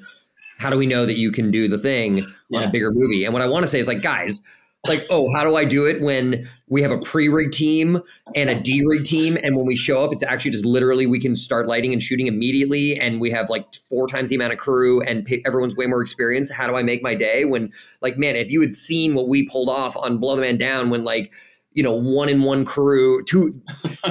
How 0.60 0.70
do 0.70 0.78
we 0.78 0.86
know 0.86 1.08
that 1.08 1.18
you 1.18 1.32
can 1.32 1.50
do 1.50 1.68
the 1.68 1.80
thing 1.80 2.20
yeah. 2.50 2.60
on 2.60 2.64
a 2.66 2.72
bigger 2.72 2.92
movie? 2.92 3.26
And 3.26 3.34
what 3.34 3.42
I 3.42 3.48
want 3.48 3.64
to 3.64 3.68
say 3.68 3.80
is 3.80 3.88
like, 3.88 4.04
guys, 4.04 4.46
like, 4.88 5.06
oh, 5.10 5.32
how 5.34 5.44
do 5.44 5.56
I 5.56 5.64
do 5.64 5.86
it 5.86 6.02
when 6.02 6.50
we 6.68 6.82
have 6.82 6.92
a 6.92 7.00
pre-rig 7.02 7.52
team 7.52 8.02
and 8.36 8.50
a 8.50 8.60
D-rig 8.60 9.06
team, 9.06 9.38
and 9.44 9.56
when 9.56 9.66
we 9.66 9.76
show 9.76 10.02
up, 10.02 10.12
it's 10.12 10.24
actually 10.24 10.52
just 10.52 10.66
literally 10.66 11.06
we 11.06 11.20
can 11.20 11.36
start 11.36 11.68
lighting 11.68 11.94
and 11.94 12.02
shooting 12.02 12.28
immediately, 12.28 13.00
and 13.00 13.22
we 13.22 13.30
have 13.30 13.50
like 13.50 13.66
four 13.90 14.08
times 14.08 14.30
the 14.30 14.36
amount 14.36 14.54
of 14.54 14.60
crew, 14.60 15.02
and 15.02 15.28
everyone's 15.46 15.76
way 15.76 15.86
more 15.86 16.02
experienced. 16.02 16.52
How 16.52 16.68
do 16.68 16.76
I 16.76 16.84
make 16.84 17.04
my 17.04 17.14
day 17.14 17.46
when, 17.46 17.72
like, 18.02 18.18
man, 18.18 18.36
if 18.36 18.50
you 18.50 18.62
had 18.62 18.74
seen 18.74 19.14
what 19.14 19.28
we 19.28 19.48
pulled 19.48 19.70
off 19.70 19.96
on 19.98 20.18
Blow 20.18 20.36
the 20.36 20.42
Man 20.42 20.58
Down, 20.58 20.90
when 20.90 21.04
like 21.04 21.32
you 21.74 21.84
know, 21.84 21.94
one 21.94 22.30
in 22.30 22.44
one 22.44 22.66
crew, 22.66 23.24
two 23.24 23.54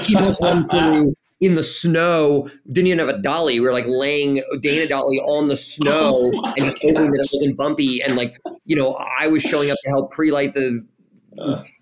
keep 0.00 0.18
us 0.18 0.40
one 0.40 0.66
crew 0.66 1.14
in 1.40 1.54
the 1.54 1.62
snow. 1.62 2.48
Didn't 2.70 2.88
even 2.88 2.98
have 2.98 3.08
a 3.08 3.18
dolly. 3.18 3.58
We 3.58 3.66
were 3.66 3.72
like 3.72 3.86
laying 3.86 4.42
Dana 4.60 4.86
dolly 4.86 5.18
on 5.18 5.48
the 5.48 5.56
snow 5.56 6.30
oh 6.34 6.42
and 6.44 6.56
just 6.56 6.78
hoping 6.82 7.10
that 7.10 7.20
it 7.20 7.30
wasn't 7.32 7.56
bumpy. 7.56 8.02
And 8.02 8.16
like, 8.16 8.38
you 8.64 8.76
know, 8.76 8.94
I 9.18 9.28
was 9.28 9.42
showing 9.42 9.70
up 9.70 9.78
to 9.84 9.90
help 9.90 10.12
pre-light 10.12 10.54
the 10.54 10.86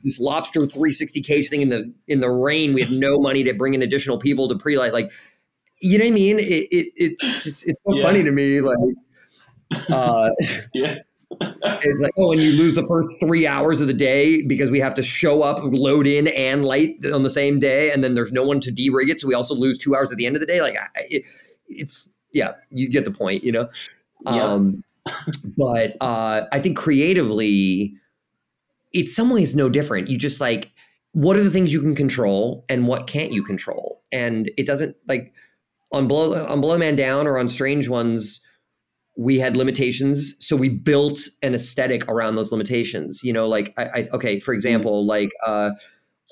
this 0.05 0.21
lobster 0.21 0.61
360 0.61 1.23
cage 1.23 1.49
thing 1.49 1.63
in 1.63 1.69
the 1.69 1.93
in 2.07 2.21
the 2.21 2.31
rain. 2.31 2.73
We 2.75 2.83
had 2.83 2.93
no 2.93 3.19
money 3.19 3.43
to 3.45 3.53
bring 3.55 3.75
in 3.75 3.83
additional 3.83 4.19
people 4.19 4.49
to 4.49 4.57
pre-light. 4.57 4.93
Like, 4.93 5.11
you 5.81 5.99
know 5.99 6.05
what 6.05 6.11
I 6.11 6.15
mean? 6.15 6.39
It, 6.39 6.69
it 6.71 6.93
it's 6.97 7.45
just 7.45 7.69
it's 7.69 7.85
so 7.85 7.97
yeah. 7.97 8.03
funny 8.05 8.23
to 8.23 8.31
me. 8.31 8.61
Like, 8.61 9.89
uh, 9.91 10.31
yeah 10.75 10.99
it's 11.41 12.01
like, 12.01 12.13
oh, 12.19 12.33
and 12.33 12.41
you 12.41 12.53
lose 12.53 12.75
the 12.75 12.87
first 12.87 13.09
three 13.21 13.47
hours 13.47 13.81
of 13.81 13.87
the 13.87 13.95
day 13.95 14.43
because 14.47 14.71
we 14.71 14.81
have 14.81 14.95
to 14.95 15.03
show 15.03 15.43
up, 15.43 15.61
load 15.63 16.07
in, 16.07 16.29
and 16.29 16.65
light 16.65 17.05
on 17.07 17.23
the 17.23 17.31
same 17.31 17.59
day, 17.59 17.91
and 17.91 18.03
then 18.03 18.15
there's 18.15 18.33
no 18.33 18.45
one 18.45 18.61
to 18.61 18.71
de-rig 18.71 19.09
it, 19.09 19.21
so 19.21 19.29
we 19.29 19.35
also 19.35 19.55
lose 19.55 19.79
two 19.79 19.95
hours 19.95 20.11
at 20.13 20.19
the 20.19 20.27
end 20.27 20.37
of 20.37 20.41
the 20.41 20.47
day. 20.47 20.61
Like, 20.61 20.77
it, 21.11 21.25
it's 21.69 22.11
yeah, 22.33 22.53
you 22.71 22.89
get 22.91 23.05
the 23.05 23.11
point, 23.11 23.45
you 23.45 23.53
know. 23.53 23.69
Yeah. 24.27 24.43
Um, 24.45 24.85
but 25.57 25.97
uh, 26.01 26.43
I 26.53 26.61
think 26.61 26.77
creatively, 26.77 27.95
it's 28.93 29.15
some 29.15 29.31
ways 29.31 29.55
no 29.55 29.69
different. 29.69 30.09
You 30.09 30.19
just 30.19 30.41
like 30.41 30.73
what 31.13 31.37
are 31.37 31.43
the 31.43 31.51
things 31.51 31.73
you 31.73 31.81
can 31.81 31.95
control 31.95 32.65
and 32.69 32.87
what 32.87 33.07
can't 33.07 33.33
you 33.33 33.43
control, 33.43 34.03
and 34.13 34.51
it 34.57 34.67
doesn't 34.67 34.97
like 35.07 35.33
on 35.93 36.07
blow 36.09 36.47
on 36.47 36.61
blow 36.61 36.77
man 36.79 36.97
down 36.97 37.27
or 37.27 37.39
on 37.39 37.49
strange 37.49 37.89
ones 37.89 38.41
we 39.19 39.39
had 39.39 39.57
limitations 39.57 40.35
so 40.39 40.57
we 40.57 40.69
built 40.69 41.19
an 41.43 41.55
aesthetic 41.55 42.09
around 42.09 42.37
those 42.37 42.53
limitations 42.53 43.21
you 43.23 43.33
know 43.33 43.47
like 43.47 43.75
i, 43.77 43.85
I 43.85 44.09
okay 44.13 44.39
for 44.41 44.55
example 44.55 45.05
like 45.05 45.31
uh, 45.47 45.71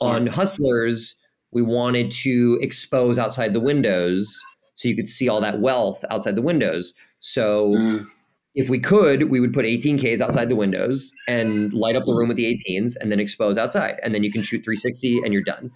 on 0.01 0.27
hustlers 0.29 1.17
we 1.53 1.63
wanted 1.63 2.11
to 2.11 2.59
expose 2.61 3.19
outside 3.19 3.53
the 3.53 3.61
windows 3.61 4.43
so 4.77 4.89
you 4.89 4.95
could 4.95 5.09
see 5.09 5.29
all 5.29 5.41
that 5.41 5.61
wealth 5.61 6.05
outside 6.11 6.37
the 6.37 6.43
windows. 6.43 6.95
So 7.21 7.71
mm. 7.71 8.07
if 8.55 8.71
we 8.71 8.79
could 8.79 9.25
we 9.31 9.41
would 9.41 9.53
put 9.53 9.65
18ks 9.65 10.21
outside 10.21 10.49
the 10.49 10.57
windows 10.57 11.11
and 11.27 11.73
light 11.73 11.97
up 11.97 12.05
the 12.05 12.15
room 12.15 12.29
with 12.29 12.37
the 12.37 12.45
18s 12.69 12.95
and 13.01 13.11
then 13.11 13.19
expose 13.19 13.59
outside 13.59 13.99
and 14.03 14.15
then 14.15 14.23
you 14.23 14.31
can 14.31 14.43
shoot 14.43 14.63
360 14.63 15.23
and 15.25 15.33
you're 15.33 15.43
done. 15.43 15.73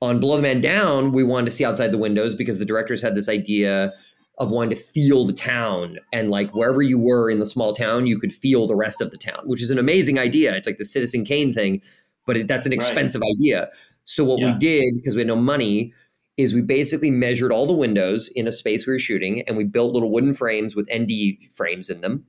On 0.00 0.20
Blow 0.20 0.36
the 0.36 0.42
Man 0.42 0.60
Down, 0.60 1.12
we 1.12 1.24
wanted 1.24 1.46
to 1.46 1.50
see 1.50 1.64
outside 1.64 1.90
the 1.90 1.98
windows 1.98 2.36
because 2.36 2.58
the 2.58 2.64
directors 2.64 3.02
had 3.02 3.16
this 3.16 3.28
idea 3.28 3.92
of 4.38 4.50
wanting 4.50 4.70
to 4.70 4.76
feel 4.76 5.24
the 5.24 5.32
town 5.32 5.98
and 6.12 6.30
like 6.30 6.54
wherever 6.54 6.80
you 6.80 6.98
were 6.98 7.30
in 7.30 7.40
the 7.40 7.46
small 7.46 7.72
town, 7.72 8.06
you 8.06 8.18
could 8.18 8.32
feel 8.32 8.66
the 8.66 8.76
rest 8.76 9.00
of 9.00 9.10
the 9.10 9.16
town, 9.16 9.42
which 9.44 9.60
is 9.60 9.70
an 9.70 9.78
amazing 9.78 10.18
idea. 10.18 10.54
It's 10.54 10.66
like 10.66 10.78
the 10.78 10.84
Citizen 10.84 11.24
Kane 11.24 11.52
thing, 11.52 11.82
but 12.24 12.36
it, 12.36 12.48
that's 12.48 12.66
an 12.66 12.72
expensive 12.72 13.20
right. 13.20 13.32
idea. 13.32 13.68
So 14.04 14.24
what 14.24 14.38
yeah. 14.38 14.52
we 14.52 14.58
did 14.58 14.94
because 14.94 15.14
we 15.14 15.20
had 15.20 15.28
no 15.28 15.36
money 15.36 15.92
is 16.36 16.54
we 16.54 16.62
basically 16.62 17.10
measured 17.10 17.50
all 17.50 17.66
the 17.66 17.74
windows 17.74 18.28
in 18.28 18.46
a 18.46 18.52
space 18.52 18.86
we 18.86 18.92
were 18.92 18.98
shooting 18.98 19.42
and 19.42 19.56
we 19.56 19.64
built 19.64 19.92
little 19.92 20.10
wooden 20.10 20.32
frames 20.32 20.76
with 20.76 20.88
ND 20.94 21.44
frames 21.54 21.90
in 21.90 22.00
them. 22.00 22.24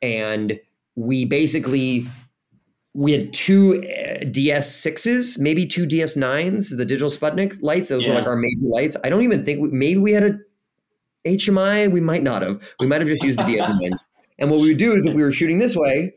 And 0.00 0.58
we 0.94 1.26
basically 1.26 2.06
we 2.94 3.12
had 3.12 3.30
two 3.34 3.84
uh, 3.84 4.24
DS6s, 4.24 5.38
maybe 5.38 5.66
two 5.66 5.86
DS9s, 5.86 6.78
the 6.78 6.86
digital 6.86 7.10
Sputnik 7.10 7.62
lights. 7.62 7.88
Those 7.88 8.06
yeah. 8.06 8.14
were 8.14 8.18
like 8.20 8.26
our 8.26 8.36
major 8.36 8.66
lights. 8.66 8.96
I 9.04 9.10
don't 9.10 9.22
even 9.22 9.44
think 9.44 9.60
we, 9.60 9.68
maybe 9.68 9.98
we 9.98 10.12
had 10.12 10.22
a 10.22 10.38
HMI. 11.26 11.90
We 11.90 12.00
might 12.00 12.22
not 12.22 12.42
have. 12.42 12.74
We 12.80 12.86
might 12.86 13.00
have 13.00 13.08
just 13.08 13.22
used 13.22 13.38
the 13.38 13.44
DS9s. 13.44 13.98
And 14.38 14.50
what 14.50 14.60
we 14.60 14.68
would 14.68 14.76
do 14.76 14.92
is 14.92 15.06
if 15.06 15.16
we 15.16 15.22
were 15.22 15.30
shooting 15.30 15.56
this 15.56 15.74
way, 15.74 16.12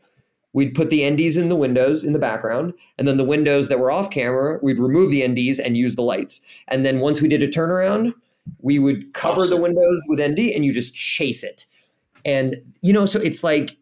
we'd 0.52 0.74
put 0.74 0.90
the 0.90 1.00
NDs 1.00 1.38
in 1.38 1.48
the 1.48 1.56
windows 1.56 2.04
in 2.04 2.12
the 2.12 2.18
background. 2.18 2.74
And 2.98 3.08
then 3.08 3.16
the 3.16 3.24
windows 3.24 3.68
that 3.68 3.78
were 3.78 3.90
off 3.90 4.10
camera, 4.10 4.58
we'd 4.62 4.78
remove 4.78 5.10
the 5.10 5.22
NDs 5.22 5.58
and 5.58 5.76
use 5.76 5.96
the 5.96 6.02
lights. 6.02 6.42
And 6.68 6.84
then 6.84 7.00
once 7.00 7.22
we 7.22 7.28
did 7.28 7.42
a 7.42 7.48
turnaround, 7.48 8.12
we 8.60 8.78
would 8.78 9.14
cover 9.14 9.40
awesome. 9.40 9.56
the 9.56 9.62
windows 9.62 10.02
with 10.08 10.20
ND 10.20 10.52
and 10.54 10.64
you 10.64 10.72
just 10.74 10.94
chase 10.94 11.42
it. 11.42 11.64
And, 12.24 12.56
you 12.82 12.92
know, 12.92 13.06
so 13.06 13.20
it's 13.20 13.42
like 13.42 13.78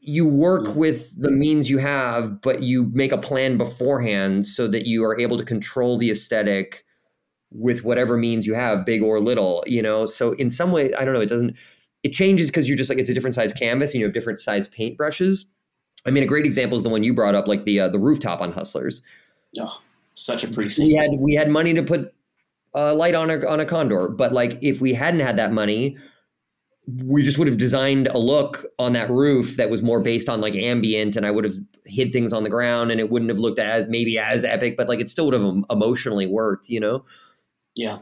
you 0.00 0.26
work 0.26 0.74
with 0.76 1.20
the 1.20 1.30
means 1.30 1.68
you 1.68 1.78
have, 1.78 2.40
but 2.40 2.62
you 2.62 2.90
make 2.92 3.12
a 3.12 3.18
plan 3.18 3.56
beforehand 3.56 4.46
so 4.46 4.68
that 4.68 4.86
you 4.86 5.04
are 5.04 5.18
able 5.18 5.36
to 5.36 5.44
control 5.44 5.98
the 5.98 6.10
aesthetic 6.10 6.84
with 7.56 7.84
whatever 7.84 8.16
means 8.16 8.46
you 8.46 8.54
have, 8.54 8.84
big 8.84 9.02
or 9.02 9.20
little, 9.20 9.64
you 9.66 9.82
know? 9.82 10.06
So 10.06 10.32
in 10.32 10.50
some 10.50 10.72
way, 10.72 10.92
I 10.94 11.04
don't 11.04 11.14
know, 11.14 11.20
it 11.20 11.28
doesn't, 11.28 11.56
it 12.02 12.12
changes 12.12 12.50
because 12.50 12.68
you're 12.68 12.76
just 12.76 12.90
like, 12.90 12.98
it's 12.98 13.10
a 13.10 13.14
different 13.14 13.34
size 13.34 13.52
canvas 13.52 13.92
and 13.92 14.00
you 14.00 14.06
have 14.06 14.14
different 14.14 14.38
size 14.38 14.68
paint 14.68 14.96
brushes. 14.96 15.52
I 16.06 16.10
mean, 16.10 16.22
a 16.22 16.26
great 16.26 16.44
example 16.44 16.76
is 16.76 16.82
the 16.82 16.88
one 16.88 17.02
you 17.02 17.14
brought 17.14 17.34
up, 17.34 17.48
like 17.48 17.64
the, 17.64 17.80
uh, 17.80 17.88
the 17.88 17.98
rooftop 17.98 18.40
on 18.40 18.52
Hustlers. 18.52 19.02
Oh, 19.58 19.80
such 20.14 20.44
a 20.44 20.48
pretty 20.48 20.70
We 20.82 20.94
had, 20.94 21.10
we 21.18 21.34
had 21.34 21.48
money 21.48 21.74
to 21.74 21.82
put 21.82 22.14
a 22.74 22.94
light 22.94 23.14
on 23.14 23.30
a, 23.30 23.44
on 23.46 23.58
a 23.58 23.64
condor, 23.64 24.08
but 24.08 24.32
like 24.32 24.58
if 24.62 24.80
we 24.80 24.92
hadn't 24.92 25.20
had 25.20 25.36
that 25.38 25.52
money, 25.52 25.96
we 27.04 27.22
just 27.22 27.36
would 27.36 27.48
have 27.48 27.56
designed 27.56 28.06
a 28.06 28.18
look 28.18 28.64
on 28.78 28.92
that 28.92 29.10
roof 29.10 29.56
that 29.56 29.70
was 29.70 29.82
more 29.82 29.98
based 29.98 30.28
on 30.28 30.40
like 30.40 30.54
ambient 30.54 31.16
and 31.16 31.26
I 31.26 31.32
would 31.32 31.42
have 31.42 31.54
hid 31.84 32.12
things 32.12 32.32
on 32.32 32.44
the 32.44 32.50
ground 32.50 32.92
and 32.92 33.00
it 33.00 33.10
wouldn't 33.10 33.30
have 33.30 33.40
looked 33.40 33.58
as 33.58 33.88
maybe 33.88 34.18
as 34.18 34.44
epic, 34.44 34.76
but 34.76 34.88
like 34.88 35.00
it 35.00 35.08
still 35.08 35.24
would 35.24 35.34
have 35.34 35.64
emotionally 35.68 36.26
worked, 36.26 36.68
you 36.68 36.78
know? 36.78 37.04
Yeah. 37.76 37.98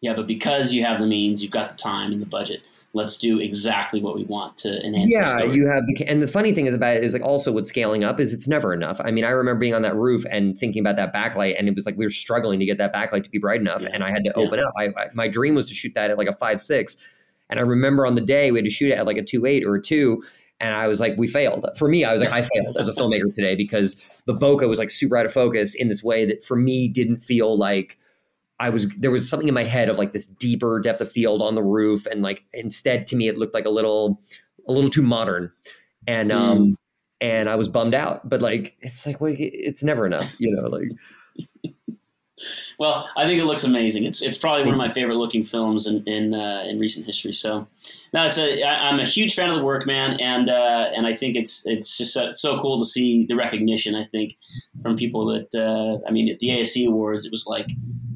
Yeah, 0.00 0.14
but 0.14 0.28
because 0.28 0.72
you 0.72 0.84
have 0.84 1.00
the 1.00 1.06
means, 1.06 1.42
you've 1.42 1.50
got 1.50 1.70
the 1.70 1.74
time 1.74 2.12
and 2.12 2.22
the 2.22 2.26
budget. 2.26 2.60
Let's 2.92 3.18
do 3.18 3.40
exactly 3.40 4.00
what 4.00 4.14
we 4.14 4.22
want 4.22 4.56
to 4.58 4.80
enhance. 4.86 5.10
Yeah, 5.10 5.42
you 5.42 5.66
have 5.66 5.82
the 5.88 6.06
and 6.06 6.22
the 6.22 6.28
funny 6.28 6.52
thing 6.52 6.66
is 6.66 6.74
about 6.74 6.96
it 6.96 7.02
is 7.02 7.14
like 7.14 7.22
also 7.22 7.50
with 7.50 7.66
scaling 7.66 8.04
up 8.04 8.20
is 8.20 8.32
it's 8.32 8.46
never 8.46 8.72
enough. 8.72 9.00
I 9.02 9.10
mean, 9.10 9.24
I 9.24 9.30
remember 9.30 9.58
being 9.58 9.74
on 9.74 9.82
that 9.82 9.96
roof 9.96 10.24
and 10.30 10.56
thinking 10.56 10.80
about 10.80 10.96
that 10.96 11.12
backlight, 11.12 11.58
and 11.58 11.68
it 11.68 11.74
was 11.74 11.84
like 11.84 11.96
we 11.96 12.06
were 12.06 12.10
struggling 12.10 12.60
to 12.60 12.64
get 12.64 12.78
that 12.78 12.94
backlight 12.94 13.24
to 13.24 13.30
be 13.30 13.38
bright 13.38 13.60
enough, 13.60 13.82
yeah. 13.82 13.90
and 13.92 14.04
I 14.04 14.10
had 14.10 14.24
to 14.24 14.32
open 14.34 14.60
yeah. 14.60 14.66
up. 14.66 14.74
I, 14.78 14.84
I, 15.02 15.08
my 15.14 15.26
dream 15.26 15.56
was 15.56 15.66
to 15.66 15.74
shoot 15.74 15.94
that 15.94 16.12
at 16.12 16.16
like 16.16 16.28
a 16.28 16.32
five 16.32 16.60
six, 16.60 16.96
and 17.50 17.58
I 17.58 17.64
remember 17.64 18.06
on 18.06 18.14
the 18.14 18.20
day 18.20 18.52
we 18.52 18.58
had 18.58 18.64
to 18.66 18.70
shoot 18.70 18.92
it 18.92 18.98
at 18.98 19.04
like 19.04 19.16
a 19.16 19.24
two 19.24 19.46
eight 19.46 19.64
or 19.64 19.74
a 19.74 19.82
two. 19.82 20.22
And 20.60 20.74
I 20.74 20.88
was 20.88 20.98
like, 20.98 21.16
we 21.16 21.28
failed. 21.28 21.64
For 21.76 21.88
me, 21.88 22.04
I 22.04 22.12
was 22.12 22.20
like, 22.20 22.32
I 22.32 22.42
failed 22.42 22.76
as 22.78 22.88
a 22.88 22.92
filmmaker 23.00 23.30
today 23.32 23.54
because 23.54 23.94
the 24.26 24.34
bokeh 24.34 24.68
was 24.68 24.80
like 24.80 24.90
super 24.90 25.16
out 25.16 25.24
of 25.24 25.32
focus 25.32 25.74
in 25.76 25.86
this 25.86 26.02
way 26.02 26.24
that 26.24 26.42
for 26.42 26.56
me 26.56 26.88
didn't 26.88 27.20
feel 27.20 27.56
like 27.56 27.96
I 28.60 28.70
was 28.70 28.88
there 28.96 29.10
was 29.10 29.28
something 29.28 29.48
in 29.48 29.54
my 29.54 29.64
head 29.64 29.88
of 29.88 29.98
like 29.98 30.12
this 30.12 30.26
deeper 30.26 30.80
depth 30.80 31.00
of 31.00 31.10
field 31.10 31.42
on 31.42 31.54
the 31.54 31.62
roof. 31.62 32.06
And 32.06 32.22
like 32.22 32.44
instead 32.52 33.06
to 33.08 33.16
me 33.16 33.28
it 33.28 33.38
looked 33.38 33.54
like 33.54 33.66
a 33.66 33.70
little 33.70 34.20
a 34.68 34.72
little 34.72 34.90
too 34.90 35.02
modern. 35.02 35.52
And 36.06 36.32
um 36.32 36.58
mm. 36.58 36.74
and 37.20 37.48
I 37.48 37.56
was 37.56 37.68
bummed 37.68 37.94
out. 37.94 38.28
But 38.28 38.42
like 38.42 38.76
it's 38.80 39.06
like 39.06 39.20
well, 39.20 39.34
it's 39.36 39.84
never 39.84 40.06
enough, 40.06 40.36
you 40.38 40.54
know, 40.54 40.68
like 40.68 40.88
well, 42.78 43.08
I 43.16 43.26
think 43.26 43.40
it 43.40 43.44
looks 43.44 43.64
amazing. 43.64 44.04
It's 44.04 44.22
it's 44.22 44.38
probably 44.38 44.64
one 44.64 44.74
of 44.74 44.78
my 44.78 44.92
favorite 44.92 45.16
looking 45.16 45.44
films 45.44 45.86
in 45.86 46.02
in, 46.06 46.34
uh, 46.34 46.64
in 46.66 46.78
recent 46.78 47.06
history. 47.06 47.32
So, 47.32 47.66
no, 48.12 48.24
it's 48.24 48.38
a 48.38 48.62
I, 48.62 48.88
I'm 48.88 49.00
a 49.00 49.04
huge 49.04 49.34
fan 49.34 49.50
of 49.50 49.56
the 49.56 49.64
work, 49.64 49.86
man, 49.86 50.18
and 50.20 50.48
uh, 50.48 50.90
and 50.94 51.06
I 51.06 51.14
think 51.14 51.36
it's 51.36 51.66
it's 51.66 51.96
just 51.96 52.12
so, 52.12 52.32
so, 52.32 52.58
cool 52.60 52.78
to 52.78 52.84
see 52.84 53.26
the 53.26 53.34
recognition. 53.34 53.94
I 53.94 54.04
think 54.04 54.36
from 54.82 54.96
people 54.96 55.26
that 55.26 55.54
uh, 55.54 56.06
I 56.08 56.12
mean, 56.12 56.28
at 56.28 56.38
the 56.38 56.48
ASC 56.48 56.86
Awards, 56.86 57.26
it 57.26 57.32
was 57.32 57.46
like 57.46 57.68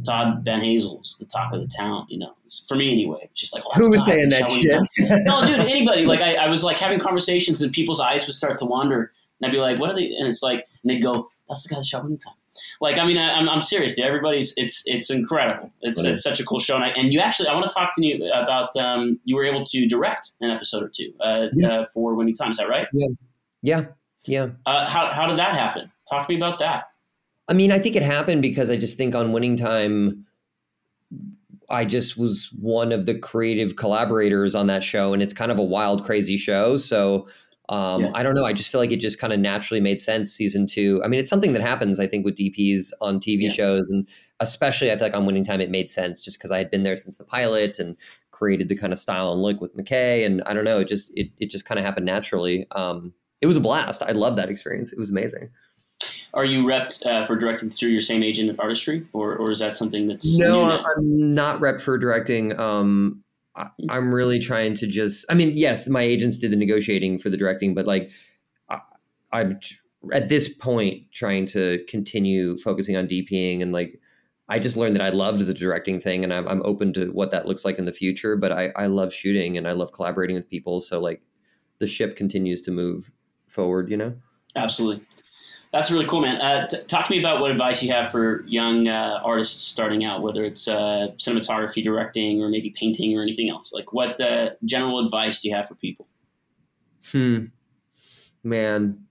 Todd 0.04 0.44
Banhazl 0.44 0.98
was 0.98 1.16
the 1.18 1.26
talk 1.26 1.52
of 1.52 1.60
the 1.60 1.66
town. 1.66 2.06
You 2.08 2.18
know, 2.18 2.34
for 2.68 2.76
me 2.76 2.92
anyway. 2.92 3.28
Just 3.34 3.54
like 3.54 3.62
oh, 3.66 3.70
who 3.74 3.90
was 3.90 4.04
saying 4.04 4.30
that 4.30 4.48
shit? 4.48 4.80
no, 5.26 5.44
dude, 5.46 5.60
anybody. 5.60 6.06
Like 6.06 6.20
I, 6.20 6.34
I 6.34 6.48
was 6.48 6.64
like 6.64 6.78
having 6.78 6.98
conversations, 6.98 7.62
and 7.62 7.72
people's 7.72 8.00
eyes 8.00 8.26
would 8.26 8.34
start 8.34 8.58
to 8.58 8.64
wander, 8.64 9.12
and 9.40 9.46
I'd 9.46 9.52
be 9.52 9.58
like, 9.58 9.78
"What 9.78 9.90
are 9.90 9.96
they?" 9.96 10.06
And 10.06 10.26
it's 10.26 10.42
like, 10.42 10.66
and 10.82 10.90
they'd 10.90 11.02
go, 11.02 11.28
"That's 11.48 11.62
the 11.62 11.74
guy 11.74 11.80
that 11.80 11.86
shot 11.86 12.02
Time." 12.02 12.34
Like, 12.80 12.98
I 12.98 13.06
mean, 13.06 13.16
I, 13.16 13.38
am 13.38 13.48
I'm, 13.48 13.56
I'm 13.56 13.62
serious. 13.62 13.96
Dude. 13.96 14.04
Everybody's 14.04 14.52
it's 14.56 14.82
it's 14.86 15.10
incredible. 15.10 15.70
It's, 15.80 16.02
it's 16.04 16.22
such 16.22 16.40
a 16.40 16.44
cool 16.44 16.60
show, 16.60 16.74
and, 16.74 16.84
I, 16.84 16.88
and 16.88 17.12
you 17.12 17.20
actually 17.20 17.48
I 17.48 17.54
want 17.54 17.68
to 17.68 17.74
talk 17.74 17.94
to 17.94 18.06
you 18.06 18.30
about 18.32 18.76
um, 18.76 19.18
you 19.24 19.36
were 19.36 19.44
able 19.44 19.64
to 19.64 19.86
direct 19.86 20.32
an 20.40 20.50
episode 20.50 20.82
or 20.82 20.88
two 20.88 21.12
uh, 21.20 21.48
yeah. 21.54 21.68
uh, 21.68 21.84
for 21.94 22.14
Winning 22.14 22.34
Time. 22.34 22.50
Is 22.50 22.58
that 22.58 22.68
right? 22.68 22.86
Yeah, 22.92 23.08
yeah, 23.62 23.84
yeah. 24.26 24.48
Uh, 24.66 24.88
how 24.88 25.10
how 25.12 25.26
did 25.26 25.38
that 25.38 25.54
happen? 25.54 25.90
Talk 26.10 26.26
to 26.26 26.32
me 26.32 26.36
about 26.36 26.58
that. 26.58 26.91
I 27.48 27.54
mean, 27.54 27.72
I 27.72 27.78
think 27.78 27.96
it 27.96 28.02
happened 28.02 28.42
because 28.42 28.70
I 28.70 28.76
just 28.76 28.96
think 28.96 29.14
on 29.14 29.32
Winning 29.32 29.56
Time. 29.56 30.26
I 31.68 31.86
just 31.86 32.18
was 32.18 32.54
one 32.60 32.92
of 32.92 33.06
the 33.06 33.14
creative 33.14 33.76
collaborators 33.76 34.54
on 34.54 34.66
that 34.66 34.82
show, 34.82 35.14
and 35.14 35.22
it's 35.22 35.32
kind 35.32 35.50
of 35.50 35.58
a 35.58 35.62
wild, 35.62 36.04
crazy 36.04 36.36
show. 36.36 36.76
So 36.76 37.26
um, 37.68 38.02
yeah. 38.02 38.10
I 38.14 38.22
don't 38.22 38.34
know. 38.34 38.44
I 38.44 38.52
just 38.52 38.70
feel 38.70 38.80
like 38.80 38.92
it 38.92 39.00
just 39.00 39.18
kind 39.18 39.32
of 39.32 39.40
naturally 39.40 39.80
made 39.80 40.00
sense. 40.00 40.30
Season 40.30 40.66
two. 40.66 41.00
I 41.02 41.08
mean, 41.08 41.20
it's 41.20 41.30
something 41.30 41.52
that 41.54 41.62
happens, 41.62 41.98
I 41.98 42.06
think, 42.06 42.24
with 42.24 42.36
DPs 42.36 42.92
on 43.00 43.20
TV 43.20 43.44
yeah. 43.44 43.50
shows, 43.50 43.88
and 43.88 44.06
especially 44.40 44.90
I 44.90 44.96
feel 44.96 45.06
like 45.06 45.16
on 45.16 45.24
Winning 45.24 45.44
Time, 45.44 45.60
it 45.60 45.70
made 45.70 45.88
sense 45.88 46.20
just 46.20 46.38
because 46.38 46.50
I 46.50 46.58
had 46.58 46.70
been 46.70 46.82
there 46.82 46.96
since 46.96 47.16
the 47.16 47.24
pilot 47.24 47.78
and 47.78 47.96
created 48.30 48.68
the 48.68 48.76
kind 48.76 48.92
of 48.92 48.98
style 48.98 49.32
and 49.32 49.40
look 49.40 49.60
with 49.60 49.76
McKay, 49.76 50.26
and 50.26 50.42
I 50.44 50.52
don't 50.52 50.64
know. 50.64 50.80
It 50.80 50.88
just 50.88 51.16
it 51.16 51.28
it 51.38 51.50
just 51.50 51.64
kind 51.64 51.78
of 51.78 51.84
happened 51.84 52.04
naturally. 52.04 52.66
Um, 52.72 53.14
it 53.40 53.46
was 53.46 53.56
a 53.56 53.60
blast. 53.60 54.02
I 54.02 54.12
loved 54.12 54.36
that 54.38 54.50
experience. 54.50 54.92
It 54.92 54.98
was 54.98 55.10
amazing. 55.10 55.48
Are 56.34 56.44
you 56.44 56.64
repped 56.64 57.04
uh, 57.04 57.26
for 57.26 57.36
directing 57.36 57.70
through 57.70 57.90
your 57.90 58.00
same 58.00 58.22
agent 58.22 58.50
at 58.50 58.58
Artistry, 58.58 59.06
or 59.12 59.36
or 59.36 59.50
is 59.50 59.58
that 59.58 59.76
something 59.76 60.08
that's 60.08 60.38
no? 60.38 60.82
I'm 60.96 61.34
not 61.34 61.60
repped 61.60 61.82
for 61.82 61.98
directing. 61.98 62.58
Um, 62.58 63.22
I, 63.54 63.68
am 63.90 64.14
really 64.14 64.38
trying 64.38 64.74
to 64.76 64.86
just. 64.86 65.26
I 65.28 65.34
mean, 65.34 65.52
yes, 65.54 65.86
my 65.86 66.02
agents 66.02 66.38
did 66.38 66.50
the 66.50 66.56
negotiating 66.56 67.18
for 67.18 67.28
the 67.28 67.36
directing, 67.36 67.74
but 67.74 67.86
like, 67.86 68.10
I, 68.70 68.78
I'm 69.32 69.60
at 70.12 70.28
this 70.30 70.52
point 70.52 71.10
trying 71.12 71.46
to 71.46 71.84
continue 71.86 72.56
focusing 72.58 72.96
on 72.96 73.06
DPing 73.06 73.62
and 73.62 73.72
like. 73.72 73.98
I 74.48 74.58
just 74.58 74.76
learned 74.76 74.96
that 74.96 75.02
I 75.02 75.08
loved 75.10 75.46
the 75.46 75.54
directing 75.54 75.98
thing, 75.98 76.24
and 76.24 76.34
I'm, 76.34 76.46
I'm 76.46 76.60
open 76.66 76.92
to 76.94 77.06
what 77.12 77.30
that 77.30 77.46
looks 77.46 77.64
like 77.64 77.78
in 77.78 77.86
the 77.86 77.92
future. 77.92 78.36
But 78.36 78.52
I, 78.52 78.70
I 78.76 78.86
love 78.86 79.14
shooting 79.14 79.56
and 79.56 79.66
I 79.66 79.72
love 79.72 79.92
collaborating 79.92 80.36
with 80.36 80.50
people. 80.50 80.80
So 80.80 81.00
like, 81.00 81.22
the 81.78 81.86
ship 81.86 82.16
continues 82.16 82.60
to 82.62 82.70
move 82.70 83.10
forward. 83.46 83.88
You 83.88 83.96
know. 83.96 84.14
Absolutely. 84.56 85.04
That's 85.72 85.90
really 85.90 86.06
cool, 86.06 86.20
man. 86.20 86.38
Uh, 86.38 86.66
t- 86.68 86.82
talk 86.86 87.06
to 87.06 87.10
me 87.10 87.18
about 87.18 87.40
what 87.40 87.50
advice 87.50 87.82
you 87.82 87.90
have 87.92 88.10
for 88.10 88.44
young 88.46 88.88
uh, 88.88 89.20
artists 89.24 89.62
starting 89.62 90.04
out, 90.04 90.20
whether 90.20 90.44
it's 90.44 90.68
uh, 90.68 91.08
cinematography, 91.16 91.82
directing, 91.82 92.42
or 92.42 92.50
maybe 92.50 92.74
painting 92.78 93.18
or 93.18 93.22
anything 93.22 93.48
else. 93.48 93.72
Like, 93.72 93.94
what 93.94 94.20
uh, 94.20 94.50
general 94.66 95.02
advice 95.02 95.40
do 95.40 95.48
you 95.48 95.54
have 95.54 95.68
for 95.68 95.74
people? 95.74 96.06
Hmm, 97.10 97.46
man, 98.44 99.02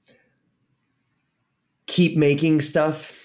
keep 1.88 2.16
making 2.16 2.62
stuff. 2.62 3.18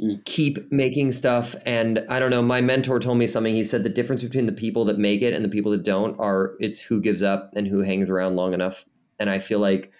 mm. 0.00 0.24
keep 0.24 0.72
making 0.72 1.12
stuff. 1.12 1.54
And 1.66 2.04
I 2.08 2.18
don't 2.18 2.30
know, 2.30 2.42
my 2.42 2.60
mentor 2.60 2.98
told 2.98 3.18
me 3.18 3.26
something. 3.26 3.54
He 3.54 3.64
said 3.64 3.82
the 3.82 3.88
difference 3.88 4.22
between 4.22 4.46
the 4.46 4.52
people 4.52 4.84
that 4.86 4.98
make 4.98 5.22
it 5.22 5.34
and 5.34 5.44
the 5.44 5.48
people 5.48 5.70
that 5.72 5.84
don't 5.84 6.18
are 6.18 6.54
it's 6.60 6.80
who 6.80 7.00
gives 7.00 7.22
up 7.22 7.52
and 7.54 7.66
who 7.66 7.80
hangs 7.82 8.10
around 8.10 8.36
long 8.36 8.54
enough. 8.54 8.84
And 9.18 9.30
I 9.30 9.38
feel 9.38 9.58
like 9.58 9.92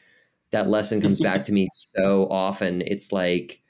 that 0.53 0.69
lesson 0.69 1.01
comes 1.01 1.21
back 1.23 1.43
to 1.45 1.53
me 1.53 1.67
so 1.71 2.29
often. 2.31 2.83
It's 2.87 3.13
like 3.13 3.63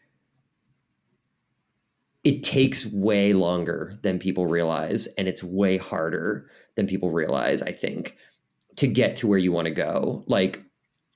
it 2.24 2.42
takes 2.42 2.86
way 2.86 3.32
longer 3.32 3.98
than 4.02 4.18
people 4.18 4.46
realize 4.46 5.06
and 5.18 5.26
it's 5.26 5.42
way 5.42 5.76
harder 5.76 6.48
than 6.76 6.86
people 6.86 7.10
realize, 7.10 7.62
I 7.62 7.72
think, 7.72 8.16
to 8.76 8.86
get 8.86 9.16
to 9.16 9.26
where 9.26 9.38
you 9.38 9.52
want 9.52 9.66
to 9.66 9.72
go. 9.72 10.22
Like 10.26 10.62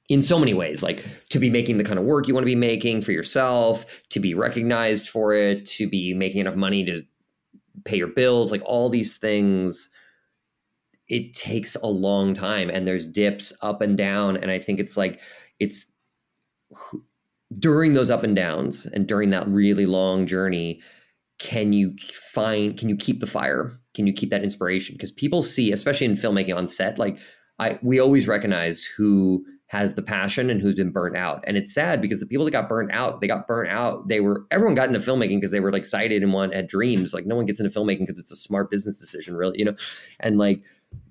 in 0.08 0.22
so 0.22 0.38
many 0.38 0.54
ways, 0.54 0.82
like 0.82 1.04
to 1.30 1.38
be 1.38 1.50
making 1.50 1.78
the 1.78 1.84
kind 1.84 1.98
of 1.98 2.04
work 2.04 2.26
you 2.26 2.34
want 2.34 2.42
to 2.42 2.52
be 2.52 2.56
making 2.56 3.02
for 3.02 3.12
yourself, 3.12 3.84
to 4.10 4.20
be 4.20 4.34
recognized 4.34 5.08
for 5.08 5.32
it, 5.32 5.64
to 5.66 5.88
be 5.88 6.12
making 6.12 6.40
enough 6.40 6.56
money 6.56 6.84
to 6.84 7.02
pay 7.84 7.96
your 7.96 8.08
bills, 8.08 8.50
like 8.50 8.62
all 8.64 8.88
these 8.88 9.16
things. 9.16 9.90
It 11.08 11.34
takes 11.34 11.76
a 11.76 11.86
long 11.86 12.34
time 12.34 12.68
and 12.68 12.86
there's 12.86 13.06
dips 13.06 13.52
up 13.62 13.80
and 13.80 13.96
down. 13.96 14.36
And 14.36 14.50
I 14.50 14.58
think 14.58 14.80
it's 14.80 14.96
like, 14.96 15.20
it's 15.58 15.92
during 17.58 17.92
those 17.92 18.10
up 18.10 18.22
and 18.22 18.34
downs 18.34 18.86
and 18.86 19.06
during 19.06 19.30
that 19.30 19.46
really 19.48 19.86
long 19.86 20.26
journey, 20.26 20.80
can 21.38 21.72
you 21.72 21.94
find, 22.12 22.76
can 22.76 22.88
you 22.88 22.96
keep 22.96 23.20
the 23.20 23.26
fire? 23.26 23.78
Can 23.94 24.06
you 24.06 24.12
keep 24.12 24.30
that 24.30 24.42
inspiration? 24.42 24.94
Because 24.94 25.12
people 25.12 25.42
see, 25.42 25.72
especially 25.72 26.06
in 26.06 26.12
filmmaking 26.12 26.56
on 26.56 26.66
set, 26.66 26.98
like 26.98 27.18
I, 27.58 27.78
we 27.82 27.98
always 27.98 28.26
recognize 28.26 28.84
who 28.84 29.44
has 29.68 29.94
the 29.94 30.02
passion 30.02 30.48
and 30.48 30.60
who's 30.60 30.76
been 30.76 30.92
burnt 30.92 31.16
out. 31.16 31.42
And 31.46 31.56
it's 31.56 31.74
sad 31.74 32.00
because 32.00 32.20
the 32.20 32.26
people 32.26 32.44
that 32.44 32.52
got 32.52 32.68
burnt 32.68 32.92
out, 32.92 33.20
they 33.20 33.26
got 33.26 33.46
burnt 33.46 33.68
out. 33.68 34.08
They 34.08 34.20
were 34.20 34.46
everyone 34.50 34.76
got 34.76 34.88
into 34.88 35.00
filmmaking 35.00 35.38
because 35.38 35.50
they 35.50 35.60
were 35.60 35.72
like 35.72 35.80
excited 35.80 36.22
and 36.22 36.32
want 36.32 36.54
had 36.54 36.68
dreams. 36.68 37.12
Like 37.12 37.26
no 37.26 37.34
one 37.34 37.46
gets 37.46 37.58
into 37.58 37.76
filmmaking 37.76 38.00
because 38.00 38.18
it's 38.18 38.30
a 38.30 38.36
smart 38.36 38.70
business 38.70 39.00
decision, 39.00 39.34
really, 39.34 39.58
you 39.58 39.64
know. 39.64 39.74
And 40.20 40.38
like 40.38 40.62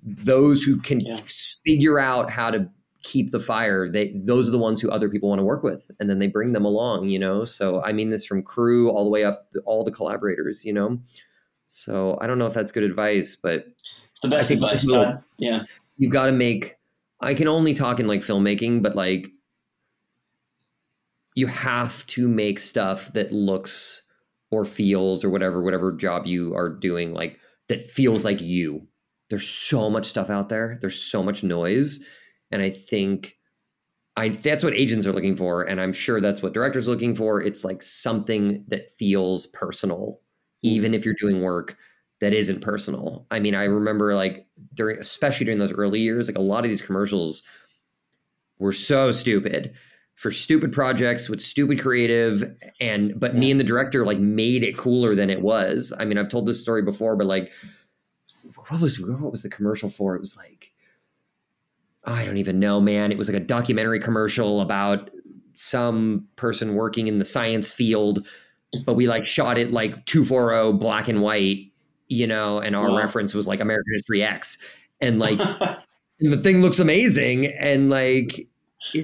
those 0.02 0.62
who 0.62 0.80
can 0.80 1.00
yeah. 1.00 1.20
figure 1.64 1.98
out 1.98 2.30
how 2.30 2.50
to 2.50 2.70
keep 3.06 3.30
the 3.30 3.40
fire, 3.40 3.88
they 3.88 4.12
those 4.16 4.48
are 4.48 4.52
the 4.52 4.58
ones 4.58 4.80
who 4.80 4.90
other 4.90 5.08
people 5.08 5.28
want 5.28 5.38
to 5.38 5.44
work 5.44 5.62
with, 5.62 5.90
and 6.00 6.10
then 6.10 6.18
they 6.18 6.26
bring 6.26 6.52
them 6.52 6.64
along, 6.64 7.08
you 7.08 7.18
know. 7.18 7.44
So 7.44 7.82
I 7.82 7.92
mean 7.92 8.10
this 8.10 8.26
from 8.26 8.42
crew 8.42 8.90
all 8.90 9.04
the 9.04 9.10
way 9.10 9.24
up, 9.24 9.48
all 9.64 9.84
the 9.84 9.92
collaborators, 9.92 10.64
you 10.64 10.72
know. 10.72 10.98
So 11.66 12.18
I 12.20 12.26
don't 12.26 12.38
know 12.38 12.46
if 12.46 12.54
that's 12.54 12.72
good 12.72 12.82
advice, 12.82 13.36
but 13.36 13.66
it's 14.10 14.20
the 14.20 14.28
best 14.28 14.50
advice. 14.50 14.86
Todd. 14.86 15.22
Yeah, 15.38 15.62
you've 15.98 16.12
got 16.12 16.26
to 16.26 16.32
make 16.32 16.76
I 17.20 17.34
can 17.34 17.48
only 17.48 17.74
talk 17.74 18.00
in 18.00 18.08
like 18.08 18.20
filmmaking, 18.20 18.82
but 18.82 18.96
like 18.96 19.30
you 21.34 21.46
have 21.46 22.04
to 22.06 22.28
make 22.28 22.58
stuff 22.58 23.12
that 23.12 23.32
looks 23.32 24.02
or 24.50 24.64
feels 24.64 25.24
or 25.24 25.30
whatever 25.30 25.62
whatever 25.62 25.92
job 25.92 26.26
you 26.26 26.54
are 26.54 26.70
doing 26.70 27.12
like 27.12 27.38
that 27.68 27.90
feels 27.90 28.24
like 28.24 28.40
you. 28.40 28.86
There's 29.28 29.48
so 29.48 29.90
much 29.90 30.06
stuff 30.06 30.30
out 30.30 30.48
there. 30.48 30.78
There's 30.80 31.00
so 31.00 31.22
much 31.22 31.42
noise, 31.42 31.98
and 32.56 32.64
I 32.64 32.70
think 32.70 33.36
I 34.16 34.30
that's 34.30 34.64
what 34.64 34.72
agents 34.72 35.06
are 35.06 35.12
looking 35.12 35.36
for, 35.36 35.62
and 35.62 35.78
I'm 35.78 35.92
sure 35.92 36.22
that's 36.22 36.42
what 36.42 36.54
directors 36.54 36.88
are 36.88 36.92
looking 36.92 37.14
for. 37.14 37.42
It's 37.42 37.64
like 37.64 37.82
something 37.82 38.64
that 38.68 38.90
feels 38.98 39.46
personal, 39.48 40.20
hmm. 40.62 40.68
even 40.68 40.94
if 40.94 41.04
you're 41.04 41.14
doing 41.20 41.42
work 41.42 41.76
that 42.20 42.32
isn't 42.32 42.62
personal. 42.62 43.26
I 43.30 43.40
mean, 43.40 43.54
I 43.54 43.64
remember 43.64 44.14
like 44.14 44.46
during, 44.72 44.98
especially 44.98 45.44
during 45.44 45.58
those 45.58 45.74
early 45.74 46.00
years, 46.00 46.28
like 46.28 46.38
a 46.38 46.40
lot 46.40 46.64
of 46.64 46.70
these 46.70 46.80
commercials 46.80 47.42
were 48.58 48.72
so 48.72 49.12
stupid 49.12 49.74
for 50.14 50.30
stupid 50.30 50.72
projects 50.72 51.28
with 51.28 51.42
stupid 51.42 51.78
creative 51.78 52.42
and 52.80 53.20
but 53.20 53.34
yeah. 53.34 53.40
me 53.40 53.50
and 53.50 53.60
the 53.60 53.64
director 53.64 54.06
like 54.06 54.18
made 54.18 54.64
it 54.64 54.78
cooler 54.78 55.14
than 55.14 55.28
it 55.28 55.42
was. 55.42 55.92
I 55.98 56.06
mean, 56.06 56.16
I've 56.16 56.30
told 56.30 56.46
this 56.46 56.62
story 56.62 56.80
before, 56.80 57.16
but 57.16 57.26
like 57.26 57.52
what 58.68 58.80
was 58.80 58.98
what 58.98 59.30
was 59.30 59.42
the 59.42 59.50
commercial 59.50 59.90
for? 59.90 60.16
It 60.16 60.20
was 60.20 60.38
like 60.38 60.72
I 62.06 62.24
don't 62.24 62.36
even 62.36 62.58
know, 62.60 62.80
man. 62.80 63.12
It 63.12 63.18
was 63.18 63.28
like 63.28 63.36
a 63.36 63.44
documentary 63.44 64.00
commercial 64.00 64.60
about 64.60 65.10
some 65.52 66.26
person 66.36 66.74
working 66.74 67.08
in 67.08 67.18
the 67.18 67.24
science 67.24 67.72
field, 67.72 68.26
but 68.84 68.94
we 68.94 69.08
like 69.08 69.24
shot 69.24 69.58
it 69.58 69.72
like 69.72 70.04
240 70.06 70.78
black 70.78 71.08
and 71.08 71.22
white 71.22 71.72
you 72.08 72.26
know, 72.26 72.58
and 72.58 72.76
our 72.76 72.90
wow. 72.90 72.96
reference 72.96 73.34
was 73.34 73.46
like 73.46 73.60
American 73.60 73.92
History 73.92 74.22
X. 74.22 74.58
And 75.00 75.18
like 75.18 75.38
and 76.20 76.32
the 76.32 76.38
thing 76.38 76.62
looks 76.62 76.78
amazing. 76.78 77.46
And 77.46 77.90
like 77.90 78.48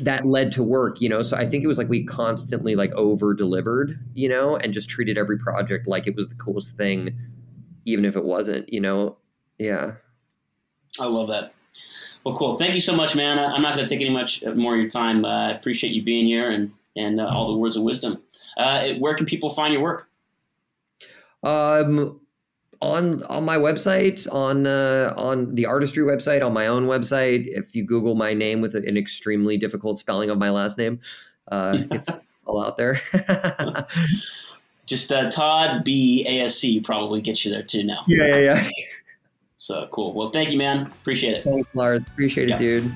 that 0.00 0.24
led 0.26 0.52
to 0.52 0.62
work, 0.62 1.00
you 1.00 1.08
know. 1.08 1.22
So 1.22 1.36
I 1.36 1.46
think 1.46 1.64
it 1.64 1.66
was 1.66 1.78
like 1.78 1.88
we 1.88 2.04
constantly 2.04 2.76
like 2.76 2.92
over 2.92 3.34
delivered, 3.34 3.98
you 4.14 4.28
know, 4.28 4.56
and 4.56 4.72
just 4.72 4.88
treated 4.88 5.18
every 5.18 5.38
project 5.38 5.86
like 5.86 6.06
it 6.06 6.14
was 6.14 6.28
the 6.28 6.34
coolest 6.36 6.76
thing, 6.76 7.16
even 7.84 8.04
if 8.04 8.16
it 8.16 8.24
wasn't, 8.24 8.72
you 8.72 8.80
know. 8.80 9.16
Yeah. 9.58 9.92
I 11.00 11.06
love 11.06 11.28
that. 11.28 11.54
Well, 12.24 12.36
cool. 12.36 12.56
Thank 12.56 12.74
you 12.74 12.80
so 12.80 12.94
much, 12.94 13.16
man. 13.16 13.38
I'm 13.38 13.62
not 13.62 13.74
going 13.74 13.86
to 13.86 13.92
take 13.92 14.00
any 14.00 14.14
much 14.14 14.44
more 14.54 14.74
of 14.74 14.80
your 14.80 14.90
time. 14.90 15.24
Uh, 15.24 15.48
I 15.48 15.50
appreciate 15.50 15.92
you 15.92 16.02
being 16.02 16.26
here 16.26 16.50
and 16.50 16.72
and 16.96 17.20
uh, 17.20 17.26
all 17.26 17.52
the 17.52 17.58
words 17.58 17.76
of 17.76 17.82
wisdom. 17.82 18.22
Uh, 18.56 18.92
where 18.98 19.14
can 19.14 19.26
people 19.26 19.50
find 19.50 19.72
your 19.72 19.82
work? 19.82 20.08
Um, 21.42 22.20
on 22.80 23.22
on 23.24 23.44
my 23.44 23.56
website, 23.56 24.30
on 24.32 24.66
uh, 24.66 25.14
on 25.16 25.54
the 25.54 25.66
artistry 25.66 26.02
website, 26.02 26.44
on 26.44 26.52
my 26.52 26.66
own 26.66 26.86
website. 26.86 27.46
If 27.46 27.74
you 27.74 27.84
Google 27.84 28.14
my 28.14 28.34
name 28.34 28.60
with 28.60 28.74
an 28.74 28.96
extremely 28.96 29.56
difficult 29.56 29.98
spelling 29.98 30.30
of 30.30 30.38
my 30.38 30.50
last 30.50 30.78
name, 30.78 31.00
uh, 31.50 31.78
it's 31.90 32.18
all 32.44 32.64
out 32.64 32.76
there. 32.76 33.00
Just 34.86 35.12
uh, 35.12 35.30
Todd 35.30 35.84
B 35.84 36.26
ASC 36.28 36.84
probably 36.84 37.20
gets 37.20 37.44
you 37.44 37.50
there 37.50 37.62
too 37.62 37.84
now. 37.84 38.04
Yeah, 38.06 38.26
yeah, 38.26 38.38
yeah. 38.38 38.68
So 39.62 39.86
cool. 39.92 40.12
Well, 40.12 40.30
thank 40.30 40.50
you, 40.50 40.58
man. 40.58 40.86
Appreciate 40.86 41.34
it. 41.34 41.44
Thanks, 41.44 41.72
Lars. 41.76 42.08
Appreciate 42.08 42.48
yeah. 42.48 42.56
it, 42.56 42.58
dude. 42.58 42.92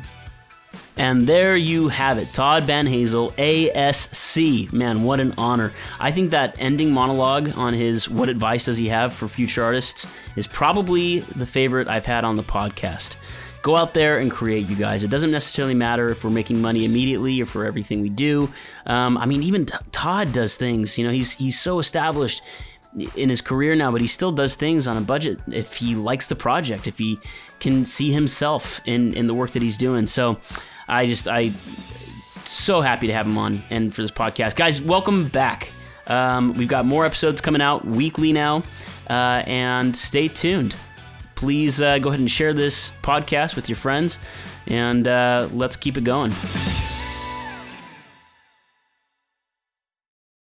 And 0.97 1.25
there 1.25 1.57
you 1.57 1.87
have 1.87 2.19
it, 2.19 2.33
Todd 2.33 2.65
Banhazl, 2.65 3.31
ASC. 3.35 4.73
Man, 4.73 5.05
what 5.05 5.21
an 5.21 5.33
honor. 5.39 5.73
I 6.01 6.11
think 6.11 6.33
that 6.33 6.57
ending 6.59 6.91
monologue 6.91 7.57
on 7.57 7.73
his 7.73 8.11
What 8.11 8.29
Advice 8.29 8.65
Does 8.65 8.79
He 8.79 8.89
Have 8.89 9.13
for 9.13 9.29
Future 9.29 9.63
Artists 9.63 10.09
is 10.35 10.49
probably 10.49 11.21
the 11.21 11.47
favorite 11.47 11.87
I've 11.87 12.07
had 12.07 12.25
on 12.25 12.35
the 12.35 12.43
podcast. 12.43 13.15
Go 13.63 13.77
out 13.77 13.95
there 13.95 14.19
and 14.19 14.29
create, 14.29 14.69
you 14.69 14.75
guys. 14.75 15.05
It 15.05 15.11
doesn't 15.11 15.31
necessarily 15.31 15.75
matter 15.75 16.11
if 16.11 16.25
we're 16.25 16.31
making 16.31 16.61
money 16.61 16.85
immediately 16.85 17.41
or 17.41 17.47
for 17.47 17.65
everything 17.65 18.01
we 18.01 18.09
do. 18.09 18.53
Um, 18.87 19.17
I 19.19 19.27
mean, 19.27 19.45
even 19.45 19.67
Todd 19.67 20.33
does 20.33 20.57
things. 20.57 20.99
You 20.99 21.07
know, 21.07 21.13
he's 21.13 21.35
he's 21.35 21.61
so 21.61 21.79
established 21.79 22.43
in 23.15 23.29
his 23.29 23.41
career 23.41 23.75
now, 23.77 23.91
but 23.91 24.01
he 24.01 24.07
still 24.07 24.33
does 24.33 24.57
things 24.57 24.89
on 24.89 24.97
a 24.97 25.01
budget 25.01 25.39
if 25.49 25.77
he 25.77 25.95
likes 25.95 26.27
the 26.27 26.37
project, 26.37 26.87
if 26.87 26.99
he 26.99 27.19
can 27.61 27.85
see 27.85 28.13
himself 28.13 28.81
in 28.85 29.15
in 29.15 29.27
the 29.27 29.35
work 29.35 29.53
that 29.53 29.63
he's 29.63 29.79
doing. 29.79 30.07
So. 30.07 30.39
I 30.89 31.07
just 31.07 31.27
I 31.27 31.51
so 32.45 32.81
happy 32.81 33.09
to 33.09 33.13
have 33.13 33.27
him 33.27 33.37
on 33.39 33.63
and 33.71 33.95
for 33.95 34.03
this 34.03 34.11
podcast, 34.11 34.55
guys. 34.55 34.81
Welcome 34.81 35.29
back. 35.29 35.71
Um, 36.07 36.55
we've 36.55 36.69
got 36.69 36.85
more 36.85 37.05
episodes 37.05 37.41
coming 37.41 37.61
out 37.61 37.85
weekly 37.85 38.33
now, 38.33 38.63
uh, 39.11 39.43
and 39.47 39.97
stay 39.97 40.29
tuned. 40.29 40.77
Please 41.35 41.83
uh, 41.83 41.99
go 41.99 42.11
ahead 42.11 42.21
and 42.21 42.31
share 42.31 42.55
this 42.55 42.93
podcast 43.03 43.57
with 43.57 43.69
your 43.69 43.77
friends, 43.77 44.19
and 44.69 45.09
uh, 45.09 45.49
let's 45.53 45.77
keep 45.77 45.97
it 45.97 46.05
going. 46.05 46.33